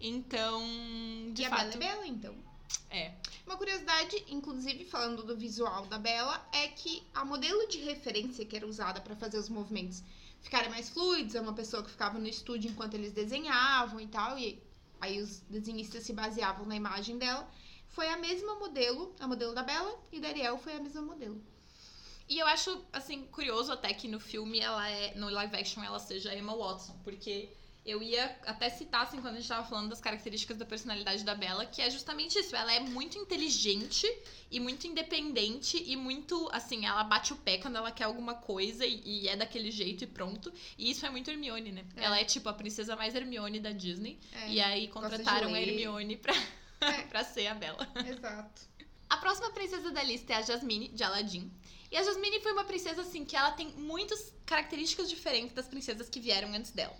Então, 0.00 0.62
de 1.32 1.42
e 1.42 1.44
a 1.44 1.50
fato, 1.50 1.78
Bela 1.78 1.92
é 1.92 1.94
Bela, 1.94 2.06
então. 2.06 2.36
É. 2.90 3.12
Uma 3.46 3.56
curiosidade, 3.56 4.24
inclusive 4.28 4.84
falando 4.84 5.22
do 5.22 5.36
visual 5.36 5.86
da 5.86 5.98
Bela, 5.98 6.46
é 6.52 6.68
que 6.68 7.02
a 7.12 7.24
modelo 7.24 7.66
de 7.68 7.78
referência 7.78 8.44
que 8.44 8.56
era 8.56 8.66
usada 8.66 9.00
para 9.00 9.16
fazer 9.16 9.38
os 9.38 9.48
movimentos 9.48 10.02
ficarem 10.40 10.70
mais 10.70 10.90
fluidos 10.90 11.34
é 11.34 11.40
uma 11.40 11.54
pessoa 11.54 11.82
que 11.82 11.90
ficava 11.90 12.18
no 12.18 12.28
estúdio 12.28 12.70
enquanto 12.70 12.94
eles 12.94 13.12
desenhavam 13.12 14.00
e 14.00 14.06
tal, 14.06 14.38
e 14.38 14.62
aí 15.00 15.20
os 15.20 15.40
desenhistas 15.40 16.04
se 16.04 16.12
baseavam 16.12 16.66
na 16.66 16.76
imagem 16.76 17.18
dela. 17.18 17.48
Foi 17.88 18.08
a 18.08 18.16
mesma 18.16 18.54
modelo, 18.56 19.14
a 19.20 19.26
modelo 19.26 19.54
da 19.54 19.62
Bela, 19.62 19.98
e 20.12 20.20
da 20.20 20.28
Ariel 20.28 20.58
foi 20.58 20.74
a 20.74 20.80
mesma 20.80 21.02
modelo. 21.02 21.40
E 22.28 22.38
eu 22.38 22.46
acho, 22.46 22.82
assim, 22.92 23.26
curioso 23.26 23.72
até 23.72 23.92
que 23.92 24.08
no 24.08 24.18
filme 24.18 24.58
ela 24.58 24.88
é. 24.88 25.14
No 25.14 25.28
live 25.28 25.56
action 25.56 25.84
ela 25.84 25.98
seja 25.98 26.34
Emma 26.34 26.56
Watson, 26.56 26.98
porque 27.04 27.50
eu 27.84 28.02
ia 28.02 28.24
até 28.46 28.70
citar, 28.70 29.02
assim, 29.02 29.20
quando 29.20 29.34
a 29.36 29.40
gente 29.40 29.48
tava 29.48 29.66
falando 29.68 29.90
das 29.90 30.00
características 30.00 30.56
da 30.56 30.64
personalidade 30.64 31.22
da 31.22 31.34
Bella, 31.34 31.66
que 31.66 31.82
é 31.82 31.90
justamente 31.90 32.38
isso. 32.38 32.56
Ela 32.56 32.72
é 32.72 32.80
muito 32.80 33.18
inteligente 33.18 34.06
e 34.50 34.58
muito 34.58 34.86
independente 34.86 35.82
e 35.84 35.94
muito, 35.94 36.48
assim, 36.52 36.86
ela 36.86 37.04
bate 37.04 37.32
o 37.32 37.36
pé 37.36 37.58
quando 37.58 37.76
ela 37.76 37.90
quer 37.90 38.04
alguma 38.04 38.34
coisa 38.34 38.86
e, 38.86 39.02
e 39.04 39.28
é 39.28 39.36
daquele 39.36 39.70
jeito 39.70 40.04
e 40.04 40.06
pronto. 40.06 40.52
E 40.78 40.90
isso 40.90 41.04
é 41.04 41.10
muito 41.10 41.30
Hermione, 41.30 41.72
né? 41.72 41.84
É. 41.96 42.04
Ela 42.04 42.20
é 42.20 42.24
tipo 42.24 42.48
a 42.48 42.54
princesa 42.54 42.96
mais 42.96 43.14
Hermione 43.14 43.60
da 43.60 43.70
Disney. 43.70 44.18
É, 44.32 44.50
E 44.50 44.60
aí 44.60 44.88
contrataram 44.88 45.52
a. 45.52 45.60
Hermione 45.60 46.16
pra, 46.16 46.34
É. 46.80 47.02
pra 47.08 47.22
ser 47.22 47.48
a 47.48 47.54
Bella. 47.54 47.86
Exato. 48.06 48.62
A 49.10 49.18
próxima 49.18 49.50
princesa 49.50 49.90
da 49.90 50.02
lista 50.02 50.32
é 50.32 50.36
a 50.36 50.42
Jasmine, 50.42 50.88
de 50.88 51.04
Aladdin. 51.04 51.52
E 51.90 51.96
a 51.96 52.02
Jasmine 52.02 52.40
foi 52.40 52.52
uma 52.52 52.64
princesa, 52.64 53.02
assim, 53.02 53.24
que 53.24 53.36
ela 53.36 53.52
tem 53.52 53.68
muitas 53.76 54.32
características 54.44 55.08
diferentes 55.08 55.54
das 55.54 55.68
princesas 55.68 56.08
que 56.08 56.18
vieram 56.18 56.52
antes 56.52 56.70
dela. 56.72 56.96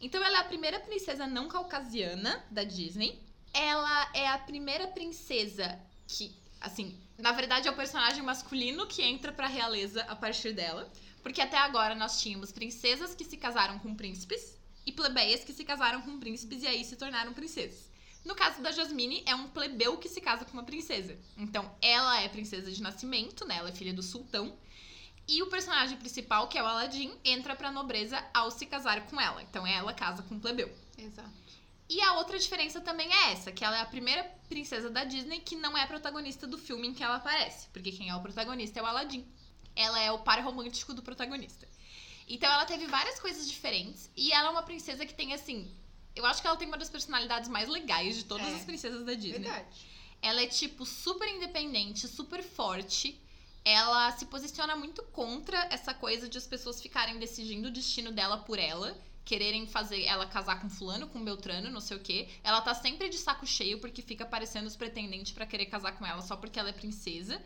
Então, 0.00 0.22
ela 0.22 0.38
é 0.38 0.40
a 0.40 0.44
primeira 0.44 0.80
princesa 0.80 1.26
não 1.26 1.48
caucasiana 1.48 2.44
da 2.50 2.64
Disney. 2.64 3.20
Ela 3.52 4.10
é 4.12 4.28
a 4.28 4.38
primeira 4.38 4.86
princesa 4.88 5.78
que, 6.06 6.34
assim, 6.60 6.98
na 7.18 7.32
verdade 7.32 7.68
é 7.68 7.70
o 7.70 7.76
personagem 7.76 8.22
masculino 8.22 8.86
que 8.86 9.02
entra 9.02 9.32
pra 9.32 9.46
realeza 9.46 10.02
a 10.02 10.14
partir 10.14 10.52
dela. 10.52 10.90
Porque 11.22 11.40
até 11.40 11.56
agora 11.56 11.94
nós 11.94 12.20
tínhamos 12.20 12.52
princesas 12.52 13.14
que 13.14 13.24
se 13.24 13.36
casaram 13.36 13.78
com 13.78 13.94
príncipes 13.94 14.56
e 14.86 14.92
plebeias 14.92 15.42
que 15.42 15.52
se 15.52 15.64
casaram 15.64 16.00
com 16.02 16.20
príncipes 16.20 16.62
e 16.62 16.66
aí 16.66 16.84
se 16.84 16.94
tornaram 16.94 17.32
princesas. 17.32 17.90
No 18.24 18.34
caso 18.34 18.60
da 18.60 18.72
Jasmine, 18.72 19.22
é 19.24 19.34
um 19.34 19.48
plebeu 19.48 19.96
que 19.98 20.08
se 20.08 20.20
casa 20.20 20.44
com 20.44 20.52
uma 20.52 20.64
princesa. 20.64 21.16
Então, 21.36 21.70
ela 21.80 22.20
é 22.20 22.28
princesa 22.28 22.70
de 22.70 22.82
nascimento, 22.82 23.44
né? 23.44 23.56
Ela 23.56 23.68
é 23.68 23.72
filha 23.72 23.94
do 23.94 24.02
sultão. 24.02 24.56
E 25.28 25.42
o 25.42 25.46
personagem 25.48 25.96
principal, 25.98 26.46
que 26.48 26.56
é 26.56 26.62
o 26.62 26.66
Aladdin, 26.66 27.12
entra 27.24 27.56
pra 27.56 27.72
nobreza 27.72 28.22
ao 28.32 28.50
se 28.50 28.64
casar 28.66 29.06
com 29.06 29.20
ela. 29.20 29.42
Então, 29.42 29.66
ela 29.66 29.92
casa 29.92 30.22
com 30.22 30.36
um 30.36 30.40
plebeu. 30.40 30.72
Exato. 30.96 31.30
E 31.88 32.00
a 32.00 32.14
outra 32.14 32.38
diferença 32.38 32.80
também 32.80 33.12
é 33.12 33.32
essa, 33.32 33.52
que 33.52 33.64
ela 33.64 33.76
é 33.76 33.80
a 33.80 33.86
primeira 33.86 34.24
princesa 34.48 34.90
da 34.90 35.04
Disney 35.04 35.40
que 35.40 35.54
não 35.56 35.76
é 35.76 35.82
a 35.82 35.86
protagonista 35.86 36.46
do 36.46 36.58
filme 36.58 36.88
em 36.88 36.94
que 36.94 37.02
ela 37.02 37.16
aparece. 37.16 37.68
Porque 37.72 37.92
quem 37.92 38.08
é 38.08 38.14
o 38.14 38.20
protagonista 38.20 38.78
é 38.78 38.82
o 38.82 38.86
Aladdin. 38.86 39.24
Ela 39.74 40.00
é 40.00 40.10
o 40.10 40.18
par 40.20 40.42
romântico 40.42 40.94
do 40.94 41.02
protagonista. 41.02 41.68
Então 42.28 42.50
ela 42.50 42.64
teve 42.64 42.86
várias 42.86 43.20
coisas 43.20 43.48
diferentes. 43.48 44.10
E 44.16 44.32
ela 44.32 44.48
é 44.48 44.50
uma 44.50 44.62
princesa 44.62 45.06
que 45.06 45.14
tem, 45.14 45.32
assim. 45.32 45.70
Eu 46.14 46.24
acho 46.26 46.40
que 46.40 46.46
ela 46.48 46.56
tem 46.56 46.66
uma 46.66 46.78
das 46.78 46.88
personalidades 46.90 47.48
mais 47.48 47.68
legais 47.68 48.16
de 48.16 48.24
todas 48.24 48.46
É. 48.48 48.54
as 48.54 48.64
princesas 48.64 49.04
da 49.04 49.14
Disney. 49.14 49.40
Verdade. 49.40 49.86
Ela 50.22 50.42
é, 50.42 50.46
tipo, 50.46 50.84
super 50.86 51.28
independente, 51.28 52.08
super 52.08 52.42
forte. 52.42 53.20
Ela 53.68 54.12
se 54.12 54.24
posiciona 54.26 54.76
muito 54.76 55.02
contra 55.02 55.58
essa 55.72 55.92
coisa 55.92 56.28
de 56.28 56.38
as 56.38 56.46
pessoas 56.46 56.80
ficarem 56.80 57.18
decidindo 57.18 57.66
o 57.66 57.70
destino 57.72 58.12
dela 58.12 58.38
por 58.38 58.60
ela. 58.60 58.96
Quererem 59.24 59.66
fazer 59.66 60.04
ela 60.04 60.24
casar 60.24 60.60
com 60.60 60.70
fulano, 60.70 61.08
com 61.08 61.24
Beltrano, 61.24 61.68
não 61.68 61.80
sei 61.80 61.96
o 61.96 62.00
quê. 62.00 62.28
Ela 62.44 62.60
tá 62.60 62.72
sempre 62.74 63.08
de 63.08 63.18
saco 63.18 63.44
cheio 63.44 63.80
porque 63.80 64.02
fica 64.02 64.22
aparecendo 64.22 64.66
os 64.66 64.76
pretendentes 64.76 65.32
pra 65.32 65.44
querer 65.44 65.66
casar 65.66 65.98
com 65.98 66.06
ela 66.06 66.22
só 66.22 66.36
porque 66.36 66.60
ela 66.60 66.68
é 66.68 66.72
princesa. 66.72 67.42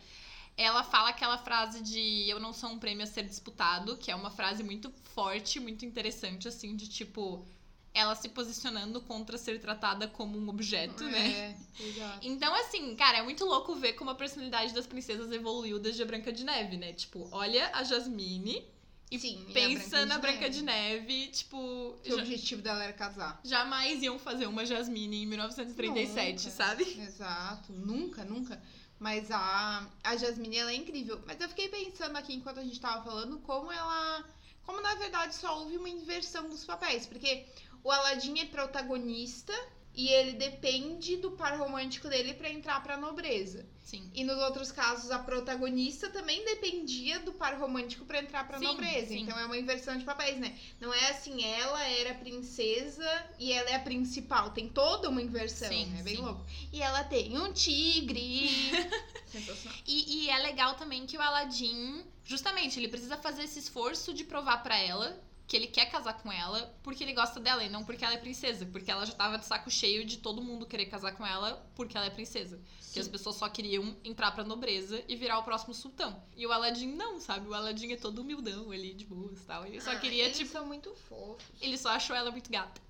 Ela 0.58 0.84
fala 0.84 1.08
aquela 1.08 1.38
frase 1.38 1.82
de 1.82 2.28
eu 2.28 2.38
não 2.38 2.52
sou 2.52 2.68
um 2.68 2.78
prêmio 2.78 3.04
a 3.04 3.06
ser 3.06 3.22
disputado, 3.22 3.96
que 3.96 4.10
é 4.10 4.14
uma 4.14 4.30
frase 4.30 4.62
muito 4.62 4.92
forte, 5.14 5.58
muito 5.58 5.86
interessante, 5.86 6.46
assim, 6.46 6.76
de 6.76 6.86
tipo, 6.86 7.46
ela 7.92 8.14
se 8.14 8.28
posicionando 8.28 9.00
contra 9.00 9.36
ser 9.36 9.60
tratada 9.60 10.06
como 10.06 10.38
um 10.38 10.48
objeto, 10.48 11.02
né? 11.04 11.56
É, 11.78 11.82
exato. 11.82 12.18
Então, 12.26 12.54
assim, 12.54 12.94
cara, 12.94 13.18
é 13.18 13.22
muito 13.22 13.44
louco 13.44 13.74
ver 13.74 13.94
como 13.94 14.10
a 14.10 14.14
personalidade 14.14 14.72
das 14.72 14.86
princesas 14.86 15.30
evoluiu 15.32 15.78
desde 15.78 16.02
a 16.02 16.06
Branca 16.06 16.32
de 16.32 16.44
Neve, 16.44 16.76
né? 16.76 16.92
Tipo, 16.92 17.28
olha 17.32 17.68
a 17.74 17.82
Jasmine 17.82 18.64
e 19.10 19.18
Sim, 19.18 19.44
e 19.48 19.50
a 19.50 19.52
pensa 19.54 20.06
na 20.06 20.18
Branca 20.18 20.48
de 20.48 20.62
Neve, 20.62 21.28
tipo, 21.28 21.98
Que 22.04 22.12
o 22.12 22.18
objetivo 22.18 22.62
dela 22.62 22.84
era 22.84 22.92
casar. 22.92 23.40
jamais 23.42 24.00
iam 24.02 24.18
fazer 24.20 24.46
uma 24.46 24.64
Jasmine 24.64 25.24
em 25.24 25.26
1937, 25.26 26.44
Nunca. 26.44 26.50
sabe? 26.50 26.84
Exato, 26.84 27.72
nunca, 27.72 28.24
nunca. 28.24 28.62
Mas 29.00 29.30
a, 29.30 29.88
a 30.04 30.16
Jasmine, 30.16 30.58
ela 30.58 30.70
é 30.70 30.76
incrível. 30.76 31.20
Mas 31.26 31.40
eu 31.40 31.48
fiquei 31.48 31.68
pensando 31.68 32.16
aqui, 32.16 32.34
enquanto 32.34 32.58
a 32.60 32.62
gente 32.62 32.78
tava 32.78 33.02
falando, 33.02 33.38
como 33.40 33.72
ela... 33.72 34.24
Como, 34.64 34.80
na 34.82 34.94
verdade, 34.94 35.34
só 35.34 35.58
houve 35.58 35.76
uma 35.78 35.88
inversão 35.88 36.48
dos 36.48 36.64
papéis. 36.66 37.06
Porque 37.06 37.46
o 37.82 37.90
Aladdin 37.90 38.38
é 38.40 38.46
protagonista 38.46 39.52
e 39.94 40.08
ele 40.08 40.32
depende 40.32 41.16
do 41.16 41.32
par 41.32 41.58
romântico 41.58 42.08
dele 42.08 42.34
pra 42.34 42.48
entrar 42.48 42.82
pra 42.82 42.96
nobreza. 42.96 43.66
Sim. 43.82 44.08
E 44.14 44.22
nos 44.22 44.38
outros 44.38 44.70
casos, 44.70 45.10
a 45.10 45.18
protagonista 45.18 46.08
também 46.10 46.44
dependia 46.44 47.18
do 47.20 47.32
par 47.32 47.58
romântico 47.58 48.04
pra 48.04 48.20
entrar 48.20 48.46
pra 48.46 48.58
Sim, 48.58 48.66
nobreza. 48.66 49.08
sim. 49.08 49.22
Então 49.22 49.36
é 49.38 49.44
uma 49.44 49.58
inversão 49.58 49.98
de 49.98 50.04
papéis, 50.04 50.38
né? 50.38 50.56
Não 50.80 50.94
é 50.94 51.10
assim, 51.10 51.44
ela 51.44 51.82
era 51.88 52.14
princesa 52.14 53.26
e 53.38 53.52
ela 53.52 53.68
é 53.68 53.74
a 53.74 53.80
principal. 53.80 54.50
Tem 54.50 54.68
toda 54.68 55.08
uma 55.08 55.20
inversão. 55.20 55.68
Sim, 55.68 55.92
é 55.98 56.02
bem 56.02 56.16
sim. 56.16 56.22
louco. 56.22 56.46
E 56.72 56.80
ela 56.80 57.02
tem 57.02 57.36
um 57.36 57.52
tigre. 57.52 58.48
Sensacional. 59.26 59.78
E, 59.86 60.24
e 60.24 60.30
é 60.30 60.38
legal 60.38 60.74
também 60.76 61.04
que 61.04 61.18
o 61.18 61.20
Aladdin, 61.20 62.04
justamente, 62.24 62.78
ele 62.78 62.88
precisa 62.88 63.16
fazer 63.16 63.42
esse 63.42 63.58
esforço 63.58 64.14
de 64.14 64.22
provar 64.22 64.62
pra 64.62 64.78
ela 64.78 65.20
que 65.50 65.56
ele 65.56 65.66
quer 65.66 65.86
casar 65.90 66.14
com 66.22 66.30
ela 66.30 66.72
porque 66.80 67.02
ele 67.02 67.12
gosta 67.12 67.40
dela 67.40 67.64
e 67.64 67.68
não 67.68 67.84
porque 67.84 68.04
ela 68.04 68.14
é 68.14 68.18
princesa. 68.18 68.64
Porque 68.66 68.88
ela 68.88 69.04
já 69.04 69.12
tava 69.12 69.36
de 69.36 69.44
saco 69.44 69.68
cheio 69.68 70.04
de 70.04 70.18
todo 70.18 70.40
mundo 70.40 70.64
querer 70.64 70.86
casar 70.86 71.10
com 71.16 71.26
ela 71.26 71.68
porque 71.74 71.96
ela 71.96 72.06
é 72.06 72.10
princesa. 72.10 72.60
Que 72.92 73.00
as 73.00 73.08
pessoas 73.08 73.34
só 73.34 73.48
queriam 73.48 73.96
entrar 74.04 74.30
pra 74.30 74.44
nobreza 74.44 75.02
e 75.08 75.16
virar 75.16 75.40
o 75.40 75.42
próximo 75.42 75.74
sultão. 75.74 76.22
E 76.36 76.46
o 76.46 76.52
Aladdin 76.52 76.92
não, 76.94 77.18
sabe? 77.18 77.48
O 77.48 77.54
Aladdin 77.54 77.90
é 77.92 77.96
todo 77.96 78.20
humildão 78.20 78.70
ali, 78.70 78.94
de 78.94 79.04
boas 79.04 79.40
e 79.40 79.44
tal. 79.44 79.66
Ele 79.66 79.80
só 79.80 79.90
Ah, 79.90 79.96
queria, 79.98 80.22
eles 80.26 80.36
tipo. 80.36 80.52
são 80.52 80.64
muito 80.64 80.94
fofos. 81.08 81.44
Ele 81.60 81.76
só 81.76 81.88
achou 81.90 82.14
ela 82.14 82.30
muito 82.30 82.48
gata. 82.48 82.80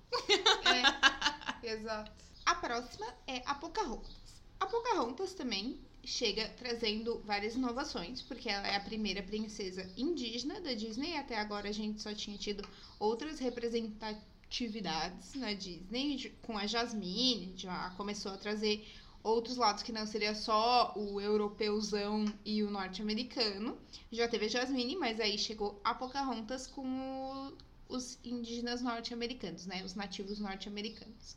É, 1.63 1.65
exato. 1.73 2.11
A 2.45 2.53
próxima 2.53 3.07
é 3.25 3.41
a 3.43 3.55
Pocahontas. 3.55 4.13
A 4.59 4.67
Pocahontas 4.67 5.33
também 5.33 5.81
chega 6.03 6.47
trazendo 6.57 7.21
várias 7.25 7.55
inovações, 7.55 8.21
porque 8.21 8.49
ela 8.49 8.67
é 8.67 8.75
a 8.75 8.79
primeira 8.79 9.21
princesa 9.23 9.89
indígena 9.97 10.59
da 10.61 10.73
Disney. 10.73 11.15
Até 11.17 11.37
agora 11.37 11.69
a 11.69 11.71
gente 11.71 12.01
só 12.01 12.13
tinha 12.13 12.37
tido 12.37 12.67
outras 12.99 13.39
representatividades 13.39 15.35
na 15.35 15.53
Disney, 15.53 16.33
com 16.41 16.57
a 16.57 16.65
Jasmine, 16.67 17.53
já 17.55 17.91
começou 17.91 18.31
a 18.31 18.37
trazer 18.37 18.85
outros 19.23 19.57
lados 19.57 19.83
que 19.83 19.91
não 19.91 20.05
seria 20.07 20.33
só 20.33 20.93
o 20.95 21.21
europeuzão 21.21 22.25
e 22.43 22.63
o 22.63 22.71
norte-americano. 22.71 23.77
Já 24.11 24.27
teve 24.27 24.45
a 24.45 24.49
Jasmine, 24.49 24.95
mas 24.95 25.19
aí 25.19 25.37
chegou 25.37 25.79
a 25.83 25.93
Pocahontas 25.93 26.65
com 26.67 26.83
o- 26.87 27.53
os 27.95 28.17
indígenas 28.23 28.81
norte-americanos, 28.81 29.65
né? 29.67 29.83
Os 29.83 29.93
nativos 29.95 30.39
norte-americanos. 30.39 31.35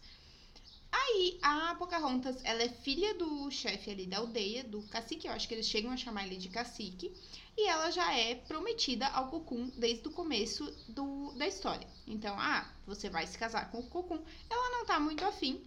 Aí, 0.96 1.40
a 1.42 1.74
Pocahontas, 1.74 2.36
ela 2.44 2.62
é 2.62 2.68
filha 2.68 3.14
do 3.14 3.50
chefe 3.50 3.90
ali 3.90 4.06
da 4.06 4.18
aldeia, 4.18 4.62
do 4.62 4.80
cacique, 4.82 5.26
eu 5.26 5.32
acho 5.32 5.48
que 5.48 5.54
eles 5.54 5.66
chegam 5.66 5.90
a 5.90 5.96
chamar 5.96 6.24
ele 6.24 6.36
de 6.36 6.48
cacique, 6.48 7.12
e 7.56 7.66
ela 7.66 7.90
já 7.90 8.16
é 8.16 8.36
prometida 8.36 9.08
ao 9.08 9.28
Cocum 9.28 9.72
desde 9.76 10.06
o 10.06 10.12
começo 10.12 10.64
do, 10.88 11.32
da 11.32 11.48
história. 11.48 11.88
Então, 12.06 12.38
ah, 12.38 12.72
você 12.86 13.10
vai 13.10 13.26
se 13.26 13.36
casar 13.36 13.72
com 13.72 13.80
o 13.80 13.86
Cocum. 13.88 14.22
Ela 14.48 14.70
não 14.70 14.86
tá 14.86 15.00
muito 15.00 15.24
afim, 15.24 15.60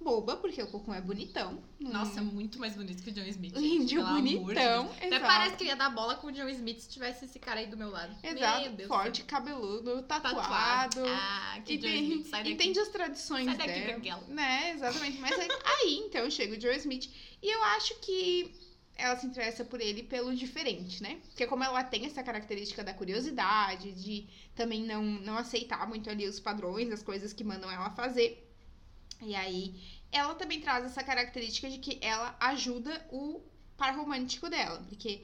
boba, 0.00 0.36
porque 0.36 0.62
o 0.62 0.66
Cocum 0.66 0.94
é 0.94 1.00
bonitão. 1.00 1.62
Nossa, 1.78 2.22
muito 2.22 2.58
mais 2.58 2.74
bonito 2.74 3.02
que 3.02 3.10
o 3.10 3.12
John 3.12 3.22
Smith. 3.28 3.54
índio 3.56 4.02
de 4.22 4.36
bonitão. 4.38 4.90
Até 4.96 5.18
parece 5.20 5.56
que 5.56 5.64
ia 5.64 5.76
dar 5.76 5.90
bola 5.90 6.14
com 6.16 6.28
o 6.28 6.32
John 6.32 6.48
Smith 6.48 6.80
se 6.80 6.88
tivesse 6.88 7.26
esse 7.26 7.38
cara 7.38 7.60
aí 7.60 7.66
do 7.66 7.76
meu 7.76 7.90
lado. 7.90 8.16
Exato, 8.22 8.62
Meu 8.62 8.72
Deus 8.72 8.88
forte, 8.88 9.22
cabeludo, 9.24 10.02
Tatuado. 10.02 10.36
tatuado. 10.40 11.02
Ah, 11.06 11.60
que 11.64 11.74
E 11.74 11.76
John 11.78 11.82
tem- 11.88 12.02
Smith, 12.10 12.26
sai 12.26 12.40
daqui. 12.42 12.52
entende 12.54 12.80
as 12.80 12.88
tradições 12.88 13.44
Sai 13.46 13.56
daqui, 13.56 13.72
dela. 13.72 13.86
Branquela. 13.92 14.22
Né, 14.28 14.70
exatamente. 14.74 15.18
Mas 15.18 15.38
aí, 15.38 15.48
aí, 15.64 15.94
então 16.06 16.30
chega 16.30 16.56
o 16.56 16.60
Joe 16.60 16.76
Smith. 16.78 17.10
E 17.42 17.50
eu 17.54 17.62
acho 17.64 17.94
que 18.00 18.54
ela 18.96 19.16
se 19.16 19.26
interessa 19.26 19.64
por 19.64 19.80
ele 19.80 20.02
pelo 20.02 20.34
diferente, 20.34 21.02
né? 21.02 21.18
Porque 21.28 21.46
como 21.46 21.64
ela 21.64 21.82
tem 21.84 22.04
essa 22.06 22.22
característica 22.22 22.84
da 22.84 22.92
curiosidade, 22.94 23.92
de 23.92 24.26
também 24.54 24.82
não, 24.84 25.02
não 25.02 25.36
aceitar 25.38 25.86
muito 25.88 26.08
ali 26.10 26.26
os 26.28 26.38
padrões, 26.40 26.90
as 26.90 27.02
coisas 27.02 27.32
que 27.32 27.42
mandam 27.44 27.70
ela 27.70 27.90
fazer. 27.90 28.46
E 29.22 29.34
aí, 29.34 29.74
ela 30.10 30.34
também 30.34 30.60
traz 30.60 30.84
essa 30.84 31.02
característica 31.02 31.68
de 31.68 31.78
que 31.78 31.98
ela 32.00 32.36
ajuda 32.40 33.06
o 33.10 33.40
par 33.76 33.96
romântico 33.96 34.48
dela. 34.48 34.82
Porque 34.88 35.22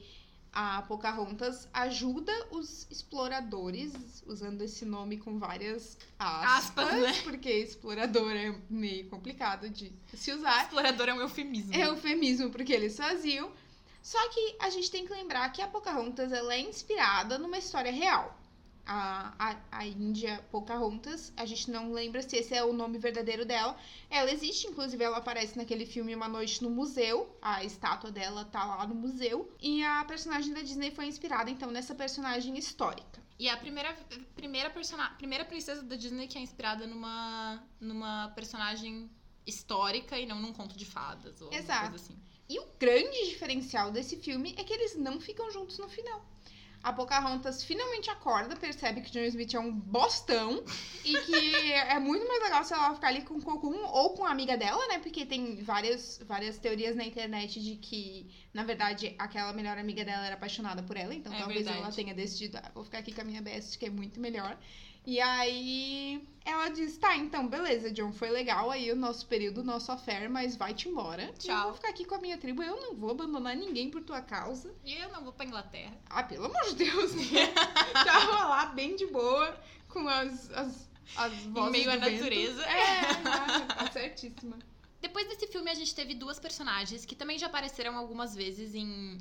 a 0.51 0.81
Pocahontas 0.83 1.67
ajuda 1.73 2.31
os 2.51 2.87
exploradores, 2.89 4.23
usando 4.25 4.61
esse 4.63 4.85
nome 4.85 5.17
com 5.17 5.37
várias 5.37 5.97
aspas, 6.17 6.87
Aspas, 6.87 7.01
né? 7.01 7.21
porque 7.23 7.51
explorador 7.51 8.31
é 8.31 8.55
meio 8.69 9.07
complicado 9.09 9.69
de 9.69 9.91
se 10.13 10.31
usar. 10.31 10.63
Explorador 10.63 11.09
é 11.09 11.13
um 11.13 11.21
eufemismo. 11.21 11.75
É 11.75 11.85
eufemismo 11.85 12.49
porque 12.49 12.73
eles 12.73 12.97
faziam. 12.97 13.51
Só 14.01 14.29
que 14.29 14.55
a 14.59 14.69
gente 14.69 14.89
tem 14.89 15.05
que 15.05 15.13
lembrar 15.13 15.51
que 15.51 15.61
a 15.61 15.67
Pocahontas 15.67 16.31
ela 16.31 16.53
é 16.53 16.61
inspirada 16.61 17.37
numa 17.37 17.57
história 17.57 17.91
real. 17.91 18.35
A, 18.87 19.33
a, 19.37 19.57
a 19.71 19.85
Índia 19.85 20.43
Pocahontas, 20.49 21.33
a 21.35 21.45
gente 21.45 21.69
não 21.69 21.91
lembra 21.91 22.21
se 22.21 22.37
esse 22.37 22.55
é 22.55 22.63
o 22.63 22.71
nome 22.71 22.97
verdadeiro 22.97 23.45
dela. 23.45 23.77
Ela 24.09 24.31
existe, 24.31 24.67
inclusive 24.67 25.03
ela 25.03 25.17
aparece 25.17 25.57
naquele 25.57 25.85
filme 25.85 26.15
Uma 26.15 26.27
Noite 26.29 26.63
no 26.63 26.69
Museu. 26.69 27.37
A 27.41 27.63
estátua 27.63 28.11
dela 28.11 28.45
tá 28.45 28.63
lá 28.63 28.87
no 28.87 28.95
museu. 28.95 29.53
E 29.61 29.83
a 29.83 30.05
personagem 30.05 30.53
da 30.53 30.61
Disney 30.61 30.91
foi 30.91 31.05
inspirada, 31.05 31.49
então, 31.49 31.69
nessa 31.69 31.93
personagem 31.93 32.57
histórica. 32.57 33.21
E 33.39 33.47
a 33.49 33.57
primeira, 33.57 33.93
primeira, 34.35 34.69
persona, 34.69 35.09
primeira 35.11 35.45
princesa 35.45 35.83
da 35.83 35.95
Disney 35.95 36.27
que 36.27 36.37
é 36.37 36.41
inspirada 36.41 36.87
numa, 36.87 37.63
numa 37.79 38.29
personagem 38.29 39.09
histórica 39.45 40.19
e 40.19 40.25
não 40.25 40.41
num 40.41 40.51
conto 40.51 40.75
de 40.75 40.85
fadas 40.85 41.39
ou 41.41 41.53
Exato. 41.53 41.89
coisa 41.89 41.95
assim. 42.03 42.17
E 42.49 42.59
o 42.59 42.67
grande 42.79 43.27
diferencial 43.29 43.91
desse 43.91 44.17
filme 44.17 44.55
é 44.57 44.63
que 44.63 44.73
eles 44.73 44.95
não 44.95 45.19
ficam 45.19 45.51
juntos 45.51 45.77
no 45.77 45.87
final. 45.87 46.25
A 46.87 46.93
Pocahontas 46.93 47.63
finalmente 47.65 48.09
acorda, 48.09 48.55
percebe 48.55 49.01
que 49.01 49.11
John 49.11 49.19
Smith 49.25 49.53
é 49.53 49.59
um 49.59 49.73
bostão 49.73 50.63
e 51.03 51.17
que 51.19 51.73
é 51.73 51.99
muito 51.99 52.25
mais 52.25 52.41
legal 52.41 52.63
se 52.63 52.73
ela 52.73 52.95
ficar 52.95 53.09
ali 53.09 53.23
com 53.23 53.33
o 53.33 53.41
Cocum 53.41 53.75
ou 53.87 54.11
com 54.11 54.23
a 54.25 54.31
amiga 54.31 54.55
dela, 54.55 54.87
né? 54.87 54.97
Porque 54.99 55.25
tem 55.25 55.61
várias, 55.61 56.21
várias 56.25 56.57
teorias 56.57 56.95
na 56.95 57.03
internet 57.03 57.61
de 57.61 57.75
que, 57.75 58.33
na 58.53 58.63
verdade, 58.63 59.13
aquela 59.19 59.51
melhor 59.51 59.77
amiga 59.77 60.05
dela 60.05 60.25
era 60.25 60.35
apaixonada 60.35 60.81
por 60.81 60.95
ela. 60.95 61.13
Então 61.13 61.33
É 61.33 61.39
talvez 61.39 61.65
verdade. 61.65 61.83
ela 61.83 61.91
tenha 61.91 62.13
decidido, 62.13 62.57
ah, 62.57 62.71
vou 62.73 62.85
ficar 62.85 62.99
aqui 62.99 63.11
com 63.11 63.19
a 63.19 63.25
minha 63.25 63.41
best, 63.41 63.77
que 63.77 63.85
é 63.85 63.89
muito 63.89 64.21
melhor. 64.21 64.57
E 65.07 65.21
aí 65.21 66.21
ela 66.43 66.67
diz, 66.67 66.97
tá, 66.97 67.15
então, 67.15 67.47
beleza, 67.47 67.89
John, 67.89 68.11
foi 68.11 68.29
legal 68.29 68.69
aí 68.69 68.91
o 68.91 68.95
nosso 68.95 69.25
período, 69.25 69.63
nosso 69.63 69.89
affair, 69.89 70.29
mas 70.29 70.57
vai-te 70.57 70.89
embora. 70.89 71.31
Tchau. 71.39 71.55
Eu 71.55 71.63
vou 71.63 71.73
ficar 71.75 71.87
aqui 71.87 72.03
com 72.03 72.15
a 72.15 72.17
minha 72.17 72.37
tribo, 72.37 72.61
eu 72.61 72.75
não 72.75 72.93
vou 72.93 73.11
abandonar 73.11 73.55
ninguém 73.55 73.89
por 73.89 74.01
tua 74.01 74.21
causa. 74.21 74.75
E 74.83 74.93
eu 74.95 75.09
não 75.13 75.23
vou 75.23 75.31
pra 75.31 75.45
Inglaterra. 75.45 75.97
Ah, 76.09 76.23
pelo 76.23 76.47
amor 76.47 76.61
de 76.65 76.75
Deus, 76.75 77.15
né? 77.15 77.23
Tava 78.03 78.49
lá 78.49 78.65
bem 78.65 78.97
de 78.97 79.05
boa, 79.07 79.57
com 79.87 80.05
as, 80.09 80.51
as, 80.51 80.89
as 81.15 81.33
vozes 81.45 81.71
meio 81.71 81.89
à 81.89 81.95
natureza. 81.95 82.65
É, 82.65 83.13
tá 83.23 83.89
certíssima. 83.93 84.59
Depois 84.99 85.25
desse 85.29 85.47
filme, 85.47 85.71
a 85.71 85.73
gente 85.73 85.95
teve 85.95 86.15
duas 86.15 86.37
personagens 86.37 87.05
que 87.05 87.15
também 87.15 87.39
já 87.39 87.47
apareceram 87.47 87.97
algumas 87.97 88.35
vezes 88.35 88.75
em, 88.75 89.17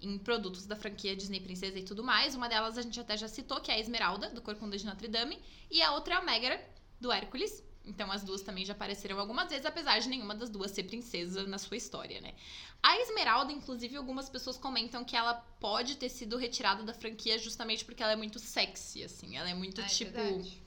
em 0.00 0.18
produtos 0.18 0.66
da 0.66 0.76
franquia 0.76 1.16
Disney 1.16 1.40
Princesa 1.40 1.78
e 1.78 1.82
tudo 1.82 2.04
mais. 2.04 2.34
Uma 2.34 2.48
delas 2.48 2.76
a 2.78 2.82
gente 2.82 2.98
até 3.00 3.16
já 3.16 3.28
citou, 3.28 3.60
que 3.60 3.70
é 3.70 3.74
a 3.74 3.78
Esmeralda, 3.78 4.28
do 4.30 4.42
Corcunda 4.42 4.76
de 4.76 4.84
Notre 4.84 5.08
Dame. 5.08 5.38
E 5.70 5.80
a 5.82 5.92
outra 5.92 6.14
é 6.14 6.18
a 6.18 6.22
Megara, 6.22 6.62
do 7.00 7.10
Hércules. 7.10 7.62
Então 7.84 8.10
as 8.10 8.24
duas 8.24 8.42
também 8.42 8.64
já 8.64 8.72
apareceram 8.72 9.18
algumas 9.18 9.48
vezes, 9.48 9.64
apesar 9.64 10.00
de 10.00 10.08
nenhuma 10.08 10.34
das 10.34 10.50
duas 10.50 10.72
ser 10.72 10.82
princesa 10.84 11.44
na 11.46 11.56
sua 11.56 11.76
história, 11.76 12.20
né? 12.20 12.34
A 12.82 12.98
Esmeralda, 13.00 13.52
inclusive, 13.52 13.96
algumas 13.96 14.28
pessoas 14.28 14.56
comentam 14.56 15.04
que 15.04 15.16
ela 15.16 15.34
pode 15.60 15.96
ter 15.96 16.08
sido 16.08 16.36
retirada 16.36 16.82
da 16.82 16.92
franquia 16.92 17.38
justamente 17.38 17.84
porque 17.84 18.02
ela 18.02 18.12
é 18.12 18.16
muito 18.16 18.38
sexy, 18.40 19.04
assim. 19.04 19.36
Ela 19.36 19.50
é 19.50 19.54
muito, 19.54 19.80
Ah, 19.80 19.84
é 19.84 19.88
tipo. 19.88 20.10
verdade. 20.12 20.60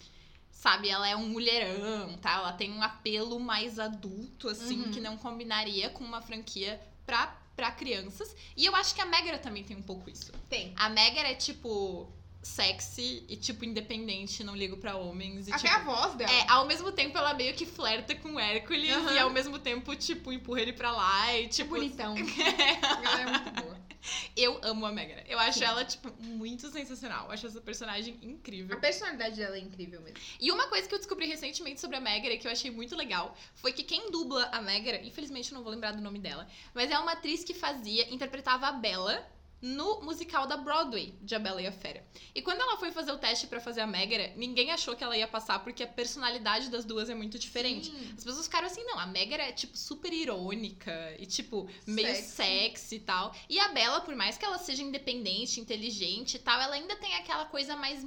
sabe, 0.50 0.90
ela 0.90 1.08
é 1.08 1.16
um 1.16 1.30
mulherão, 1.30 2.18
tá? 2.18 2.34
Ela 2.34 2.52
tem 2.54 2.70
um 2.72 2.82
apelo 2.84 3.40
mais 3.40 3.80
adulto, 3.80 4.50
assim, 4.50 4.82
Uhum. 4.84 4.92
que 4.92 5.00
não 5.00 5.18
combinaria 5.18 5.90
com 5.90 6.04
uma 6.04 6.22
franquia 6.22 6.82
pra, 7.06 7.39
pra 7.60 7.72
crianças. 7.72 8.34
E 8.56 8.66
eu 8.66 8.74
acho 8.74 8.96
que 8.96 9.02
a 9.02 9.06
Megara 9.06 9.38
também 9.38 9.64
tem 9.66 9.76
um 9.76 9.82
pouco 9.82 10.10
isso. 10.10 10.32
Tem. 10.50 10.74
A 10.78 10.88
Megara 10.88 11.28
é, 11.28 11.36
tipo, 11.36 12.10
sexy 12.42 13.26
e, 13.28 13.36
tipo, 13.36 13.66
independente, 13.66 14.46
não 14.46 14.56
ligo 14.56 14.78
pra 14.78 14.96
homens. 14.96 15.50
E, 15.50 15.52
Até 15.54 15.68
tipo, 15.68 15.74
a 15.76 15.80
voz 15.96 16.16
dela. 16.16 16.32
é, 16.32 16.46
ao 16.50 16.66
mesmo 16.66 16.90
tempo 16.94 17.18
ela 17.18 17.34
meio 17.34 17.54
que 17.54 17.66
flerta 17.66 18.16
com 18.16 18.36
o 18.36 18.40
Hércules 18.40 18.90
Aham. 18.96 19.14
e 19.14 19.20
ao 19.20 19.30
mesmo 19.30 19.60
tempo, 19.60 19.94
tipo, 19.98 20.32
empurra 20.32 20.62
ele 20.62 20.72
pra 20.72 20.92
lá 20.92 21.34
e, 21.38 21.46
É 21.46 21.48
tipo... 21.50 21.72
bonitão. 21.72 22.16
ela 23.04 23.22
é 23.22 23.26
muito 23.26 23.62
boa. 23.62 23.79
Eu 24.36 24.60
amo 24.64 24.86
a 24.86 24.92
Megara. 24.92 25.24
Eu 25.28 25.38
acho 25.40 25.60
Sim. 25.60 25.66
ela, 25.66 25.84
tipo, 25.84 26.12
muito 26.24 26.70
sensacional. 26.70 27.26
Eu 27.26 27.32
acho 27.32 27.48
essa 27.48 27.62
personagem 27.62 28.18
incrível. 28.22 28.76
A 28.76 28.80
personalidade 28.80 29.36
dela 29.36 29.56
é 29.56 29.60
incrível 29.60 30.02
mesmo. 30.02 30.20
E 30.40 30.52
uma 30.52 30.68
coisa 30.68 30.88
que 30.88 30.94
eu 30.94 31.00
descobri 31.00 31.26
recentemente 31.28 31.80
sobre 31.80 31.98
a 31.98 32.02
Megara 32.02 32.38
que 32.38 32.48
eu 32.48 32.52
achei 32.52 32.72
muito 32.72 32.96
legal 32.96 33.36
foi 33.56 33.72
que 33.72 33.84
quem 33.84 34.12
dubla 34.12 34.46
a 34.52 34.62
Megara, 34.62 35.02
infelizmente 35.04 35.52
eu 35.52 35.58
não 35.58 35.64
vou 35.64 35.72
lembrar 35.72 35.92
do 35.92 36.02
nome 36.02 36.20
dela, 36.20 36.48
mas 36.74 36.90
é 36.92 36.98
uma 36.98 37.14
atriz 37.14 37.44
que 37.44 37.54
fazia, 37.54 38.14
interpretava 38.14 38.68
a 38.68 38.72
Bella 38.72 39.28
no 39.62 40.02
musical 40.02 40.48
da 40.48 40.56
Broadway 40.56 41.14
de 41.22 41.36
A 41.36 41.40
Bela 41.40 41.62
e 41.62 41.68
a 41.68 41.72
Fera. 41.72 42.06
E 42.34 42.42
quando 42.42 42.62
ela 42.62 42.78
foi 42.78 42.92
fazer 42.92 43.12
o 43.12 43.18
teste 43.18 43.48
pra 43.48 43.60
fazer 43.60 43.82
a 43.82 43.88
Megara, 43.88 44.34
ninguém 44.38 44.72
achou 44.72 44.96
que 44.96 45.04
ela 45.04 45.18
ia 45.18 45.28
passar 45.28 45.60
porque 45.64 45.84
a 45.84 45.88
personalidade 45.88 46.70
das 46.70 46.86
duas 46.86 47.10
é 47.10 47.16
muito 47.16 47.38
diferente. 47.38 47.88
Sim. 47.88 48.14
As 48.18 48.24
pessoas 48.24 48.46
ficaram 48.46 48.68
assim, 48.68 48.84
não, 48.86 48.98
a 48.98 49.06
Megara 49.06 49.44
é, 49.44 49.52
tipo, 49.52 49.78
super 49.78 50.14
irônica 50.14 51.16
e, 51.20 51.26
tipo, 51.26 51.70
meio 51.86 52.08
Sexy. 52.08 52.32
sexy 52.32 52.96
e 52.96 53.00
tal. 53.02 53.36
E 53.50 53.60
a 53.60 53.68
Bella, 53.70 54.02
por 54.02 54.16
mais 54.16 54.38
que 54.38 54.46
ela 54.46 54.58
seja 54.58 54.82
independente, 54.82 55.60
inteligente 55.60 56.36
e 56.36 56.40
tal, 56.40 56.60
ela 56.62 56.76
ainda 56.76 56.96
tem 56.96 57.16
aquela 57.16 57.46
coisa 57.46 57.76
mais 57.76 58.06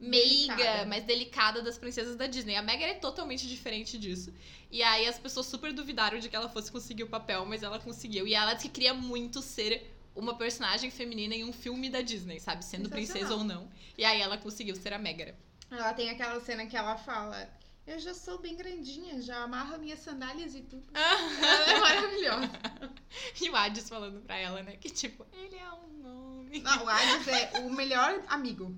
meiga, 0.00 0.56
Delicada. 0.56 0.86
mais 0.86 1.04
delicada 1.04 1.62
das 1.62 1.78
princesas 1.78 2.16
da 2.16 2.26
Disney. 2.26 2.56
A 2.56 2.62
Megara 2.62 2.92
é 2.92 2.94
totalmente 2.94 3.46
diferente 3.46 3.98
disso. 3.98 4.32
E 4.70 4.82
aí 4.82 5.06
as 5.06 5.18
pessoas 5.18 5.46
super 5.46 5.72
duvidaram 5.72 6.18
de 6.18 6.28
que 6.28 6.34
ela 6.34 6.48
fosse 6.48 6.72
conseguir 6.72 7.02
o 7.02 7.08
papel, 7.08 7.44
mas 7.44 7.62
ela 7.62 7.78
conseguiu. 7.78 8.26
E 8.26 8.34
ela 8.34 8.54
disse 8.54 8.68
que 8.68 8.74
queria 8.74 8.94
muito 8.94 9.42
ser 9.42 9.99
uma 10.20 10.34
personagem 10.36 10.90
feminina 10.90 11.34
em 11.34 11.44
um 11.44 11.52
filme 11.52 11.88
da 11.88 12.00
Disney, 12.02 12.38
sabe? 12.38 12.64
Sendo 12.64 12.88
princesa 12.88 13.34
ou 13.34 13.42
não. 13.42 13.68
E 13.96 14.04
aí 14.04 14.20
ela 14.20 14.38
conseguiu 14.38 14.76
ser 14.76 14.92
a 14.92 14.98
Megara. 14.98 15.36
Ela 15.70 15.92
tem 15.94 16.10
aquela 16.10 16.40
cena 16.40 16.66
que 16.66 16.76
ela 16.76 16.96
fala: 16.96 17.48
Eu 17.86 17.98
já 17.98 18.12
sou 18.12 18.38
bem 18.38 18.56
grandinha, 18.56 19.20
já 19.22 19.42
amarro 19.42 19.78
minhas 19.78 20.00
sandálias 20.00 20.54
e 20.54 20.62
tudo. 20.62 20.86
Ela 20.94 21.72
é 21.72 21.80
maravilhosa. 21.80 22.50
E 23.42 23.50
o 23.50 23.56
Hades 23.56 23.88
falando 23.88 24.20
pra 24.20 24.36
ela, 24.36 24.62
né? 24.62 24.76
Que 24.76 24.88
tipo, 24.88 25.26
ele 25.32 25.56
é 25.56 25.72
um 25.72 26.38
homem. 26.38 26.62
Não, 26.62 26.84
o 26.84 26.88
Hades 26.88 27.26
é 27.26 27.58
o 27.58 27.70
melhor 27.70 28.22
amigo. 28.28 28.72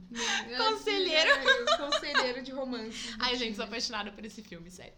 Conselheiro. 0.56 1.30
É, 1.30 1.76
Conselheiro 1.76 2.42
de 2.42 2.50
romance. 2.50 3.14
Ai, 3.18 3.36
gente, 3.36 3.56
sou 3.56 3.66
apaixonada 3.66 4.10
por 4.10 4.24
esse 4.24 4.42
filme, 4.42 4.70
sério. 4.70 4.94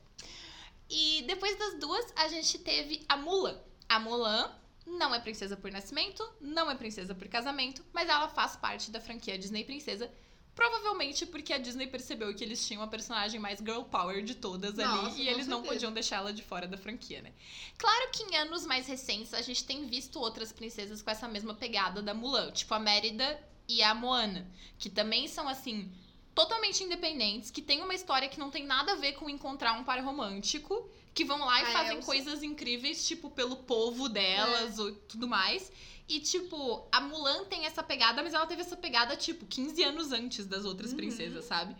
E 0.89 1.25
depois 1.27 1.59
das 1.59 1.81
duas, 1.81 2.13
a 2.15 2.29
gente 2.29 2.59
teve 2.59 3.05
a 3.09 3.17
Mulan. 3.17 3.59
A 3.89 3.99
Mulan 3.99 4.55
não 4.87 5.14
é 5.14 5.18
princesa 5.20 5.57
por 5.57 5.70
nascimento, 5.70 6.26
não 6.41 6.70
é 6.70 6.74
princesa 6.74 7.14
por 7.14 7.26
casamento, 7.28 7.85
mas 7.93 8.09
ela 8.09 8.28
faz 8.28 8.57
parte 8.57 8.91
da 8.91 9.01
franquia 9.01 9.39
Disney 9.39 9.64
Princesa. 9.64 10.11
Provavelmente 10.55 11.26
porque 11.26 11.53
a 11.53 11.59
Disney 11.59 11.89
percebeu 11.89 12.32
que 12.32 12.45
eles 12.45 12.64
tinham 12.64 12.80
a 12.80 12.87
personagem 12.87 13.41
mais 13.41 13.59
girl 13.59 13.82
power 13.82 14.22
de 14.22 14.37
todas 14.37 14.74
Nossa, 14.74 15.09
ali 15.09 15.22
e 15.22 15.28
eles 15.28 15.49
não 15.49 15.59
certeza. 15.59 15.74
podiam 15.74 15.93
deixar 15.93 16.16
ela 16.16 16.32
de 16.32 16.45
fora 16.45 16.68
da 16.68 16.78
franquia, 16.78 17.20
né? 17.22 17.32
Claro 17.76 18.11
que 18.12 18.22
em 18.22 18.37
anos 18.37 18.64
mais 18.64 18.87
recentes 18.87 19.35
a 19.35 19.43
gente 19.43 19.64
tem 19.64 19.85
visto 19.87 20.20
outras 20.20 20.53
princesas 20.53 21.03
com 21.03 21.11
essa 21.11 21.26
mesma 21.26 21.55
pegada 21.55 22.01
da 22.01 22.14
Mulan, 22.14 22.53
tipo 22.53 22.72
a 22.72 22.78
Mérida 22.78 23.43
e 23.66 23.82
a 23.82 23.95
Moana, 23.95 24.47
que 24.78 24.89
também 24.89 25.26
são 25.26 25.49
assim 25.49 25.91
totalmente 26.35 26.85
independentes, 26.85 27.51
que 27.51 27.62
tem 27.62 27.82
uma 27.82 27.95
história 27.95 28.28
que 28.28 28.39
não 28.39 28.51
tem 28.51 28.64
nada 28.64 28.93
a 28.93 28.97
ver 28.97 29.14
com 29.14 29.28
encontrar 29.28 29.72
um 29.72 29.82
par 29.85 30.01
romântico, 30.05 30.89
que 31.15 31.25
vão 31.25 31.39
lá 31.39 31.61
e 31.61 31.65
Ah, 31.65 31.69
é, 31.69 31.73
fazem 31.73 31.93
sei. 31.97 32.03
coisas 32.03 32.43
incríveis, 32.43 33.07
tipo, 33.07 33.31
pelo 33.31 33.57
povo 33.57 34.09
delas 34.09 34.79
ou 34.79 34.93
tudo 34.93 35.29
mais. 35.29 35.71
E, 36.09 36.21
tipo, 36.21 36.87
a 36.93 37.01
Mulan 37.01 37.45
tem 37.45 37.65
essa 37.65 37.83
pegada, 37.83 38.23
mas 38.23 38.35
ela 38.35 38.47
teve 38.47 38.61
essa 38.62 38.77
pegada, 38.77 39.17
tipo, 39.17 39.47
15 39.47 39.83
anos 39.83 40.12
antes 40.12 40.45
das 40.47 40.65
outras 40.65 40.91
Uhum. 40.91 40.97
princesas, 40.99 41.45
sabe? 41.47 41.75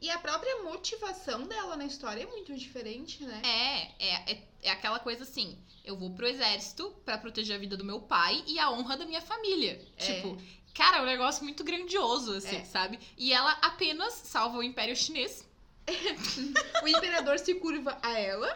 E 0.00 0.10
a 0.10 0.18
própria 0.18 0.64
motivação 0.64 1.44
dela 1.46 1.76
na 1.76 1.84
história 1.86 2.22
é 2.22 2.26
muito 2.26 2.52
diferente, 2.56 3.22
né? 3.22 3.40
É, 3.44 4.04
é, 4.04 4.32
é, 4.32 4.48
é 4.62 4.70
aquela 4.70 4.98
coisa 4.98 5.22
assim: 5.22 5.56
eu 5.84 5.96
vou 5.96 6.10
pro 6.10 6.26
exército 6.26 6.90
pra 7.04 7.16
proteger 7.18 7.54
a 7.54 7.58
vida 7.60 7.76
do 7.76 7.84
meu 7.84 8.00
pai 8.00 8.42
e 8.48 8.58
a 8.58 8.68
honra 8.70 8.96
da 8.96 9.04
minha 9.06 9.20
família. 9.22 9.80
É. 9.96 10.04
Tipo, 10.14 10.36
cara, 10.74 10.96
é 10.96 11.02
um 11.02 11.06
negócio 11.06 11.44
muito 11.44 11.62
grandioso, 11.62 12.34
assim, 12.34 12.56
É. 12.56 12.64
sabe? 12.64 12.98
E 13.16 13.32
ela 13.32 13.52
apenas 13.62 14.14
salva 14.14 14.58
o 14.58 14.62
Império 14.64 14.96
Chinês. 14.96 15.48
O 16.82 16.88
imperador 16.88 17.38
se 17.38 17.54
curva 17.54 17.98
a 18.02 18.18
ela. 18.18 18.52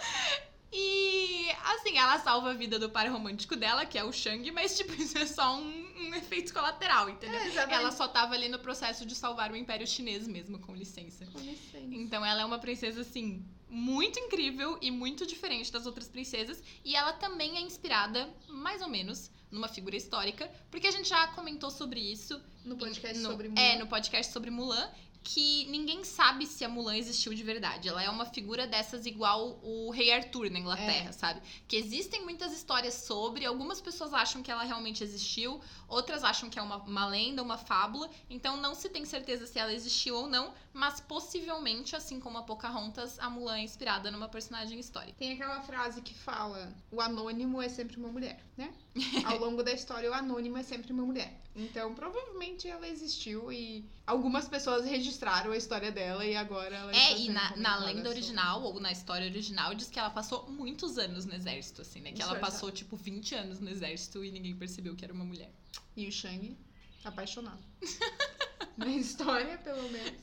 E, 0.72 1.48
assim, 1.64 1.96
ela 1.96 2.18
salva 2.18 2.50
a 2.50 2.54
vida 2.54 2.78
do 2.78 2.90
par 2.90 3.08
romântico 3.08 3.56
dela, 3.56 3.86
que 3.86 3.96
é 3.96 4.04
o 4.04 4.12
Shang, 4.12 4.50
mas, 4.50 4.76
tipo, 4.76 4.92
isso 5.00 5.16
é 5.16 5.26
só 5.26 5.56
um, 5.56 6.08
um 6.08 6.14
efeito 6.14 6.52
colateral, 6.52 7.08
entendeu? 7.08 7.40
É. 7.40 7.72
Ela 7.72 7.92
só 7.92 8.08
tava 8.08 8.34
ali 8.34 8.48
no 8.48 8.58
processo 8.58 9.06
de 9.06 9.14
salvar 9.14 9.50
o 9.52 9.56
Império 9.56 9.86
Chinês 9.86 10.26
mesmo, 10.26 10.58
com 10.58 10.74
licença. 10.74 11.24
Com 11.26 11.38
licença. 11.38 11.78
Então 11.78 12.24
ela 12.24 12.42
é 12.42 12.44
uma 12.44 12.58
princesa, 12.58 13.00
assim, 13.00 13.44
muito 13.68 14.18
incrível 14.18 14.78
e 14.82 14.90
muito 14.90 15.26
diferente 15.26 15.72
das 15.72 15.86
outras 15.86 16.08
princesas. 16.08 16.62
E 16.84 16.94
ela 16.94 17.12
também 17.12 17.56
é 17.56 17.60
inspirada, 17.60 18.28
mais 18.48 18.82
ou 18.82 18.88
menos, 18.88 19.30
numa 19.50 19.68
figura 19.68 19.96
histórica, 19.96 20.50
porque 20.70 20.86
a 20.86 20.90
gente 20.90 21.08
já 21.08 21.28
comentou 21.28 21.70
sobre 21.70 22.00
isso 22.00 22.40
No 22.64 22.76
podcast 22.76 23.18
no, 23.18 23.30
sobre 23.30 23.48
Mulan. 23.48 23.60
É, 23.60 23.78
no 23.78 23.86
podcast 23.86 24.32
sobre 24.32 24.50
Mulan, 24.50 24.90
que 25.28 25.66
ninguém 25.66 26.04
sabe 26.04 26.46
se 26.46 26.64
a 26.64 26.68
Mulan 26.68 26.96
existiu 26.96 27.34
de 27.34 27.42
verdade. 27.42 27.88
Ela 27.88 28.00
é 28.00 28.08
uma 28.08 28.24
figura 28.26 28.64
dessas 28.64 29.06
igual 29.06 29.58
o 29.60 29.90
Rei 29.90 30.12
Arthur 30.12 30.48
na 30.50 30.60
Inglaterra, 30.60 31.08
É. 31.08 31.12
sabe? 31.12 31.42
Que 31.66 31.76
existem 31.76 32.22
muitas 32.22 32.52
histórias 32.52 32.94
sobre, 32.94 33.44
algumas 33.44 33.80
pessoas 33.80 34.14
acham 34.14 34.40
que 34.40 34.52
ela 34.52 34.62
realmente 34.62 35.02
existiu, 35.02 35.60
outras 35.88 36.22
acham 36.22 36.48
que 36.48 36.60
é 36.60 36.62
uma, 36.62 36.76
uma 36.76 37.06
lenda, 37.06 37.42
uma 37.42 37.58
fábula, 37.58 38.08
então 38.30 38.56
não 38.56 38.72
se 38.72 38.88
tem 38.88 39.04
certeza 39.04 39.48
se 39.48 39.58
ela 39.58 39.72
existiu 39.74 40.14
ou 40.14 40.28
não, 40.28 40.54
mas 40.72 41.00
possivelmente, 41.00 41.96
assim 41.96 42.20
como 42.20 42.38
a 42.38 42.42
Pocahontas, 42.44 43.18
a 43.18 43.28
Mulan 43.28 43.56
é 43.56 43.62
inspirada 43.62 44.12
numa 44.12 44.28
personagem 44.28 44.78
histórica. 44.78 45.18
Tem 45.18 45.32
aquela 45.32 45.60
frase 45.60 46.02
que 46.02 46.14
fala: 46.14 46.72
o 46.92 47.00
anônimo 47.00 47.60
é 47.60 47.68
sempre 47.68 47.96
uma 47.96 48.08
mulher, 48.08 48.40
né? 48.56 48.72
Ao 49.24 49.38
longo 49.38 49.62
da 49.62 49.72
história, 49.72 50.10
o 50.10 50.14
anônimo 50.14 50.56
é 50.56 50.62
sempre 50.62 50.92
uma 50.92 51.04
mulher. 51.04 51.40
Então, 51.54 51.94
provavelmente 51.94 52.68
ela 52.68 52.86
existiu 52.88 53.52
e 53.52 53.84
algumas 54.06 54.48
pessoas 54.48 54.84
registraram 54.84 55.52
a 55.52 55.56
história 55.56 55.90
dela 55.90 56.24
e 56.24 56.36
agora 56.36 56.76
ela 56.76 56.94
É, 56.94 57.18
e 57.18 57.28
na, 57.28 57.56
na 57.56 57.76
lenda 57.78 58.08
original, 58.08 58.62
ou 58.62 58.78
na 58.80 58.92
história 58.92 59.26
original, 59.26 59.74
diz 59.74 59.88
que 59.88 59.98
ela 59.98 60.10
passou 60.10 60.50
muitos 60.50 60.98
anos 60.98 61.24
no 61.24 61.34
exército, 61.34 61.82
assim, 61.82 62.00
né? 62.00 62.12
Que 62.12 62.22
ela 62.22 62.38
passou, 62.38 62.70
tipo, 62.70 62.96
20 62.96 63.34
anos 63.34 63.60
no 63.60 63.70
exército 63.70 64.24
e 64.24 64.30
ninguém 64.30 64.54
percebeu 64.54 64.94
que 64.94 65.04
era 65.04 65.14
uma 65.14 65.24
mulher. 65.24 65.50
E 65.96 66.06
o 66.06 66.12
Shang, 66.12 66.56
apaixonado. 67.04 67.64
Na 68.76 68.88
história, 68.88 69.56
pelo 69.58 69.90
menos. 69.90 70.20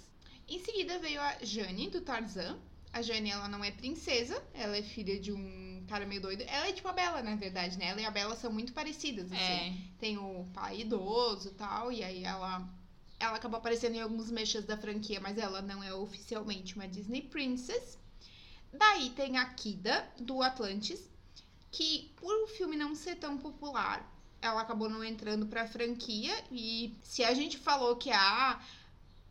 Em 0.48 0.60
seguida 0.60 1.00
veio 1.00 1.20
a 1.20 1.38
Jane, 1.42 1.90
do 1.90 2.02
Tarzan. 2.02 2.60
A 2.92 3.02
Jane, 3.02 3.32
ela 3.32 3.48
não 3.48 3.64
é 3.64 3.72
princesa, 3.72 4.40
ela 4.54 4.78
é 4.78 4.84
filha 4.84 5.20
de 5.20 5.32
um 5.32 5.73
cara 5.94 6.08
meio 6.08 6.22
doido. 6.22 6.41
Ela 6.48 6.68
é 6.68 6.72
tipo 6.72 6.88
a 6.88 6.94
Bela, 6.94 7.22
na 7.22 7.36
verdade, 7.36 7.78
né? 7.78 7.89
Ela 7.89 8.02
e 8.02 8.06
a 8.06 8.10
Bela 8.10 8.36
são 8.36 8.52
muito 8.52 8.74
parecidas, 8.74 9.32
assim. 9.32 9.38
É. 9.38 9.74
Tem 10.00 10.18
o 10.18 10.48
pai 10.52 10.82
idoso 10.82 11.50
e 11.50 11.52
tal, 11.52 11.91
e 11.91 12.04
aí 12.04 12.24
ela... 12.24 12.68
Ela 13.20 13.38
acabou 13.38 13.60
aparecendo 13.60 13.96
em 13.96 14.02
alguns 14.02 14.32
mechas 14.32 14.66
da 14.66 14.76
franquia, 14.76 15.22
mas 15.22 15.38
ela 15.38 15.62
não 15.62 15.84
é 15.84 15.94
oficialmente 15.94 16.76
uma 16.76 16.88
Disney 16.88 17.22
Princess. 17.22 17.98
Daí 18.74 19.12
tem 19.12 19.38
a 19.38 19.46
Kida, 19.54 20.06
do 20.20 20.41
Atlantis, 20.41 21.00
que 21.72 22.12
por 22.18 22.34
o 22.44 22.48
filme 22.48 22.76
não 22.76 22.96
ser 22.96 23.16
tão 23.16 23.38
popular, 23.38 24.12
ela 24.41 24.62
acabou 24.62 24.89
não 24.89 25.04
entrando 25.04 25.46
pra 25.46 25.68
franquia. 25.68 26.36
E 26.52 26.98
se 27.04 27.24
a 27.24 27.34
gente 27.34 27.58
falou 27.58 27.96
que 27.96 28.12
a 28.12 28.60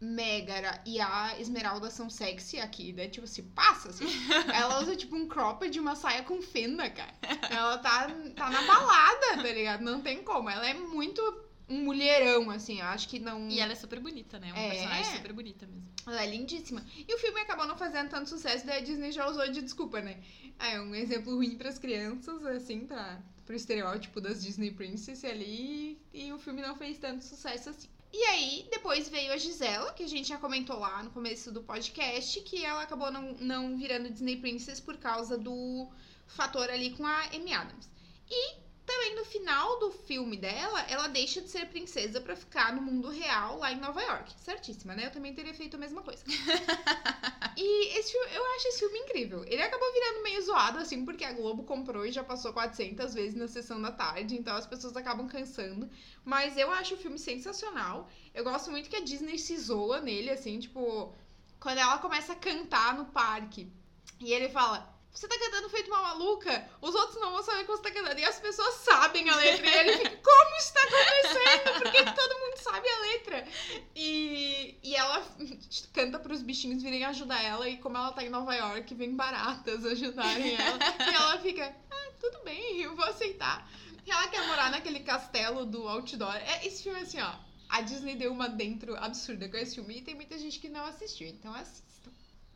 Megara 0.04 0.82
e 0.84 1.00
a 1.00 1.38
Esmeralda 1.38 1.88
são 1.88 2.10
sexy, 2.10 2.58
a 2.58 2.66
Kida, 2.66 3.08
tipo, 3.08 3.26
se 3.26 3.42
passa, 3.42 3.90
assim. 3.90 4.04
ela 4.52 4.80
usa, 4.82 4.96
tipo, 4.96 5.14
um 5.14 5.28
cropped 5.28 5.70
de 5.72 5.78
uma 5.78 5.94
saia 5.94 6.24
com 6.24 6.42
fenda, 6.42 6.90
cara. 6.90 7.14
Ela 7.48 7.78
tá, 7.78 8.08
tá 8.34 8.50
na 8.50 8.62
balada, 8.62 9.36
tá 9.36 9.52
ligado? 9.52 9.82
Não 9.82 10.00
tem 10.00 10.22
como. 10.24 10.50
Ela 10.50 10.68
é 10.68 10.74
muito 10.74 11.22
um 11.68 11.84
mulherão, 11.84 12.50
assim. 12.50 12.80
Acho 12.80 13.08
que 13.08 13.20
não... 13.20 13.48
E 13.48 13.60
ela 13.60 13.70
é 13.72 13.76
super 13.76 14.00
bonita, 14.00 14.40
né? 14.40 14.52
Uma 14.52 14.60
É. 14.60 14.70
personagem 14.70 15.16
super 15.16 15.32
bonita 15.32 15.66
mesmo. 15.66 15.88
Ela 16.04 16.24
é 16.24 16.26
lindíssima. 16.26 16.84
E 16.96 17.14
o 17.14 17.18
filme 17.18 17.40
acabou 17.40 17.64
não 17.66 17.76
fazendo 17.76 18.08
tanto 18.10 18.28
sucesso, 18.28 18.66
daí 18.66 18.78
a 18.78 18.84
Disney 18.84 19.12
já 19.12 19.28
usou 19.28 19.48
de 19.52 19.62
desculpa, 19.62 20.00
né? 20.00 20.18
Ah, 20.58 20.70
é 20.70 20.80
um 20.80 20.94
exemplo 20.96 21.36
ruim 21.36 21.56
pras 21.56 21.78
crianças, 21.78 22.44
assim, 22.44 22.80
pra, 22.86 23.20
pro 23.46 23.54
estereótipo 23.54 24.20
das 24.20 24.42
Disney 24.42 24.72
Princess 24.72 25.24
ali. 25.24 25.96
E 26.12 26.32
o 26.32 26.40
filme 26.40 26.60
não 26.60 26.74
fez 26.74 26.98
tanto 26.98 27.24
sucesso 27.24 27.70
assim. 27.70 27.88
E 28.12 28.22
aí, 28.24 28.68
depois 28.70 29.08
veio 29.08 29.32
a 29.32 29.38
Gisela, 29.38 29.92
que 29.94 30.02
a 30.02 30.08
gente 30.08 30.28
já 30.28 30.36
comentou 30.36 30.78
lá 30.78 31.02
no 31.02 31.10
começo 31.10 31.50
do 31.50 31.62
podcast, 31.62 32.40
que 32.42 32.62
ela 32.62 32.82
acabou 32.82 33.10
não, 33.10 33.32
não 33.34 33.78
virando 33.78 34.10
Disney 34.10 34.36
Princess 34.36 34.80
por 34.80 34.98
causa 34.98 35.38
do 35.38 35.88
fator 36.26 36.68
ali 36.68 36.90
com 36.90 37.06
a 37.06 37.22
Amy 37.34 37.54
Adams. 37.54 37.88
E 38.30 38.61
também 38.92 39.16
no 39.16 39.24
final 39.24 39.78
do 39.78 39.90
filme 39.90 40.36
dela, 40.36 40.82
ela 40.82 41.08
deixa 41.08 41.40
de 41.40 41.48
ser 41.48 41.66
princesa 41.66 42.20
pra 42.20 42.36
ficar 42.36 42.74
no 42.74 42.82
mundo 42.82 43.08
real 43.08 43.58
lá 43.58 43.72
em 43.72 43.80
Nova 43.80 44.02
York. 44.02 44.34
Certíssima, 44.36 44.94
né? 44.94 45.06
Eu 45.06 45.10
também 45.10 45.32
teria 45.32 45.54
feito 45.54 45.76
a 45.76 45.80
mesma 45.80 46.02
coisa. 46.02 46.22
e 47.56 47.98
esse 47.98 48.12
filme, 48.12 48.26
eu 48.34 48.44
acho 48.54 48.68
esse 48.68 48.78
filme 48.80 48.98
incrível. 48.98 49.44
Ele 49.46 49.62
acabou 49.62 49.90
virando 49.94 50.22
meio 50.22 50.42
zoado, 50.42 50.78
assim, 50.78 51.06
porque 51.06 51.24
a 51.24 51.32
Globo 51.32 51.64
comprou 51.64 52.04
e 52.04 52.12
já 52.12 52.22
passou 52.22 52.52
400 52.52 53.14
vezes 53.14 53.34
na 53.34 53.48
sessão 53.48 53.80
da 53.80 53.90
tarde, 53.90 54.36
então 54.36 54.54
as 54.54 54.66
pessoas 54.66 54.94
acabam 54.94 55.26
cansando. 55.26 55.88
Mas 56.22 56.58
eu 56.58 56.70
acho 56.70 56.94
o 56.94 56.98
filme 56.98 57.18
sensacional. 57.18 58.10
Eu 58.34 58.44
gosto 58.44 58.70
muito 58.70 58.90
que 58.90 58.96
a 58.96 59.00
Disney 59.00 59.38
se 59.38 59.56
zoa 59.56 60.02
nele, 60.02 60.28
assim, 60.28 60.58
tipo, 60.58 61.14
quando 61.58 61.78
ela 61.78 61.96
começa 61.96 62.34
a 62.34 62.36
cantar 62.36 62.94
no 62.94 63.06
parque. 63.06 63.72
E 64.20 64.32
ele 64.32 64.50
fala, 64.50 64.91
você 65.12 65.28
tá 65.28 65.38
cantando 65.38 65.68
feito 65.68 65.88
uma 65.88 66.00
maluca, 66.00 66.68
os 66.80 66.94
outros 66.94 67.20
não 67.20 67.32
vão 67.32 67.42
saber 67.42 67.64
que 67.64 67.70
você 67.70 67.82
tá 67.82 67.90
cantando. 67.90 68.18
E 68.18 68.24
as 68.24 68.40
pessoas 68.40 68.76
sabem 68.76 69.28
a 69.28 69.36
letra. 69.36 69.68
E 69.68 69.74
ele 69.74 69.96
fica, 69.98 70.16
como 70.16 70.56
isso 70.56 70.72
tá 70.72 70.80
acontecendo? 70.80 71.82
Por 71.82 71.92
que, 71.92 72.12
todo 72.12 72.40
mundo 72.40 72.56
sabe 72.56 72.88
a 72.88 73.00
letra? 73.00 73.46
E, 73.94 74.78
e 74.82 74.96
ela 74.96 75.22
canta 75.92 76.18
pros 76.18 76.40
bichinhos 76.40 76.82
virem 76.82 77.04
ajudar 77.04 77.42
ela. 77.42 77.68
E 77.68 77.76
como 77.76 77.98
ela 77.98 78.10
tá 78.12 78.24
em 78.24 78.30
Nova 78.30 78.54
York, 78.54 78.94
vem 78.94 79.14
baratas 79.14 79.84
ajudarem 79.84 80.54
ela. 80.56 80.78
E 81.10 81.14
ela 81.14 81.38
fica, 81.40 81.76
ah, 81.90 82.12
tudo 82.18 82.42
bem, 82.42 82.80
eu 82.80 82.96
vou 82.96 83.04
aceitar. 83.04 83.70
E 84.06 84.10
ela 84.10 84.28
quer 84.28 84.46
morar 84.46 84.70
naquele 84.70 85.00
castelo 85.00 85.66
do 85.66 85.86
outdoor. 85.86 86.36
É, 86.36 86.66
esse 86.66 86.82
filme, 86.82 87.00
assim, 87.00 87.20
ó. 87.20 87.34
A 87.68 87.82
Disney 87.82 88.16
deu 88.16 88.32
uma 88.32 88.48
dentro 88.48 88.96
absurda 88.96 89.48
com 89.48 89.56
esse 89.58 89.74
filme. 89.74 89.98
E 89.98 90.02
tem 90.02 90.14
muita 90.14 90.38
gente 90.38 90.58
que 90.58 90.70
não 90.70 90.84
assistiu, 90.86 91.28
então 91.28 91.54
assista. 91.54 91.91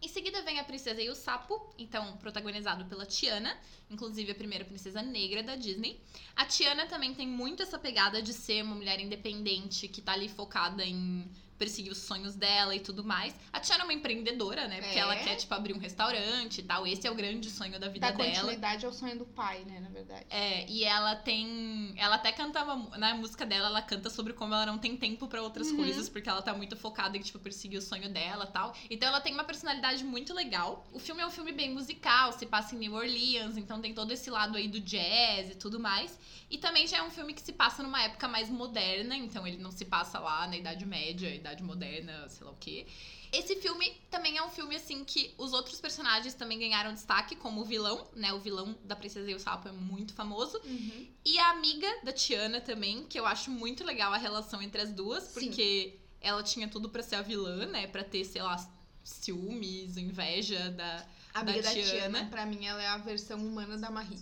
Em 0.06 0.08
seguida 0.08 0.40
vem 0.42 0.60
a 0.60 0.64
Princesa 0.64 1.02
e 1.02 1.10
o 1.10 1.16
Sapo, 1.16 1.60
então 1.76 2.16
protagonizado 2.18 2.84
pela 2.84 3.04
Tiana, 3.04 3.58
inclusive 3.90 4.30
a 4.30 4.36
primeira 4.36 4.64
princesa 4.64 5.02
negra 5.02 5.42
da 5.42 5.56
Disney. 5.56 6.00
A 6.36 6.46
Tiana 6.46 6.86
também 6.86 7.12
tem 7.12 7.26
muito 7.26 7.64
essa 7.64 7.76
pegada 7.76 8.22
de 8.22 8.32
ser 8.32 8.62
uma 8.62 8.76
mulher 8.76 9.00
independente 9.00 9.88
que 9.88 10.00
tá 10.00 10.12
ali 10.12 10.28
focada 10.28 10.84
em 10.84 11.28
perseguir 11.56 11.90
os 11.92 11.98
sonhos 11.98 12.34
dela 12.34 12.74
e 12.74 12.80
tudo 12.80 13.02
mais. 13.04 13.34
A 13.52 13.60
Tiana 13.60 13.82
é 13.82 13.84
uma 13.84 13.92
empreendedora, 13.92 14.68
né? 14.68 14.80
Porque 14.80 14.98
É. 14.98 15.02
ela 15.02 15.16
quer, 15.16 15.36
tipo, 15.36 15.52
abrir 15.54 15.72
um 15.74 15.78
restaurante 15.78 16.58
e 16.58 16.62
tal. 16.62 16.86
Esse 16.86 17.06
é 17.06 17.10
o 17.10 17.14
grande 17.14 17.50
sonho 17.50 17.78
da 17.78 17.88
vida 17.88 18.10
Dá 18.10 18.16
dela. 18.16 18.30
continuidade 18.30 18.86
ao 18.86 18.92
sonho 18.92 19.18
do 19.18 19.26
pai, 19.26 19.64
né, 19.64 19.80
na 19.80 19.88
verdade. 19.88 20.26
É, 20.30 20.64
e 20.70 20.84
ela 20.84 21.14
tem. 21.16 21.92
Ela 21.96 22.16
até 22.16 22.32
cantava. 22.32 22.76
Na 22.98 23.14
música 23.14 23.44
dela, 23.46 23.68
ela 23.68 23.82
canta 23.82 24.10
sobre 24.10 24.32
como 24.32 24.54
ela 24.54 24.66
não 24.66 24.78
tem 24.78 24.96
tempo 24.96 25.26
pra 25.28 25.42
outras 25.42 25.70
Uhum. 25.70 25.76
coisas, 25.76 26.08
porque 26.08 26.28
ela 26.28 26.42
tá 26.42 26.54
muito 26.54 26.76
focada 26.76 27.16
em, 27.16 27.20
tipo, 27.20 27.38
perseguir 27.38 27.78
o 27.78 27.82
sonho 27.82 28.08
dela 28.08 28.46
e 28.48 28.52
tal. 28.52 28.74
Então 28.90 29.08
ela 29.08 29.20
tem 29.20 29.32
uma 29.32 29.44
personalidade 29.44 30.04
muito 30.04 30.32
legal. 30.34 30.86
O 30.92 30.98
filme 30.98 31.22
é 31.22 31.26
um 31.26 31.30
filme 31.30 31.52
bem 31.52 31.72
musical, 31.72 32.32
se 32.32 32.46
passa 32.46 32.74
em 32.74 32.78
New 32.78 32.94
Orleans, 32.94 33.56
então 33.56 33.80
tem 33.80 33.92
todo 33.94 34.10
esse 34.12 34.30
lado 34.30 34.56
aí 34.56 34.68
do 34.68 34.80
jazz 34.80 35.50
e 35.50 35.54
tudo 35.54 35.80
mais. 35.80 36.18
E 36.50 36.58
também 36.58 36.86
já 36.86 36.98
é 36.98 37.02
um 37.02 37.10
filme 37.10 37.34
que 37.34 37.42
se 37.42 37.52
passa 37.52 37.82
numa 37.82 38.02
época 38.02 38.28
mais 38.28 38.48
moderna, 38.48 39.16
então 39.16 39.46
ele 39.46 39.56
não 39.56 39.70
se 39.72 39.84
passa 39.84 40.18
lá 40.18 40.46
na 40.46 40.56
Idade 40.56 40.84
Média, 40.86 41.34
Moderna, 41.62 42.28
sei 42.28 42.44
lá 42.44 42.52
o 42.52 42.56
quê. 42.56 42.86
Esse 43.32 43.56
filme 43.56 43.92
também 44.10 44.36
é 44.38 44.42
um 44.44 44.48
filme, 44.50 44.76
assim, 44.76 45.04
que 45.04 45.34
os 45.36 45.52
outros 45.52 45.80
personagens 45.80 46.34
também 46.34 46.58
ganharam 46.58 46.94
destaque, 46.94 47.36
como 47.36 47.60
o 47.60 47.64
vilão, 47.64 48.06
né? 48.14 48.32
O 48.32 48.38
vilão 48.38 48.76
da 48.84 48.94
Princesa 48.96 49.30
e 49.30 49.34
o 49.34 49.38
Sapo 49.40 49.68
é 49.68 49.72
muito 49.72 50.14
famoso. 50.14 50.58
Uhum. 50.64 51.06
E 51.24 51.38
a 51.38 51.50
amiga 51.50 51.88
da 52.04 52.12
Tiana 52.12 52.60
também, 52.60 53.04
que 53.04 53.18
eu 53.18 53.26
acho 53.26 53.50
muito 53.50 53.84
legal 53.84 54.12
a 54.12 54.16
relação 54.16 54.62
entre 54.62 54.80
as 54.80 54.92
duas, 54.92 55.24
Sim. 55.24 55.32
porque 55.40 55.98
ela 56.20 56.42
tinha 56.42 56.68
tudo 56.68 56.88
pra 56.88 57.02
ser 57.02 57.16
a 57.16 57.22
vilã, 57.22 57.66
né? 57.66 57.86
Pra 57.88 58.02
ter, 58.04 58.24
sei 58.24 58.42
lá, 58.42 58.56
ciúmes, 59.04 59.96
inveja 59.96 60.70
da. 60.70 61.06
A 61.34 61.40
amiga 61.40 61.62
da, 61.62 61.68
Da 61.68 61.74
Tiana. 61.74 61.90
Tiana. 61.90 62.24
pra 62.30 62.46
mim, 62.46 62.64
ela 62.64 62.82
é 62.82 62.86
a 62.86 62.96
versão 62.96 63.38
humana 63.38 63.76
da 63.76 63.90
Marie. 63.90 64.18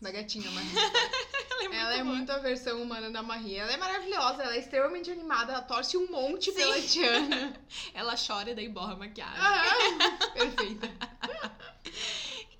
Da 0.00 0.10
gatinha 0.10 0.50
Marie. 0.50 0.70
Ela 1.58 1.64
é 1.64 1.68
muito 1.68 1.74
ela 1.74 1.94
é 1.94 2.04
boa. 2.04 2.16
muito 2.16 2.30
a 2.32 2.38
versão 2.38 2.82
humana 2.82 3.10
da 3.10 3.22
Marie. 3.22 3.56
Ela 3.56 3.72
é 3.72 3.76
maravilhosa, 3.76 4.42
ela 4.42 4.54
é 4.54 4.58
extremamente 4.58 5.10
animada, 5.10 5.52
ela 5.52 5.62
torce 5.62 5.96
um 5.96 6.06
monte 6.10 6.50
Sim. 6.52 6.56
pela 6.56 6.80
Tiana. 6.80 7.60
Ela 7.92 8.14
chora 8.16 8.50
e 8.50 8.54
daí 8.54 8.68
borra 8.68 8.92
a 8.92 8.96
maquiagem. 8.96 9.40
Ah, 9.40 10.30
perfeita. 10.32 10.88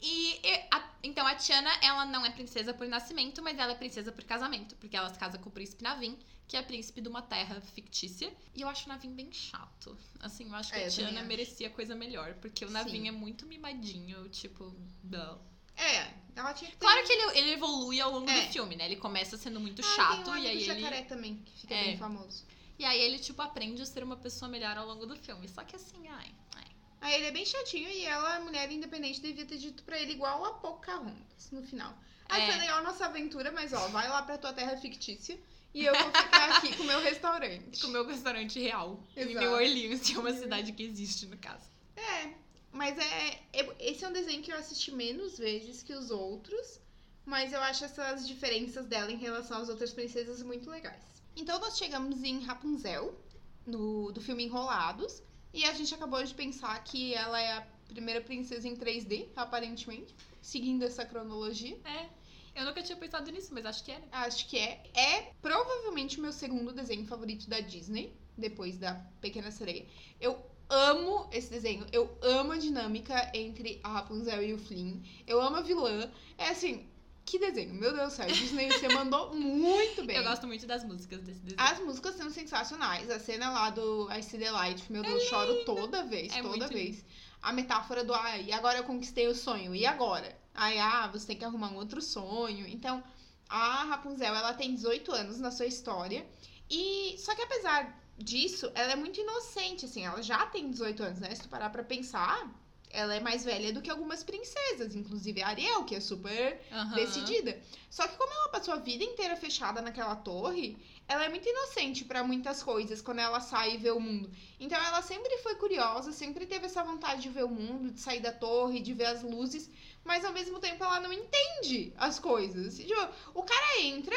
E, 0.02 0.40
e 0.42 0.66
a- 0.72 0.90
então 1.02 1.26
a 1.26 1.34
Tiana, 1.34 1.70
ela 1.82 2.04
não 2.06 2.24
é 2.24 2.30
princesa 2.30 2.72
por 2.74 2.86
nascimento, 2.88 3.42
mas 3.42 3.58
ela 3.58 3.72
é 3.72 3.76
princesa 3.76 4.10
por 4.12 4.24
casamento, 4.24 4.74
porque 4.76 4.96
ela 4.96 5.08
se 5.12 5.18
casa 5.18 5.38
com 5.38 5.48
o 5.48 5.52
príncipe 5.52 5.82
Navin, 5.84 6.18
que 6.48 6.56
é 6.56 6.62
príncipe 6.62 7.00
de 7.00 7.08
uma 7.08 7.22
terra 7.22 7.60
fictícia. 7.60 8.32
E 8.54 8.62
eu 8.62 8.68
acho 8.68 8.86
o 8.86 8.88
Navin 8.88 9.12
bem 9.14 9.32
chato. 9.32 9.96
Assim, 10.20 10.48
eu 10.48 10.54
acho 10.54 10.72
que 10.72 10.78
É, 10.78 10.86
a 10.86 10.90
Tiana 10.90 11.22
merecia 11.22 11.70
coisa 11.70 11.94
melhor, 11.94 12.34
porque 12.34 12.64
o 12.64 12.70
Navin 12.70 13.02
Sim. 13.02 13.08
é 13.08 13.12
muito 13.12 13.46
mimadinho, 13.46 14.28
tipo, 14.30 14.74
não. 15.04 15.40
É, 15.76 16.08
ela 16.34 16.52
tinha 16.54 16.70
que 16.70 16.76
ter. 16.76 16.84
Claro 16.84 17.04
que 17.06 17.12
ele, 17.12 17.38
ele 17.38 17.52
evolui 17.52 18.00
ao 18.00 18.10
longo 18.12 18.30
É. 18.30 18.46
do 18.46 18.52
filme, 18.52 18.76
né? 18.76 18.86
Ele 18.86 18.96
começa 18.96 19.36
sendo 19.36 19.60
muito 19.60 19.82
Ah, 19.82 19.94
chato 19.96 20.30
um 20.30 20.36
e 20.36 20.46
aí 20.46 20.56
ele 20.56 20.64
jacaré 20.64 21.02
também, 21.02 21.36
que 21.44 21.60
fica 21.60 21.74
É. 21.74 21.84
bem 21.84 21.96
famoso. 21.98 22.44
e 22.78 22.84
aí 22.84 23.00
ele 23.00 23.18
tipo 23.18 23.40
aprende 23.40 23.80
a 23.80 23.86
ser 23.86 24.02
uma 24.04 24.16
pessoa 24.16 24.50
melhor 24.50 24.76
ao 24.76 24.86
longo 24.86 25.06
do 25.06 25.16
filme. 25.16 25.48
Só 25.48 25.64
que 25.64 25.76
assim, 25.76 26.06
ai, 26.08 26.30
ai. 26.56 26.64
Aí 27.00 27.14
ele 27.14 27.26
é 27.26 27.30
bem 27.30 27.44
chatinho 27.46 27.88
e 27.88 28.04
ela, 28.04 28.40
mulher 28.40 28.70
independente, 28.70 29.20
devia 29.20 29.44
ter 29.46 29.56
dito 29.58 29.82
pra 29.82 29.98
ele 29.98 30.12
igual 30.12 30.44
a 30.44 30.54
Pocahontas 30.54 31.50
no 31.52 31.62
final. 31.62 31.96
Aí 32.28 32.42
É. 32.42 32.46
foi 32.46 32.56
legal 32.60 32.78
a 32.78 32.82
nossa 32.82 33.06
aventura, 33.06 33.50
mas 33.52 33.72
ó, 33.72 33.88
vai 33.88 34.08
lá 34.08 34.22
pra 34.22 34.36
tua 34.38 34.52
terra 34.52 34.76
fictícia 34.76 35.38
e 35.72 35.84
eu 35.84 35.94
vou 35.94 36.06
ficar 36.10 36.56
aqui 36.56 36.74
com 36.76 36.82
o 36.82 36.86
meu 36.86 37.00
restaurante. 37.00 37.80
Com 37.80 37.86
o 37.88 37.90
meu 37.90 38.06
restaurante 38.06 38.58
real 38.60 39.02
em 39.16 39.20
Exato. 39.20 39.38
New 39.40 39.52
Orleans, 39.52 40.00
que 40.00 40.14
é 40.14 40.18
uma 40.18 40.32
cidade 40.32 40.72
que 40.72 40.82
existe 40.82 41.26
no 41.26 41.36
caso. 41.38 41.64
É, 41.96 42.32
mas 42.76 42.98
é, 42.98 43.40
é- 43.52 43.76
Esse 43.80 44.04
é 44.04 44.08
um 44.08 44.12
desenho 44.12 44.42
que 44.42 44.52
eu 44.52 44.56
assisti 44.56 44.92
menos 44.92 45.38
vezes 45.38 45.82
que 45.82 45.92
os 45.92 46.10
outros, 46.10 46.80
mas 47.24 47.52
eu 47.52 47.60
acho 47.60 47.84
essas 47.84 48.26
diferenças 48.26 48.86
dela 48.86 49.10
em 49.10 49.16
relação 49.16 49.58
às 49.60 49.68
outras 49.68 49.92
princesas 49.92 50.42
muito 50.42 50.70
legais. 50.70 51.02
Então 51.34 51.58
nós 51.58 51.76
chegamos 51.76 52.22
em 52.22 52.40
Rapunzel, 52.40 53.18
no, 53.66 54.12
do 54.12 54.20
filme 54.20 54.44
Enrolados, 54.44 55.22
e 55.52 55.64
a 55.64 55.72
gente 55.72 55.94
acabou 55.94 56.22
de 56.22 56.34
pensar 56.34 56.82
que 56.84 57.14
ela 57.14 57.40
é 57.40 57.52
a 57.52 57.66
primeira 57.88 58.20
princesa 58.20 58.68
em 58.68 58.76
3D, 58.76 59.28
aparentemente, 59.34 60.14
seguindo 60.42 60.84
essa 60.84 61.04
cronologia. 61.04 61.78
É. 61.84 62.08
Eu 62.54 62.64
nunca 62.64 62.82
tinha 62.82 62.96
pensado 62.96 63.30
nisso, 63.30 63.52
mas 63.52 63.66
acho 63.66 63.84
que 63.84 63.90
era. 63.92 64.04
Acho 64.12 64.48
que 64.48 64.58
é. 64.58 64.82
É 64.94 65.32
provavelmente 65.42 66.18
o 66.18 66.22
meu 66.22 66.32
segundo 66.32 66.72
desenho 66.72 67.06
favorito 67.06 67.48
da 67.48 67.60
Disney, 67.60 68.14
depois 68.36 68.78
da 68.78 68.94
Pequena 69.20 69.50
Sereia. 69.50 69.86
Eu 70.20 70.42
amo 70.68 71.28
esse 71.32 71.50
desenho. 71.50 71.86
Eu 71.92 72.16
amo 72.22 72.52
a 72.52 72.56
dinâmica 72.56 73.30
entre 73.34 73.80
a 73.82 73.88
Rapunzel 73.88 74.42
e 74.42 74.52
o 74.52 74.58
Flynn. 74.58 75.00
Eu 75.26 75.40
amo 75.40 75.56
a 75.56 75.60
vilã. 75.60 76.10
É 76.36 76.48
assim, 76.48 76.86
que 77.24 77.38
desenho. 77.38 77.74
Meu 77.74 77.94
Deus 77.94 78.12
do 78.12 78.16
céu. 78.16 78.26
Disney, 78.26 78.70
você 78.70 78.88
mandou 78.88 79.34
muito 79.34 80.04
bem. 80.04 80.16
Eu 80.16 80.24
gosto 80.24 80.46
muito 80.46 80.66
das 80.66 80.84
músicas 80.84 81.20
desse 81.22 81.40
desenho. 81.40 81.60
As 81.60 81.80
músicas 81.80 82.14
são 82.14 82.30
sensacionais. 82.30 83.10
A 83.10 83.18
cena 83.18 83.50
lá 83.50 83.70
do 83.70 84.08
I 84.10 84.22
See 84.22 84.38
the 84.38 84.50
Light, 84.50 84.90
meu 84.90 85.02
Deus, 85.02 85.24
choro 85.24 85.64
toda 85.64 86.04
vez, 86.04 86.32
É 86.34 86.40
toda 86.40 86.68
vez. 86.68 87.04
A 87.42 87.52
metáfora 87.52 88.04
do 88.04 88.14
ai, 88.14 88.44
e 88.44 88.52
agora 88.52 88.78
eu 88.78 88.84
conquistei 88.84 89.28
o 89.28 89.34
sonho, 89.34 89.74
e 89.74 89.84
agora? 89.84 90.36
Ai, 90.54 90.78
ah, 90.78 91.08
você 91.08 91.26
tem 91.26 91.36
que 91.36 91.44
arrumar 91.44 91.70
um 91.70 91.76
outro 91.76 92.00
sonho. 92.00 92.66
Então, 92.66 93.02
a 93.48 93.84
Rapunzel, 93.84 94.34
ela 94.34 94.54
tem 94.54 94.74
18 94.74 95.12
anos 95.12 95.38
na 95.38 95.50
sua 95.50 95.66
história. 95.66 96.26
E 96.70 97.16
só 97.18 97.34
que 97.34 97.42
apesar 97.42 98.05
disso, 98.18 98.70
ela 98.74 98.92
é 98.92 98.96
muito 98.96 99.20
inocente, 99.20 99.84
assim, 99.84 100.04
ela 100.04 100.22
já 100.22 100.46
tem 100.46 100.70
18 100.70 101.02
anos, 101.02 101.20
né? 101.20 101.34
Se 101.34 101.42
tu 101.42 101.48
parar 101.48 101.70
pra 101.70 101.84
pensar, 101.84 102.50
ela 102.90 103.14
é 103.14 103.20
mais 103.20 103.44
velha 103.44 103.72
do 103.72 103.82
que 103.82 103.90
algumas 103.90 104.22
princesas, 104.24 104.94
inclusive 104.94 105.42
a 105.42 105.48
Ariel, 105.48 105.84
que 105.84 105.94
é 105.94 106.00
super 106.00 106.60
Aham. 106.72 106.94
decidida. 106.94 107.60
Só 107.90 108.06
que 108.08 108.16
como 108.16 108.32
ela 108.32 108.48
passou 108.48 108.74
a 108.74 108.78
vida 108.78 109.04
inteira 109.04 109.36
fechada 109.36 109.82
naquela 109.82 110.16
torre, 110.16 110.78
ela 111.08 111.24
é 111.24 111.28
muito 111.28 111.48
inocente 111.48 112.04
pra 112.04 112.24
muitas 112.24 112.62
coisas 112.62 113.02
quando 113.02 113.18
ela 113.18 113.40
sai 113.40 113.74
e 113.74 113.76
vê 113.76 113.90
o 113.90 114.00
mundo. 114.00 114.30
Então 114.58 114.82
ela 114.82 115.02
sempre 115.02 115.36
foi 115.38 115.56
curiosa, 115.56 116.10
sempre 116.12 116.46
teve 116.46 116.66
essa 116.66 116.82
vontade 116.82 117.22
de 117.22 117.28
ver 117.28 117.44
o 117.44 117.50
mundo, 117.50 117.92
de 117.92 118.00
sair 118.00 118.20
da 118.20 118.32
torre, 118.32 118.80
de 118.80 118.92
ver 118.94 119.06
as 119.06 119.22
luzes, 119.22 119.70
mas 120.04 120.24
ao 120.24 120.32
mesmo 120.32 120.58
tempo 120.58 120.82
ela 120.82 121.00
não 121.00 121.12
entende 121.12 121.92
as 121.96 122.18
coisas. 122.18 122.78
Tipo, 122.78 123.08
o 123.34 123.42
cara 123.42 123.80
entra 123.82 124.16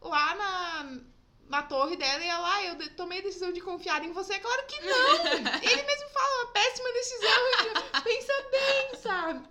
lá 0.00 0.34
na 0.34 1.00
na 1.48 1.62
torre 1.62 1.96
dela 1.96 2.22
e 2.22 2.28
ela, 2.28 2.54
ah, 2.56 2.64
eu 2.64 2.90
tomei 2.96 3.18
a 3.20 3.22
decisão 3.22 3.52
de 3.52 3.60
confiar 3.60 4.04
em 4.04 4.12
você. 4.12 4.38
Claro 4.38 4.66
que 4.66 4.80
não! 4.82 5.26
Ele 5.62 5.82
mesmo 5.82 6.08
fala, 6.10 6.44
uma 6.44 6.52
péssima 6.52 6.92
decisão. 6.92 7.30
Pensa 8.04 8.32
bem, 8.50 9.00
sabe? 9.00 9.48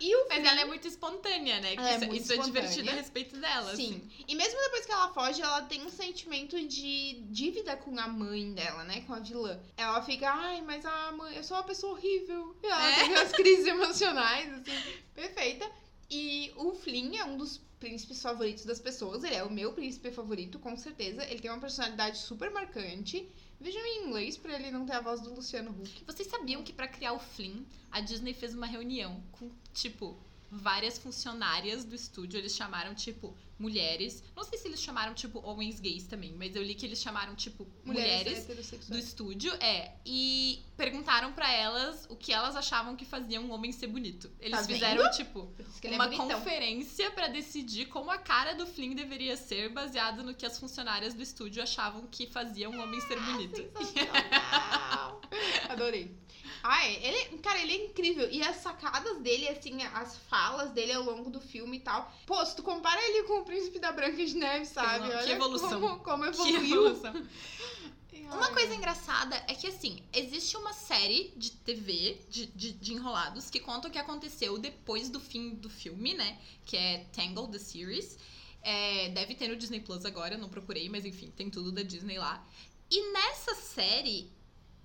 E 0.00 0.16
o 0.16 0.26
Mas 0.28 0.44
ela 0.44 0.60
é 0.60 0.64
muito 0.64 0.88
espontânea, 0.88 1.60
né? 1.60 1.74
É 1.74 1.94
isso, 1.96 2.06
muito 2.06 2.22
isso 2.22 2.32
é 2.32 2.36
divertido 2.38 2.64
espontânea. 2.70 2.92
a 2.92 2.96
respeito 2.96 3.36
dela. 3.36 3.76
Sim. 3.76 3.94
assim. 4.10 4.24
E 4.26 4.34
mesmo 4.34 4.58
depois 4.60 4.84
que 4.84 4.92
ela 4.92 5.08
foge, 5.12 5.40
ela 5.40 5.62
tem 5.62 5.84
um 5.86 5.88
sentimento 5.90 6.60
de 6.66 7.20
dívida 7.30 7.76
com 7.76 7.98
a 7.98 8.08
mãe 8.08 8.52
dela, 8.52 8.82
né? 8.84 9.02
Com 9.06 9.14
a 9.14 9.20
vilã. 9.20 9.60
Ela 9.76 10.02
fica, 10.02 10.28
ai, 10.28 10.60
mas 10.60 10.84
a 10.84 11.12
mãe, 11.12 11.36
eu 11.36 11.44
sou 11.44 11.56
uma 11.56 11.62
pessoa 11.62 11.92
horrível. 11.92 12.56
E 12.62 12.66
ela 12.66 12.90
É. 12.90 13.04
tem 13.04 13.14
as 13.16 13.30
crises 13.32 13.66
emocionais, 13.68 14.52
assim, 14.52 14.94
perfeita. 15.14 15.70
E 16.10 16.52
o 16.56 16.74
Flynn 16.74 17.14
é 17.16 17.24
um 17.24 17.36
dos 17.36 17.60
príncipes 17.82 18.22
favoritos 18.22 18.64
das 18.64 18.78
pessoas. 18.78 19.24
Ele 19.24 19.34
é 19.34 19.42
o 19.42 19.50
meu 19.50 19.72
príncipe 19.72 20.12
favorito, 20.12 20.60
com 20.60 20.76
certeza. 20.76 21.24
Ele 21.24 21.40
tem 21.40 21.50
uma 21.50 21.58
personalidade 21.58 22.18
super 22.18 22.48
marcante. 22.52 23.28
Vejam 23.60 23.84
em 23.84 24.06
inglês 24.06 24.36
pra 24.36 24.54
ele 24.54 24.70
não 24.70 24.86
ter 24.86 24.92
a 24.92 25.00
voz 25.00 25.20
do 25.20 25.34
Luciano 25.34 25.72
Huck. 25.72 26.04
Vocês 26.06 26.28
sabiam 26.28 26.62
que 26.62 26.72
pra 26.72 26.86
criar 26.86 27.12
o 27.12 27.18
Flynn, 27.18 27.64
a 27.90 28.00
Disney 28.00 28.34
fez 28.34 28.54
uma 28.54 28.66
reunião 28.66 29.20
com, 29.32 29.50
tipo, 29.74 30.16
várias 30.54 30.98
funcionárias 30.98 31.82
do 31.84 31.94
estúdio. 31.94 32.38
Eles 32.38 32.54
chamaram, 32.54 32.94
tipo, 32.94 33.34
mulheres. 33.58 34.22
Não 34.36 34.44
sei 34.44 34.58
se 34.58 34.68
eles 34.68 34.82
chamaram, 34.82 35.14
tipo, 35.14 35.38
homens 35.40 35.80
gays 35.80 36.06
também, 36.06 36.34
mas 36.36 36.54
eu 36.54 36.62
li 36.62 36.74
que 36.74 36.84
eles 36.84 37.00
chamaram, 37.00 37.34
tipo, 37.34 37.66
mulheres, 37.84 38.44
do 38.44 38.52
heterossexuais. 38.52 39.04
estúdio. 39.04 39.52
É. 39.54 39.92
E 40.04 40.62
perguntaram 40.76 41.32
pra 41.32 41.50
elas 41.50 42.06
o 42.10 42.16
que 42.16 42.32
elas 42.32 42.54
achavam 42.54 42.94
que 42.96 43.04
fazia 43.06 43.40
um 43.40 43.50
homem 43.50 43.72
ser 43.72 43.86
bonito. 43.86 44.30
Eles 44.40 44.58
Tá 44.58 44.64
fizeram, 44.66 45.02
vendo? 45.04 45.12
tipo, 45.16 45.50
é 45.84 45.88
uma 45.94 46.04
bonitão. 46.06 46.28
conferência 46.28 47.10
pra 47.12 47.28
decidir 47.28 47.86
como 47.86 48.10
a 48.10 48.18
cara 48.18 48.52
do 48.54 48.66
Flynn 48.66 48.94
deveria 48.94 49.36
ser, 49.38 49.70
baseado 49.70 50.22
no 50.22 50.34
que 50.34 50.44
as 50.44 50.58
funcionárias 50.58 51.14
do 51.14 51.22
estúdio 51.22 51.62
achavam 51.62 52.06
que 52.08 52.26
fazia 52.26 52.68
um 52.68 52.78
homem 52.82 53.00
ser 53.00 53.18
bonito. 53.20 53.56
Sensacional. 53.56 55.20
Adorei. 55.70 56.14
Ai, 56.62 56.98
ele, 57.02 57.38
cara, 57.38 57.60
ele 57.60 57.72
é 57.72 57.86
incrível. 57.86 58.30
E 58.30 58.42
as 58.42 58.56
sacadas 58.56 59.18
dele, 59.18 59.48
assim, 59.48 59.82
as 59.82 60.16
falas 60.28 60.70
dele 60.70 60.92
ao 60.92 61.02
longo 61.02 61.28
do 61.28 61.40
filme 61.40 61.78
e 61.78 61.80
tal. 61.80 62.12
Pô, 62.24 62.44
se 62.46 62.54
tu 62.54 62.62
compara 62.62 63.00
ele 63.02 63.24
com 63.24 63.40
o 63.40 63.44
príncipe 63.44 63.78
da 63.78 63.90
Branca 63.90 64.24
de 64.24 64.36
Neve, 64.36 64.66
sabe? 64.66 65.08
Que 65.08 65.14
Olha 65.14 65.32
evolução. 65.32 65.80
Como, 65.80 65.98
como 66.00 66.22
Que 66.24 66.28
evoluiu. 66.28 66.86
evolução. 66.86 67.12
Uma 68.32 68.50
coisa 68.52 68.74
engraçada 68.74 69.36
é 69.46 69.54
que, 69.54 69.66
assim, 69.66 70.02
existe 70.12 70.56
uma 70.56 70.72
série 70.72 71.32
de 71.36 71.50
TV, 71.50 72.18
de, 72.30 72.46
de, 72.46 72.72
de 72.72 72.94
enrolados, 72.94 73.50
que 73.50 73.60
conta 73.60 73.88
o 73.88 73.90
que 73.90 73.98
aconteceu 73.98 74.56
depois 74.58 75.10
do 75.10 75.20
fim 75.20 75.50
do 75.50 75.68
filme, 75.68 76.14
né? 76.14 76.38
Que 76.64 76.76
é 76.76 77.06
Tangle, 77.12 77.48
The 77.48 77.58
Series. 77.58 78.18
É, 78.62 79.10
deve 79.10 79.34
ter 79.34 79.48
no 79.48 79.56
Disney 79.56 79.80
Plus 79.80 80.04
agora, 80.04 80.34
eu 80.34 80.38
não 80.38 80.48
procurei, 80.48 80.88
mas 80.88 81.04
enfim, 81.04 81.30
tem 81.36 81.50
tudo 81.50 81.72
da 81.72 81.82
Disney 81.82 82.18
lá. 82.18 82.46
E 82.90 83.12
nessa 83.12 83.54
série 83.54 84.30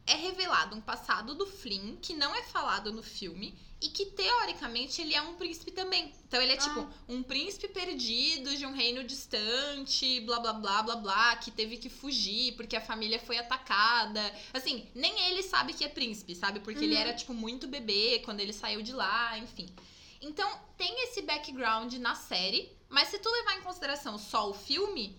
é 0.08 0.16
revelado 0.16 0.76
um 0.76 0.82
passado 0.82 1.36
do 1.36 1.46
Flynn 1.46 1.98
que 2.02 2.14
não 2.16 2.34
é 2.36 2.42
falado 2.44 2.92
no 2.92 3.04
filme 3.04 3.54
e 3.80 3.90
que 3.90 4.06
teoricamente 4.08 5.02
ele 5.02 5.14
é 5.14 5.22
um 5.22 5.36
príncipe 5.36 5.70
também. 5.72 6.12
Então 6.28 6.42
ele 6.42 6.54
é 6.54 6.58
tipo 6.58 6.80
Ah. 6.80 6.90
um 7.08 7.22
príncipe 7.22 7.68
perdido 7.68 8.56
de 8.58 8.66
um 8.66 8.72
reino 8.74 9.04
distante, 9.04 10.20
blá 10.22 10.40
blá 10.40 10.54
blá 10.54 10.82
blá 10.84 10.96
blá, 10.96 11.36
que 11.36 11.52
teve 11.52 11.78
que 11.78 11.90
fugir 11.90 12.54
porque 12.56 12.76
a 12.76 12.82
família 12.82 13.20
foi 13.20 13.38
atacada. 13.38 14.22
Assim, 14.54 14.88
nem 14.96 15.20
ele 15.30 15.44
sabe 15.44 15.74
que 15.74 15.84
é 15.84 15.90
príncipe, 15.90 16.34
sabe? 16.36 16.60
Porque 16.62 16.84
ele 16.84 16.96
Uhum. 16.96 17.02
era 17.02 17.14
tipo 17.14 17.34
muito 17.34 17.68
bebê 17.68 18.22
quando 18.26 18.40
ele 18.40 18.54
saiu 18.54 18.82
de 18.82 18.94
lá, 18.94 19.38
enfim. 19.38 19.68
Então 20.22 20.50
tem 20.76 21.04
esse 21.04 21.22
background 21.22 21.94
na 21.96 22.16
série, 22.16 22.72
mas 22.90 23.10
se 23.10 23.20
tu 23.20 23.30
levar 23.30 23.58
em 23.58 23.62
consideração 23.62 24.18
só 24.18 24.50
o 24.50 24.54
filme, 24.54 25.16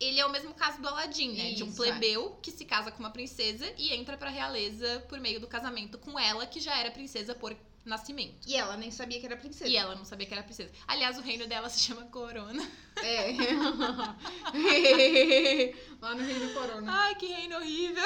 ele 0.00 0.20
é 0.20 0.26
o 0.26 0.30
mesmo 0.30 0.54
caso 0.54 0.80
do 0.80 0.88
Aladdin, 0.88 1.32
né? 1.32 1.52
de 1.52 1.64
um 1.64 1.68
Isso, 1.68 1.84
é. 1.84 1.88
plebeu 1.88 2.38
que 2.42 2.50
se 2.50 2.64
casa 2.64 2.90
com 2.90 3.00
uma 3.00 3.10
princesa 3.10 3.66
e 3.76 3.92
entra 3.92 4.16
pra 4.16 4.30
realeza 4.30 5.04
por 5.08 5.18
meio 5.20 5.40
do 5.40 5.46
casamento 5.46 5.98
com 5.98 6.18
ela, 6.18 6.46
que 6.46 6.60
já 6.60 6.76
era 6.78 6.90
princesa 6.90 7.34
por 7.34 7.56
nascimento. 7.84 8.36
E 8.46 8.54
ela 8.54 8.76
nem 8.76 8.90
sabia 8.90 9.18
que 9.18 9.26
era 9.26 9.36
princesa. 9.36 9.70
E 9.70 9.76
ela 9.76 9.94
não 9.94 10.04
sabia 10.04 10.26
que 10.26 10.34
era 10.34 10.42
princesa. 10.42 10.70
Aliás, 10.86 11.18
o 11.18 11.22
reino 11.22 11.46
dela 11.46 11.68
se 11.68 11.80
chama 11.80 12.02
Corona. 12.06 12.68
É. 12.96 13.32
Lá 16.00 16.14
no 16.14 16.24
Reino 16.24 16.52
Corona. 16.52 16.92
Ai, 16.92 17.14
que 17.16 17.26
reino 17.26 17.56
horrível. 17.56 18.04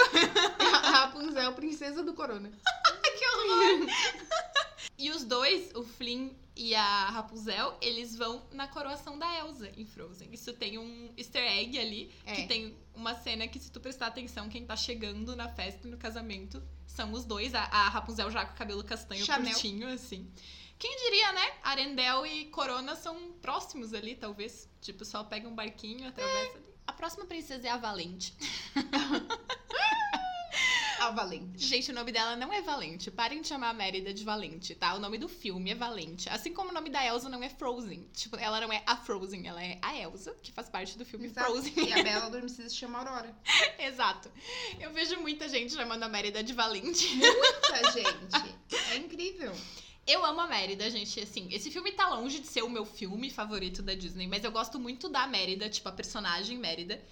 A 0.59 0.90
Rapunzel, 1.03 1.53
princesa 1.55 2.03
do 2.03 2.14
Corona. 2.14 2.51
que 3.03 3.26
horror. 3.26 3.86
e 4.99 5.11
os 5.11 5.24
dois, 5.24 5.70
o 5.74 5.82
Flynn 5.82 6.30
e 6.55 6.74
a 6.74 7.11
Rapunzel, 7.11 7.76
eles 7.80 8.14
vão 8.16 8.42
na 8.53 8.68
coroação 8.68 9.18
da 9.18 9.38
Elsa 9.38 9.70
em 9.76 9.86
Frozen. 9.86 10.28
Isso 10.32 10.53
tem 10.53 10.78
um 10.78 11.12
easter 11.16 11.42
egg 11.42 11.78
ali, 11.78 12.14
É. 12.26 12.34
que 12.34 12.46
tem 12.46 12.76
uma 12.94 13.14
cena 13.14 13.48
que, 13.48 13.59
se 13.59 13.70
tu 13.72 13.80
prestar 13.80 14.09
atenção, 14.09 14.48
quem 14.48 14.64
tá 14.66 14.76
chegando 14.76 15.34
na 15.34 15.48
festa 15.48 15.88
no 15.88 15.96
casamento 15.96 16.62
são 16.86 17.12
os 17.12 17.24
dois. 17.24 17.55
A, 17.55 17.62
a 17.62 17.88
Rapunzel 17.88 18.30
já 18.30 18.44
com 18.44 18.53
o 18.53 18.57
cabelo 18.57 18.84
castanho 18.84 19.24
Chanel. 19.24 19.53
curtinho, 19.53 19.88
assim. 19.88 20.30
Quem 20.78 20.96
diria, 21.05 21.32
né? 21.32 21.53
Arendelle 21.62 22.28
e 22.28 22.44
Corona 22.46 22.96
são 22.96 23.32
próximos 23.40 23.94
ali, 23.94 24.14
talvez. 24.14 24.68
Tipo, 24.80 25.05
só 25.05 25.22
pega 25.24 25.48
um 25.48 25.55
barquinho, 25.55 26.09
atravessa 26.09 26.57
ali. 26.59 26.66
A 26.86 26.92
próxima 26.92 27.24
princesa 27.24 27.68
é 27.68 27.70
a 27.70 27.76
Valente. 27.76 28.34
A 31.03 31.11
Valente. 31.11 31.66
Gente, 31.66 31.90
o 31.90 31.94
nome 31.94 32.12
dela 32.12 32.36
não 32.36 32.53
é 32.53 32.62
Valente. 32.62 33.11
Parem 33.11 33.40
de 33.40 33.48
chamar 33.48 33.70
a 33.70 33.74
Mérida 33.74 34.14
de 34.14 34.22
Valente, 34.22 34.72
tá? 34.74 34.94
O 34.94 35.00
nome 35.00 35.18
do 35.18 35.28
filme 35.28 35.70
é 35.70 35.74
Valente. 35.74 36.28
Assim 36.28 36.53
como 36.55 36.70
o 36.70 36.72
nome 36.72 36.90
da 36.90 37.05
Elsa 37.05 37.28
não 37.28 37.42
é 37.42 37.48
Frozen. 37.48 38.07
Tipo, 38.14 38.36
ela 38.36 38.61
não 38.61 38.72
é 38.72 38.84
a 38.86 38.96
Frozen, 38.96 39.48
ela 39.48 39.61
é 39.62 39.78
a 39.82 39.98
Elsa, 39.98 40.32
que 40.40 40.53
faz 40.53 40.68
parte 40.68 40.96
do 40.96 41.05
filme 41.05 41.26
Exato. 41.26 41.50
Frozen. 41.50 41.72
E 41.76 41.92
a 41.92 42.03
Bela 42.05 42.26
Adormecida 42.26 42.68
se 42.68 42.76
chama 42.76 42.98
Aurora. 43.00 43.36
Exato. 43.80 44.30
Eu 44.78 44.92
vejo 44.92 45.20
muita 45.20 45.48
gente 45.48 45.72
chamando 45.72 46.05
a 46.05 46.09
Mérida 46.09 46.42
de 46.42 46.53
Valente. 46.53 47.16
Muita 47.16 47.90
gente. 47.90 48.57
É 48.92 48.96
incrível. 48.96 49.53
Eu 50.07 50.24
amo 50.24 50.40
a 50.40 50.46
Mérida, 50.46 50.88
gente. 50.88 51.18
Assim, 51.20 51.48
esse 51.53 51.70
filme 51.70 51.90
tá 51.92 52.09
longe 52.11 52.38
de 52.38 52.46
ser 52.46 52.62
o 52.62 52.70
meu 52.70 52.84
filme 52.84 53.28
favorito 53.28 53.82
da 53.82 53.94
Disney, 53.94 54.28
mas 54.28 54.44
eu 54.44 54.53
gosto 54.53 54.78
muito 54.78 55.09
da 55.09 55.26
Mérida, 55.26 55.68
tipo, 55.68 55.88
a 55.88 55.92
personagem 55.92 56.59
Mérida. 56.59 57.03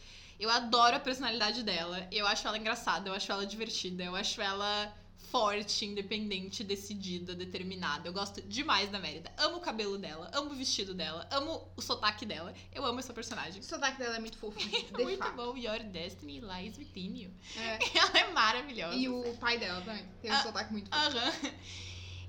Eu 0.41 0.49
adoro 0.51 0.97
a 0.97 1.01
personalidade 1.01 1.63
dela. 1.63 2.09
Eu 2.11 2.27
acho 2.27 2.49
ela 2.49 2.57
engraçada, 2.57 3.11
eu 3.11 3.15
acho 3.15 3.31
ela 3.31 3.45
divertida, 3.47 4.03
eu 4.03 4.17
acho 4.17 4.41
ela 4.41 4.91
forte, 5.31 5.85
independente, 5.85 6.65
decidida, 6.65 7.35
determinada. 7.37 8.09
Eu 8.09 8.13
gosto 8.13 8.41
demais 8.43 8.91
da 8.91 8.99
Mérida. 8.99 9.31
Amo 9.37 9.59
o 9.59 9.61
cabelo 9.61 9.97
dela, 9.99 10.29
amo 10.35 10.51
o 10.51 10.55
vestido 10.55 10.93
dela, 10.95 11.29
amo 11.31 11.69
o 11.77 11.83
sotaque 11.83 12.25
dela. 12.27 12.53
Eu 12.73 12.85
amo 12.87 12.99
essa 12.99 13.13
personagem. 13.13 13.61
O 13.61 13.65
sotaque 13.65 13.99
dela 13.99 14.17
é 14.17 14.19
muito 14.19 14.39
fofo. 14.39 14.59
De 14.97 15.03
Muito 15.05 15.19
fato. 15.19 15.37
bom. 15.37 15.57
Your 15.57 15.79
destiny 15.85 16.41
lies 16.41 16.77
within 16.79 17.17
you. 17.17 17.31
É. 17.57 17.79
Ela 17.97 18.19
é 18.19 18.33
maravilhosa. 18.33 18.97
E 18.97 19.09
o 19.09 19.37
pai 19.39 19.59
dela 19.59 19.81
também. 19.83 20.05
Tem 20.23 20.31
um 20.33 20.35
Ah, 20.35 20.43
sotaque 20.43 20.73
muito 20.73 20.91
fofo. 20.91 21.17
Aham. 21.19 21.33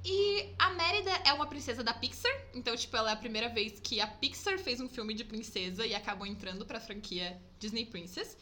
E 0.04 0.54
a 0.58 0.70
Mérida 0.72 1.12
é 1.26 1.32
uma 1.34 1.46
princesa 1.46 1.84
da 1.84 1.94
Pixar, 1.94 2.32
então, 2.56 2.76
tipo, 2.76 2.96
ela 2.98 3.12
é 3.12 3.14
a 3.14 3.18
primeira 3.18 3.50
vez 3.50 3.80
que 3.80 4.02
a 4.02 4.08
Pixar 4.08 4.58
fez 4.58 4.80
um 4.82 4.90
filme 4.90 5.14
de 5.14 5.24
princesa 5.24 5.86
e 5.86 5.94
acabou 5.94 6.26
entrando 6.26 6.66
pra 6.66 6.80
franquia 6.80 7.40
Disney 7.60 7.86
Princess. 7.86 8.36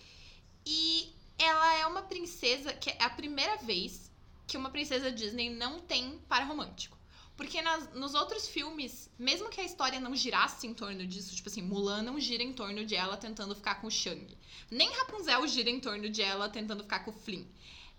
E 0.66 1.14
ela 1.38 1.76
é 1.76 1.86
uma 1.86 2.01
princesa 2.03 2.72
que 2.74 2.89
é 2.89 3.03
a 3.03 3.10
primeira 3.10 3.57
vez 3.57 4.10
que 4.47 4.57
uma 4.57 4.70
princesa 4.70 5.12
Disney 5.12 5.49
não 5.49 5.80
tem 5.80 6.18
par 6.30 6.47
romântico. 6.47 6.97
Porque 7.36 7.62
nas- 7.62 7.93
nos 7.93 8.14
outros 8.16 8.47
filmes, 8.47 9.10
mesmo 9.18 9.49
que 9.49 9.62
a 9.62 9.64
história 9.64 9.99
não 9.99 10.14
girasse 10.16 10.68
em 10.68 10.74
torno 10.74 11.05
disso, 11.07 11.34
tipo 11.36 11.47
assim, 11.47 11.62
Mulan 11.62 12.01
não 12.01 12.20
gira 12.20 12.43
em 12.43 12.51
torno 12.53 12.84
de 12.86 12.95
ela 12.95 13.16
tentando 13.16 13.55
ficar 13.55 13.76
com 13.76 13.88
o 13.88 13.91
Shang. 13.91 14.38
Nem 14.70 14.89
Rapunzel 14.91 15.47
gira 15.47 15.70
em 15.70 15.80
torno 15.80 16.10
de 16.10 16.22
ela 16.22 16.49
tentando 16.49 16.84
ficar 16.84 16.99
com 16.99 17.12
o 17.12 17.14
Flynn. 17.14 17.45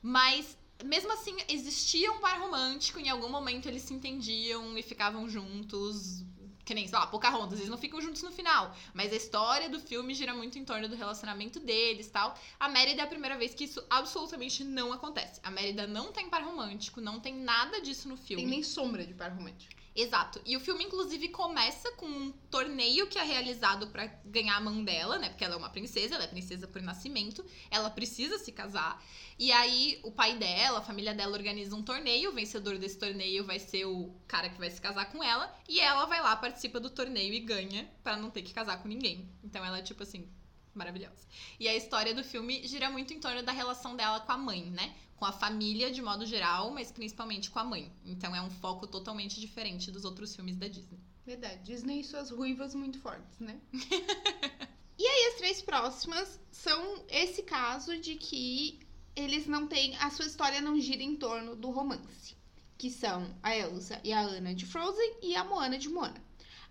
Mas 0.03 0.57
mesmo 0.85 1.13
assim, 1.13 1.37
existia 1.49 2.11
um 2.13 2.19
par 2.19 2.41
romântico, 2.41 2.99
em 2.99 3.09
algum 3.09 3.29
momento 3.29 3.67
eles 3.67 3.83
se 3.83 3.95
entendiam 3.95 4.77
e 4.77 4.83
ficavam 4.83 5.29
juntos. 5.29 6.25
Que 6.65 6.75
nem, 6.75 6.87
sei 6.87 6.97
lá, 6.97 7.07
Pocahontas, 7.07 7.59
eles 7.59 7.71
não 7.71 7.79
ficam 7.79 8.01
juntos 8.01 8.23
no 8.23 8.31
final. 8.31 8.77
Mas 8.95 9.13
a 9.13 9.17
história 9.17 9.69
do 9.69 9.81
filme 9.81 10.15
gira 10.15 10.33
muito 10.33 10.57
em 10.57 10.65
torno 10.65 10.89
do 10.89 10.95
relacionamento 10.95 11.59
deles 11.59 12.09
tal. 12.09 12.39
A 12.61 12.69
Mérida 12.69 13.03
é 13.03 13.05
a 13.05 13.09
primeira 13.09 13.37
vez 13.37 13.55
que 13.55 13.65
isso 13.65 13.83
absolutamente 13.91 14.63
não 14.63 14.93
acontece. 14.93 15.41
A 15.43 15.51
Mérida 15.51 15.87
não 15.87 16.13
tem 16.13 16.29
par 16.29 16.45
romântico, 16.45 17.01
não 17.01 17.19
tem 17.19 17.35
nada 17.35 17.81
disso 17.81 18.09
no 18.09 18.17
filme. 18.17 18.43
Tem 18.43 18.51
nem 18.51 18.63
sombra 18.63 19.05
de 19.05 19.15
par 19.15 19.33
romântico. 19.33 19.80
Exato. 19.95 20.41
E 20.47 20.57
o 20.57 20.61
filme, 20.61 20.85
inclusive, 20.85 21.29
começa 21.29 21.91
com 21.93 22.07
um 22.07 22.31
torneio 22.51 23.09
que 23.09 23.19
é 23.19 23.25
realizado 23.25 23.89
pra 23.89 24.07
ganhar 24.25 24.57
a 24.57 24.61
mão 24.61 24.85
dela, 24.85 25.19
né? 25.19 25.29
Porque 25.29 25.45
ela 25.45 25.55
é 25.55 25.57
uma 25.57 25.69
princesa, 25.69 26.15
ela 26.15 26.25
é 26.25 26.29
princesa 26.29 26.69
por 26.69 26.81
nascimento, 26.81 27.45
ela 27.71 27.91
precisa 27.91 28.39
se 28.39 28.53
casar. 28.53 29.03
E 29.37 29.51
aí, 29.51 29.99
o 30.05 30.13
pai 30.13 30.37
dela, 30.39 30.79
a 30.79 30.83
família 30.83 31.13
dela 31.13 31.37
organiza 31.37 31.75
um 31.75 31.83
torneio, 31.83 32.31
o 32.31 32.33
vencedor 32.33 32.79
desse 32.79 32.99
torneio 32.99 33.45
vai 33.45 33.59
ser 33.59 33.85
o 33.85 34.15
cara 34.29 34.49
que 34.49 34.59
vai 34.59 34.71
se 34.71 34.81
casar 34.81 35.11
com 35.11 35.25
ela, 35.25 35.53
e 35.69 35.81
ela 35.81 36.07
vai 36.07 36.23
lá, 36.23 36.37
participa 36.37 36.79
do 36.79 36.91
torneio 36.91 37.35
e 37.35 37.41
ganha 37.41 37.91
pra 38.03 38.17
não 38.17 38.31
ter 38.31 38.43
que 38.43 38.55
casar 38.55 38.81
com 38.81 38.89
ninguém. 38.89 39.29
Então 39.43 39.65
ela 39.65 39.79
é 39.79 39.83
tipo 39.83 40.05
assim, 40.05 40.29
maravilhosa. 40.73 41.27
E 41.59 41.67
a 41.67 41.75
história 41.75 42.15
do 42.15 42.23
filme 42.23 42.67
gira 42.67 42.89
muito 42.91 43.13
em 43.13 43.19
torno 43.19 43.43
da 43.43 43.53
relação 43.53 43.97
dela 43.97 44.21
com 44.21 44.33
a 44.33 44.37
mãe, 44.37 44.71
né? 44.71 44.95
Com 45.21 45.27
a 45.27 45.33
família 45.33 45.93
de 45.93 46.01
modo 46.01 46.25
geral, 46.25 46.71
mas 46.71 46.91
principalmente 46.91 47.51
com 47.51 47.59
a 47.59 47.65
mãe. 47.65 47.93
Então 48.05 48.35
é 48.35 48.41
um 48.41 48.51
foco 48.51 48.87
totalmente 48.87 49.39
diferente 49.39 49.91
dos 49.91 50.05
outros 50.05 50.35
filmes 50.35 50.57
da 50.57 50.67
Disney. 50.67 50.99
Verdade. 51.27 51.63
Disney 51.63 52.01
e 52.01 52.05
suas 52.05 52.31
ruivas 52.31 52.75
muito 52.75 52.99
fortes, 52.99 53.39
né? 53.39 53.61
e 54.99 55.07
aí, 55.07 55.31
as 55.31 55.35
três 55.37 55.63
próximas 55.63 56.41
são 56.51 57.05
esse 57.09 57.43
caso 57.43 57.99
de 57.99 58.17
que 58.17 58.81
eles 59.15 59.47
não 59.47 59.67
têm. 59.67 59.95
A 59.97 60.11
sua 60.11 60.25
história 60.25 60.61
não 60.61 60.81
gira 60.81 61.03
em 61.03 61.15
torno 61.17 61.55
do 61.55 61.71
romance. 61.71 62.35
Que 62.79 62.91
são 62.91 63.37
a 63.43 63.55
Elsa 63.55 64.01
e 64.03 64.13
a 64.13 64.23
Anna 64.23 64.55
de 64.55 64.65
Frozen 64.65 65.19
e 65.23 65.37
a 65.37 65.45
Moana 65.45 65.79
de 65.79 65.89
Moana. 65.89 66.21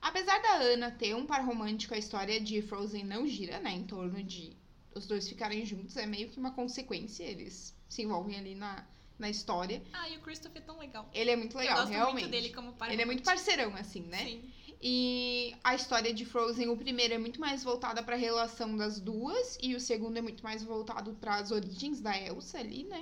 Apesar 0.02 0.42
da 0.42 0.62
Anna 0.64 0.92
ter 0.92 1.16
um 1.16 1.26
par 1.26 1.46
romântico, 1.46 1.94
a 1.94 1.98
história 1.98 2.42
de 2.42 2.62
Frozen 2.64 3.04
não 3.04 3.28
gira, 3.28 3.60
né? 3.60 3.72
Em 3.72 3.86
torno 3.86 4.24
de 4.24 4.58
os 4.96 5.06
dois 5.06 5.30
ficarem 5.30 5.66
juntos. 5.66 5.96
É 5.96 6.06
meio 6.06 6.30
que 6.30 6.40
uma 6.40 6.52
consequência. 6.52 7.24
Eles 7.24 7.76
se 7.90 8.04
envolvem 8.04 8.38
ali 8.38 8.56
na, 8.56 8.86
na 9.18 9.30
história. 9.30 9.82
Ah, 9.92 10.08
e 10.08 10.16
o 10.18 10.22
Christopher 10.22 10.62
é 10.62 10.66
tão 10.66 10.80
legal. 10.80 11.10
Ele 11.14 11.32
é 11.32 11.36
muito 11.36 11.58
legal, 11.58 11.76
Eu 11.78 11.82
gosto 11.82 11.92
realmente. 11.92 12.22
muito 12.22 12.32
dele 12.32 12.50
como 12.54 12.72
pai. 12.74 12.94
Ele 12.94 13.02
é 13.02 13.06
muito 13.06 13.24
parceirão, 13.24 13.76
assim, 13.76 14.02
né? 14.04 14.24
Sim. 14.24 14.54
E 14.82 15.54
a 15.62 15.76
história 15.76 16.14
de 16.14 16.24
Frozen, 16.26 16.70
o 16.70 16.78
primeiro 16.78 17.14
é 17.14 17.18
muito 17.18 17.42
mais 17.42 17.64
voltada 17.66 18.02
para 18.02 18.16
a 18.16 18.18
relação 18.18 18.78
das 18.78 18.98
duas 18.98 19.58
e 19.62 19.76
o 19.76 19.80
segundo 19.80 20.16
é 20.18 20.22
muito 20.22 20.42
mais 20.42 20.64
voltado 20.64 21.12
para 21.16 21.36
as 21.36 21.52
origens 21.52 22.00
da 22.00 22.18
Elsa 22.18 22.60
ali, 22.60 22.86
né? 22.86 23.02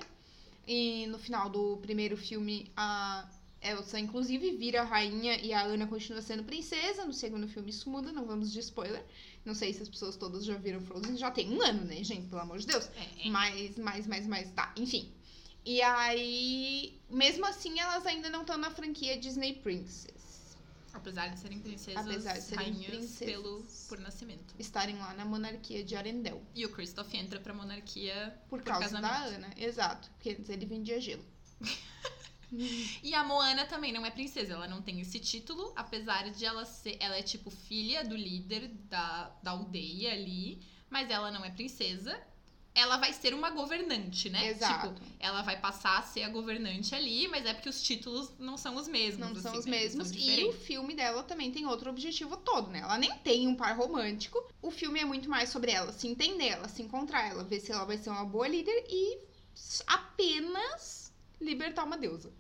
E 0.68 1.06
no 1.08 1.20
final 1.20 1.50
do 1.50 1.78
primeiro 1.78 2.18
filme 2.18 2.72
a 2.76 3.30
Elsa 3.62 4.00
inclusive 4.00 4.52
vira 4.58 4.84
rainha 4.84 5.38
e 5.38 5.54
a 5.54 5.62
Ana 5.62 5.86
continua 5.86 6.22
sendo 6.22 6.44
princesa. 6.44 7.06
No 7.06 7.14
segundo 7.14 7.48
filme 7.48 7.70
isso 7.70 7.90
muda, 7.92 8.12
não 8.12 8.26
vamos 8.26 8.52
de 8.52 8.60
spoiler. 8.60 9.06
Não 9.48 9.56
sei 9.56 9.74
se 9.74 9.82
as 9.82 9.88
pessoas 9.88 10.18
todas 10.18 10.44
já 10.44 10.56
viram 10.58 10.82
Frozen, 10.82 11.16
já 11.16 11.32
tem 11.32 11.50
um 11.50 11.62
ano, 11.62 11.86
né, 11.86 12.04
gente? 12.04 12.28
Pelo 12.28 12.42
amor 12.42 12.60
de 12.60 12.68
Deus. 12.68 12.90
É, 12.98 13.28
é. 13.28 13.30
Mas, 13.30 13.78
mas, 13.78 14.06
mas, 14.06 14.28
mas, 14.28 14.52
tá, 14.52 14.74
enfim. 14.76 15.10
E 15.64 15.82
aí, 15.82 17.00
mesmo 17.10 17.46
assim, 17.46 17.80
elas 17.80 18.06
ainda 18.06 18.30
não 18.30 18.42
estão 18.42 18.58
na 18.58 18.70
franquia 18.70 19.18
Disney 19.18 19.54
Princess. 19.54 20.58
Apesar 20.94 21.30
de 21.30 21.40
serem 21.40 21.62
princesas, 21.62 22.06
Apesar 22.06 22.34
de 22.34 22.42
serem 22.42 22.74
rainhas 22.74 22.90
princesas. 22.90 23.34
pelo, 23.34 23.66
por 23.88 24.00
nascimento. 24.00 24.54
Estarem 24.60 24.98
lá 24.98 25.14
na 25.14 25.24
monarquia 25.24 25.82
de 25.82 25.96
Arendelle. 25.96 26.42
E 26.54 26.66
o 26.66 26.70
Christoph 26.70 27.14
entra 27.14 27.40
pra 27.40 27.54
monarquia 27.54 28.38
Por, 28.50 28.60
Por 28.60 28.66
causa 28.66 29.00
da 29.00 29.10
casamento. 29.10 29.46
Ana, 29.46 29.54
exato. 29.56 30.10
Porque 30.12 30.32
antes 30.32 30.50
ele 30.50 30.66
vendia 30.66 31.00
gelo. 31.00 31.24
E 33.04 33.14
a 33.14 33.24
Moana 33.24 33.66
também 33.66 33.92
não 33.92 34.06
é 34.06 34.12
princesa, 34.12 34.54
ela 34.54 34.68
não 34.68 34.82
tem 34.82 35.02
esse 35.02 35.20
título, 35.20 35.74
apesar 35.76 36.30
de 36.30 36.46
ela 36.46 36.66
ser. 36.66 36.98
Ela 37.00 37.18
é 37.18 37.22
tipo 37.22 37.50
filha 37.50 38.04
do 38.04 38.16
líder 38.16 38.68
da, 38.90 39.32
da 39.44 39.52
aldeia 39.52 40.14
ali, 40.14 40.62
mas 40.90 41.10
ela 41.10 41.32
não 41.32 41.44
é 41.44 41.50
princesa. 41.50 42.20
Ela 42.74 42.98
vai 42.98 43.12
ser 43.12 43.34
uma 43.34 43.50
governante, 43.50 44.30
né? 44.30 44.50
Exato. 44.50 44.94
Tipo, 44.94 45.02
ela 45.20 45.42
vai 45.42 45.60
passar 45.60 45.98
a 45.98 46.04
ser 46.04 46.22
a 46.22 46.30
governante 46.30 46.94
ali, 46.94 47.28
mas 47.28 47.44
é 47.44 47.52
porque 47.52 47.70
os 47.70 47.82
títulos 47.82 48.32
não 48.38 48.56
são 48.56 48.76
os 48.76 48.88
mesmos. 48.88 49.34
Não 49.34 49.36
são 49.36 49.50
assim, 49.50 49.60
os 49.60 49.66
né? 49.66 49.78
Eles 49.78 49.96
mesmos. 49.96 50.10
são 50.10 50.18
E 50.20 50.44
o 50.46 50.54
filme 50.54 50.94
dela 50.94 51.24
também 51.24 51.52
tem 51.52 51.66
outro 51.66 51.90
objetivo 51.90 52.38
todo, 52.38 52.70
né? 52.70 52.82
Ela 52.82 53.00
nem 53.00 53.18
tem 53.18 53.48
um 53.48 53.56
par 53.56 53.76
romântico. 53.76 54.48
O 54.62 54.70
filme 54.70 55.00
é 55.00 55.06
muito 55.06 55.28
mais 55.28 55.50
sobre 55.50 55.72
ela 55.72 55.92
se 55.92 56.08
entender, 56.08 56.50
ela 56.50 56.68
se 56.68 56.84
encontrar, 56.84 57.28
ela 57.28 57.44
ver 57.44 57.60
se 57.60 57.72
ela 57.72 57.84
vai 57.84 57.98
ser 57.98 58.12
uma 58.12 58.24
boa 58.24 58.48
líder 58.48 58.86
e 58.88 59.18
apenas 59.88 61.07
libertar 61.40 61.84
uma 61.84 61.98
deusa. 61.98 62.32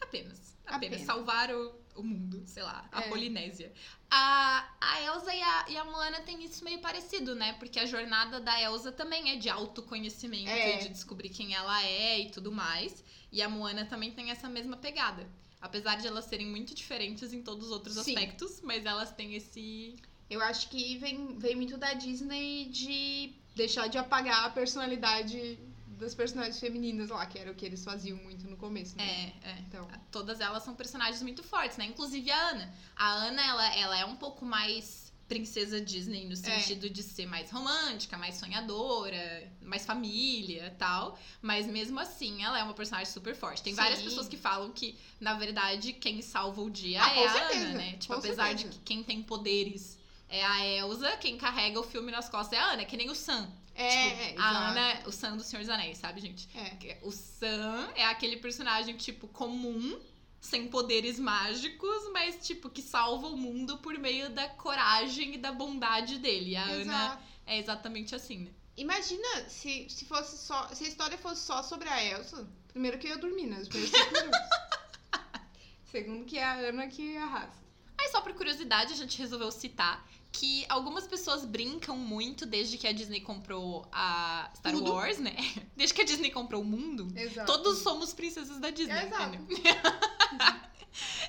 Apenas. 0.00 0.56
Apenas. 0.66 0.76
Apenas. 0.76 1.00
Salvar 1.02 1.50
o, 1.54 1.74
o 1.96 2.02
mundo, 2.02 2.42
sei 2.46 2.62
lá, 2.62 2.88
a 2.92 3.02
É. 3.02 3.08
Polinésia. 3.08 3.72
A, 4.10 4.68
a 4.80 5.00
Elsa 5.02 5.34
e 5.34 5.40
a, 5.42 5.64
e 5.70 5.76
a 5.76 5.84
Moana 5.84 6.20
tem 6.20 6.42
isso 6.44 6.62
meio 6.64 6.80
parecido, 6.80 7.34
né? 7.34 7.54
Porque 7.54 7.78
a 7.78 7.86
jornada 7.86 8.40
da 8.40 8.60
Elsa 8.60 8.92
também 8.92 9.30
é 9.30 9.36
de 9.36 9.48
autoconhecimento 9.48 10.50
É. 10.50 10.76
e 10.76 10.82
de 10.82 10.88
descobrir 10.90 11.28
quem 11.30 11.54
ela 11.54 11.82
é 11.84 12.20
e 12.20 12.30
tudo 12.30 12.52
mais. 12.52 13.02
E 13.30 13.40
a 13.40 13.48
Moana 13.48 13.86
também 13.86 14.10
tem 14.12 14.30
essa 14.30 14.48
mesma 14.48 14.76
pegada. 14.76 15.26
Apesar 15.60 15.96
de 15.96 16.06
elas 16.06 16.24
serem 16.24 16.46
muito 16.48 16.74
diferentes 16.74 17.32
em 17.32 17.42
todos 17.42 17.66
os 17.66 17.72
outros 17.72 17.94
Sim. 17.94 18.00
aspectos, 18.16 18.60
mas 18.62 18.84
elas 18.84 19.12
têm 19.12 19.34
esse. 19.34 19.94
Eu 20.28 20.40
acho 20.42 20.68
que 20.68 20.98
vem, 20.98 21.38
vem 21.38 21.54
muito 21.54 21.76
da 21.76 21.94
Disney 21.94 22.66
de 22.66 23.32
deixar 23.54 23.86
de 23.86 23.96
apagar 23.98 24.44
a 24.44 24.50
personalidade 24.50 25.58
das 26.02 26.14
personagens 26.14 26.58
femininas 26.58 27.08
lá, 27.08 27.24
que 27.26 27.38
era 27.38 27.50
o 27.50 27.54
que 27.54 27.64
eles 27.64 27.84
faziam 27.84 28.16
muito 28.18 28.48
no 28.48 28.56
começo, 28.56 28.96
né? 28.96 29.32
É, 29.42 29.50
é. 29.50 29.58
Então, 29.68 29.88
Todas 30.10 30.40
elas 30.40 30.62
são 30.62 30.74
personagens 30.74 31.22
muito 31.22 31.42
fortes, 31.42 31.76
né? 31.76 31.86
Inclusive 31.86 32.30
a 32.30 32.48
Ana. 32.50 32.74
A 32.96 33.12
Ana, 33.12 33.42
ela, 33.42 33.74
ela 33.74 33.98
é 33.98 34.04
um 34.04 34.16
pouco 34.16 34.44
mais 34.44 35.12
princesa 35.28 35.80
Disney 35.80 36.28
no 36.28 36.36
sentido 36.36 36.90
de 36.90 37.02
ser 37.02 37.24
mais 37.24 37.50
romântica, 37.50 38.18
mais 38.18 38.34
sonhadora, 38.34 39.50
mais 39.62 39.86
família 39.86 40.74
tal. 40.78 41.18
Mas 41.40 41.66
mesmo 41.66 41.98
assim, 41.98 42.44
ela 42.44 42.58
é 42.58 42.62
uma 42.62 42.74
personagem 42.74 43.10
super 43.10 43.34
forte. 43.34 43.62
Tem 43.62 43.72
várias 43.72 44.00
Sim. 44.00 44.04
pessoas 44.04 44.28
que 44.28 44.36
falam 44.36 44.70
que, 44.72 44.98
na 45.18 45.32
verdade, 45.34 45.94
quem 45.94 46.20
salva 46.20 46.60
o 46.60 46.68
dia 46.68 47.02
Ah, 47.02 47.16
é 47.16 47.26
a 47.26 47.32
certeza, 47.32 47.64
Ana, 47.66 47.78
né? 47.78 47.92
Tipo, 47.92 48.12
com 48.12 48.18
apesar 48.18 48.52
de 48.52 48.62
certeza. 48.62 48.78
que 48.78 48.84
quem 48.84 49.02
tem 49.02 49.22
poderes 49.22 49.98
é 50.28 50.44
a 50.44 50.66
Elsa, 50.66 51.16
quem 51.16 51.38
carrega 51.38 51.80
o 51.80 51.82
filme 51.82 52.12
nas 52.12 52.28
costas 52.28 52.58
é 52.58 52.62
a 52.62 52.72
Ana, 52.72 52.82
é 52.82 52.84
que 52.84 52.96
nem 52.96 53.08
o 53.08 53.14
Sam. 53.14 53.50
É, 53.74 54.10
Tipo, 54.10 54.22
é, 54.22 54.34
a. 54.38 54.70
Ana, 54.70 55.02
o 55.06 55.12
Sam 55.12 55.36
do 55.36 55.42
Senhor 55.42 55.60
dos 55.60 55.68
Anéis, 55.68 55.98
sabe, 55.98 56.20
gente? 56.20 56.48
É. 56.56 56.98
O 57.02 57.10
Sam 57.10 57.90
é 57.94 58.04
aquele 58.04 58.36
personagem, 58.36 58.96
tipo, 58.96 59.28
comum, 59.28 60.00
sem 60.40 60.68
poderes 60.68 61.18
mágicos, 61.18 62.10
mas, 62.12 62.46
tipo, 62.46 62.68
que 62.68 62.82
salva 62.82 63.28
o 63.28 63.36
mundo 63.36 63.78
por 63.78 63.96
meio 63.98 64.30
da 64.30 64.48
coragem 64.48 65.34
e 65.34 65.38
da 65.38 65.52
bondade 65.52 66.18
dele. 66.18 66.50
E 66.50 66.56
a 66.56 66.64
Ana 66.64 66.80
Exato. 66.82 67.22
é 67.46 67.58
exatamente 67.58 68.14
assim, 68.14 68.38
né? 68.38 68.50
Imagina 68.76 69.48
se, 69.48 69.88
se 69.88 70.04
fosse 70.04 70.38
só. 70.38 70.68
Se 70.68 70.84
a 70.84 70.88
história 70.88 71.18
fosse 71.18 71.42
só 71.42 71.62
sobre 71.62 71.88
a 71.88 72.02
Elsa. 72.04 72.48
Primeiro 72.68 72.98
que 72.98 73.06
eu 73.06 73.12
ia 73.12 73.18
dormir, 73.18 73.46
né? 73.46 73.58
Os 73.60 73.68
primeiros 73.68 73.94
cinco 73.94 74.12
minutos. 74.14 74.40
Segundo 75.92 76.24
que 76.24 76.38
é 76.38 76.44
a 76.44 76.54
Ana 76.54 76.86
que 76.88 77.16
arrasa. 77.18 77.62
Aí, 77.98 78.08
só 78.08 78.22
por 78.22 78.32
curiosidade, 78.32 78.94
a 78.94 78.96
gente 78.96 79.18
resolveu 79.18 79.50
citar 79.50 80.04
que 80.32 80.64
algumas 80.68 81.06
pessoas 81.06 81.44
brincam 81.44 81.96
muito 81.96 82.46
desde 82.46 82.78
que 82.78 82.86
a 82.86 82.92
Disney 82.92 83.20
comprou 83.20 83.86
a 83.92 84.50
Star 84.56 84.72
Tudo. 84.72 84.90
Wars, 84.90 85.18
né? 85.18 85.36
Desde 85.76 85.94
que 85.94 86.00
a 86.00 86.04
Disney 86.04 86.30
comprou 86.30 86.62
o 86.62 86.64
mundo. 86.64 87.06
Exato. 87.14 87.52
Todos 87.52 87.78
somos 87.80 88.14
princesas 88.14 88.58
da 88.58 88.70
Disney, 88.70 89.06
Exato. 89.06 89.38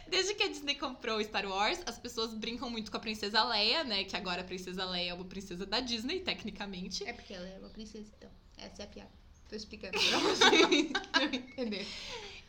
Desde 0.08 0.34
que 0.36 0.43
a 0.43 0.47
Disney 0.47 0.76
comprou 0.76 1.22
Star 1.24 1.45
Wars, 1.45 1.82
as 1.86 1.97
pessoas 1.97 2.34
brincam 2.34 2.70
muito 2.70 2.89
com 2.91 2.97
a 2.97 2.99
princesa 2.99 3.43
Leia, 3.43 3.84
né? 3.84 4.04
Que 4.04 4.16
agora 4.16 4.41
a 4.41 4.43
princesa 4.43 4.86
Leia 4.86 5.12
é 5.12 5.14
uma 5.14 5.26
princesa 5.26 5.66
da 5.66 5.80
Disney, 5.80 6.20
tecnicamente. 6.20 7.04
É 7.04 7.14
porque 7.14 7.34
ela 7.34 7.47
é 7.47 7.58
uma 7.60 7.70
princesa, 7.70 8.10
então. 8.18 8.30
Essa 8.58 8.84
é 8.84 8.86
a 8.86 8.88
piada. 8.88 9.12
Tô 9.49 9.56
explicando 9.56 9.97
pra 9.99 10.18
vocês 10.20 10.68
que 10.68 10.93
não 11.20 11.34
entender. 11.34 11.88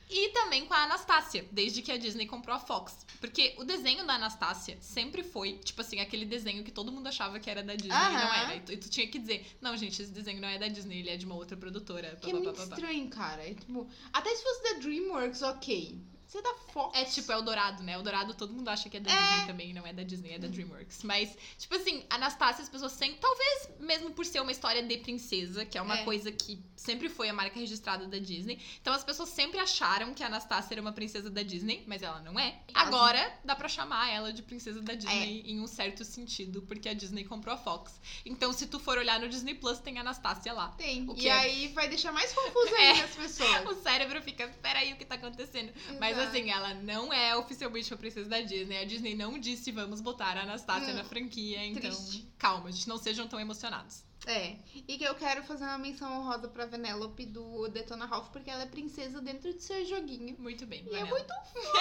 E 0.09 0.29
também 0.31 0.67
com 0.67 0.75
a 0.75 0.85
Anastácia, 0.85 1.47
desde 1.51 1.83
que 1.83 1.91
a 1.91 1.97
Disney 1.97 2.27
comprou 2.27 2.55
a 2.55 2.59
Fox. 2.59 3.07
Porque 3.21 3.55
o 3.59 3.65
desenho 3.65 4.07
da 4.07 4.15
Anastácia 4.15 4.77
sempre 4.81 5.23
foi, 5.23 5.55
tipo 5.59 5.81
assim, 5.81 6.01
aquele 6.01 6.25
desenho 6.25 6.63
que 6.63 6.71
todo 6.71 6.93
mundo 6.93 7.07
achava 7.07 7.41
que 7.41 7.49
era 7.51 7.63
da 7.63 7.75
Disney 7.75 7.95
e 7.95 8.13
não 8.13 8.35
era. 8.35 8.57
E 8.57 8.61
tu, 8.61 8.73
e 8.73 8.77
tu 8.77 8.91
tinha 8.91 9.07
que 9.07 9.19
dizer, 9.19 9.47
não, 9.61 9.77
gente, 9.77 10.01
esse 10.01 10.13
desenho 10.13 10.41
não 10.41 10.49
é 10.49 10.59
da 10.59 10.69
Disney, 10.69 10.99
ele 10.99 11.11
é 11.11 11.17
de 11.17 11.25
uma 11.25 11.35
outra 11.35 11.57
produtora. 11.57 12.17
Que 12.17 12.31
é 12.31 12.33
pá, 12.33 12.39
muito 12.39 12.53
pá, 12.53 12.63
pá, 12.63 12.69
pá. 12.69 12.75
estranho, 12.75 13.09
cara. 13.09 13.49
É, 13.49 13.55
tipo, 13.55 13.89
até 14.13 14.35
se 14.35 14.43
fosse 14.43 14.63
da 14.63 14.79
DreamWorks, 14.81 15.43
ok. 15.43 15.99
Você 16.35 16.39
é 16.39 16.43
da 16.43 16.55
Fox. 16.73 16.99
É 16.99 17.05
tipo 17.05 17.31
Eldorado, 17.31 17.83
né? 17.85 17.93
Eldorado 17.93 18.35
todo 18.35 18.53
mundo 18.53 18.69
acha 18.69 18.91
que 18.91 18.97
é 18.97 19.01
da 19.01 19.09
É. 19.11 19.15
Disney 19.31 19.47
também, 19.47 19.73
não 19.73 19.87
é 19.87 19.93
da 19.93 20.03
Disney, 20.03 20.33
é 20.33 20.39
da 20.39 20.49
DreamWorks. 20.49 21.05
Mas, 21.05 21.37
tipo 21.57 21.77
assim, 21.77 22.05
Anastácia, 22.11 22.63
as 22.63 22.69
pessoas 22.69 22.91
sempre. 22.93 23.19
Talvez 23.21 23.69
mesmo 23.79 24.11
por 24.11 24.27
ser 24.27 24.41
uma 24.41 24.51
história 24.51 24.83
de 24.83 24.99
princesa, 24.99 25.65
que 25.65 25.79
é 25.79 25.83
uma 25.83 25.99
É. 26.01 26.05
coisa 26.05 26.33
que 26.33 26.59
sempre 26.77 27.09
foi 27.09 27.29
a 27.29 27.33
marca 27.33 27.59
registrada 27.61 28.07
da 28.09 28.19
Disney. 28.19 28.59
Então 28.81 28.93
as 28.93 29.05
pessoas 29.05 29.29
sempre 29.29 29.59
acharam 29.61 30.13
que 30.13 30.23
a 30.23 30.27
Anastácia 30.27 30.75
era 30.75 30.81
uma 30.81 30.93
princesa 30.93 31.31
da 31.31 31.43
Disney, 31.43 31.85
mas 31.87 32.03
ela 32.03 32.21
não 32.21 32.39
é. 32.39 32.61
Agora 32.75 33.39
dá 33.45 33.55
pra 33.55 33.69
chamar 33.69 34.11
ela 34.11 34.33
de 34.33 34.43
princesa 34.43 34.81
da 34.83 34.95
Disney 34.95 35.43
em 35.47 35.61
um 35.61 35.67
certo 35.69 36.05
sentido, 36.05 36.63
porque 36.63 36.89
a 36.89 36.95
Disney 36.95 37.25
comprou 37.25 37.55
a 37.55 37.59
Fox. 37.59 38.01
Então, 38.27 38.53
se 38.53 38.67
tu 38.67 38.81
for 38.81 38.99
olhar 38.99 39.21
no 39.21 39.29
Disney 39.29 39.55
Plus, 39.55 39.79
tem 39.79 39.99
Anastácia 39.99 40.53
lá. 40.53 40.69
Tem. 40.71 41.09
O 41.09 41.15
E 41.17 41.29
é- 41.29 41.33
aí 41.33 41.69
vai 41.69 41.89
deixar 41.89 42.11
mais 42.11 42.33
confuso 42.33 42.75
É. 42.75 42.91
ainda 42.91 43.05
as 43.05 43.15
pessoas. 43.15 43.67
O 43.67 43.75
cérebro 43.83 44.21
fica, 44.23 44.49
peraí, 44.61 44.93
o 44.93 44.97
que 44.97 45.05
tá 45.05 45.15
acontecendo? 45.15 45.73
Mas 46.01 46.17
Exato. 46.17 46.24
Assim, 46.29 46.51
ela 46.51 46.75
não 46.75 47.13
é 47.13 47.37
oficialmente 47.37 47.93
uma 47.93 47.99
princesa 47.99 48.29
da 48.29 48.41
Disney. 48.41 48.79
A 48.79 48.85
Disney 48.85 49.15
não 49.15 49.39
disse 49.39 49.71
vamos 49.73 50.01
botar 50.01 50.37
a 50.37 50.43
Anastácia 50.43 50.93
Hum, 50.93 50.97
na 50.97 51.05
franquia, 51.05 51.65
então 51.65 51.83
triste. 51.83 52.27
calma, 52.39 52.71
gente, 52.73 52.89
não 52.89 52.99
sejam 52.99 53.27
tão 53.29 53.39
emocionados. 53.41 54.03
É. 54.27 54.57
E 54.89 54.97
que 54.97 55.05
eu 55.05 55.15
quero 55.17 55.43
fazer 55.45 55.65
uma 55.65 55.77
menção 55.77 56.11
honrosa 56.19 56.49
pra 56.49 56.65
Vanellope 56.65 57.27
do 57.27 57.69
Detona 57.69 58.07
Ralph, 58.07 58.29
porque 58.33 58.51
ela 58.51 58.63
é 58.63 58.67
princesa 58.67 59.21
dentro 59.21 59.53
de 59.53 59.63
seu 59.63 59.85
joguinho. 59.85 60.35
Muito 60.39 60.65
bem, 60.65 60.83
E 60.91 60.95
é 60.97 61.05
muito 61.05 61.29
fofa. 61.53 61.79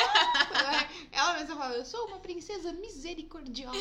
ela, 0.53 0.75
é- 0.83 0.89
ela 1.13 1.33
mesma 1.39 1.55
fala, 1.55 1.75
eu 1.75 1.85
sou 1.85 2.05
uma 2.07 2.19
princesa 2.19 2.73
misericordiosa. 2.73 3.77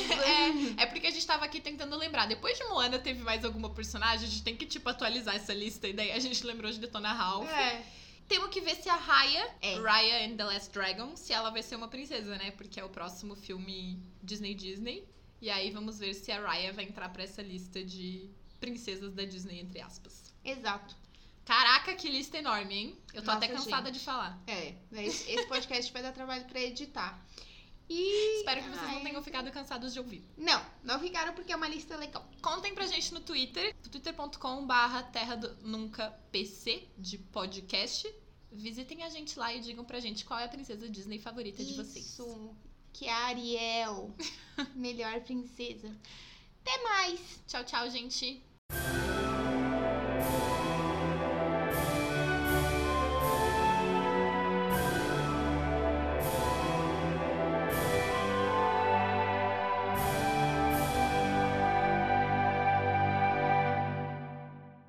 É, 0.78 0.82
é 0.82 0.86
porque 0.86 1.08
a 1.08 1.10
gente 1.10 1.26
tava 1.26 1.44
aqui 1.44 1.60
tentando 1.60 1.96
lembrar. 1.96 2.26
Depois 2.26 2.56
de 2.56 2.64
Moana, 2.66 3.00
teve 3.00 3.20
mais 3.24 3.44
alguma 3.44 3.70
personagem? 3.70 4.26
A 4.28 4.30
gente 4.30 4.44
tem 4.44 4.56
que, 4.56 4.64
tipo, 4.66 4.88
atualizar 4.88 5.34
essa 5.34 5.52
lista. 5.52 5.88
E 5.88 5.92
daí 5.92 6.12
a 6.12 6.18
gente 6.20 6.44
lembrou 6.46 6.70
de 6.70 6.78
Detona 6.78 7.12
Ralph. 7.12 7.50
É. 7.50 7.82
Temos 8.28 8.48
que 8.50 8.60
ver 8.60 8.76
se 8.76 8.88
a 8.88 8.96
Raya, 8.96 9.54
É. 9.60 9.74
Raya 9.76 10.26
and 10.26 10.36
the 10.36 10.44
Last 10.44 10.70
Dragon, 10.72 11.16
se 11.16 11.32
ela 11.32 11.50
vai 11.50 11.62
ser 11.62 11.76
uma 11.76 11.88
princesa, 11.88 12.36
né? 12.36 12.50
Porque 12.52 12.80
é 12.80 12.84
o 12.84 12.88
próximo 12.88 13.34
filme 13.36 14.02
Disney 14.22 14.54
Disney. 14.54 15.06
E 15.40 15.50
aí 15.50 15.70
vamos 15.70 15.98
ver 15.98 16.14
se 16.14 16.30
a 16.32 16.40
Raya 16.40 16.72
vai 16.72 16.84
entrar 16.84 17.08
pra 17.10 17.22
essa 17.24 17.42
lista 17.42 17.82
de 17.84 18.30
princesas 18.60 19.12
da 19.12 19.24
Disney, 19.24 19.60
entre 19.60 19.80
aspas. 19.80 20.32
Exato. 20.44 20.96
Caraca, 21.44 21.94
que 21.96 22.08
lista 22.08 22.38
enorme, 22.38 22.74
hein? 22.74 22.98
Eu 23.12 23.20
tô 23.22 23.26
Nossa, 23.32 23.38
até 23.38 23.48
cansada 23.48 23.86
gente. 23.88 23.98
de 23.98 24.04
falar. 24.04 24.40
É. 24.46 24.74
Esse, 24.92 25.30
esse 25.32 25.46
podcast 25.48 25.92
vai 25.92 26.00
dar 26.02 26.12
trabalho 26.12 26.44
pra 26.44 26.60
editar. 26.60 27.20
E. 27.92 28.38
Espero 28.38 28.62
que 28.62 28.68
vocês 28.70 28.82
não 28.82 28.96
Ai, 28.96 29.02
tenham 29.02 29.22
ficado 29.22 29.50
cansados 29.50 29.92
de 29.92 29.98
ouvir. 29.98 30.24
Não, 30.36 30.64
não 30.82 30.98
ficaram 30.98 31.34
porque 31.34 31.52
é 31.52 31.56
uma 31.56 31.68
lista 31.68 31.94
legal. 31.96 32.26
Contem 32.40 32.74
pra 32.74 32.86
gente 32.86 33.12
no 33.12 33.20
Twitter, 33.20 33.74
twitter.com 33.90 34.66
barra 34.66 35.02
terra 35.02 35.36
do 35.36 35.54
nunca 35.62 36.10
PC 36.30 36.88
de 36.96 37.18
podcast. 37.18 38.10
Visitem 38.50 39.02
a 39.02 39.10
gente 39.10 39.38
lá 39.38 39.52
e 39.54 39.60
digam 39.60 39.84
pra 39.84 40.00
gente 40.00 40.24
qual 40.24 40.40
é 40.40 40.44
a 40.44 40.48
princesa 40.48 40.88
Disney 40.88 41.18
favorita 41.18 41.62
de 41.62 41.74
vocês. 41.74 42.06
Isso. 42.06 42.56
Que 42.92 43.06
é 43.06 43.12
a 43.12 43.26
Ariel. 43.26 44.14
Melhor 44.74 45.20
princesa. 45.20 45.94
Até 46.60 46.82
mais. 46.82 47.40
Tchau, 47.46 47.64
tchau, 47.64 47.90
gente. 47.90 48.42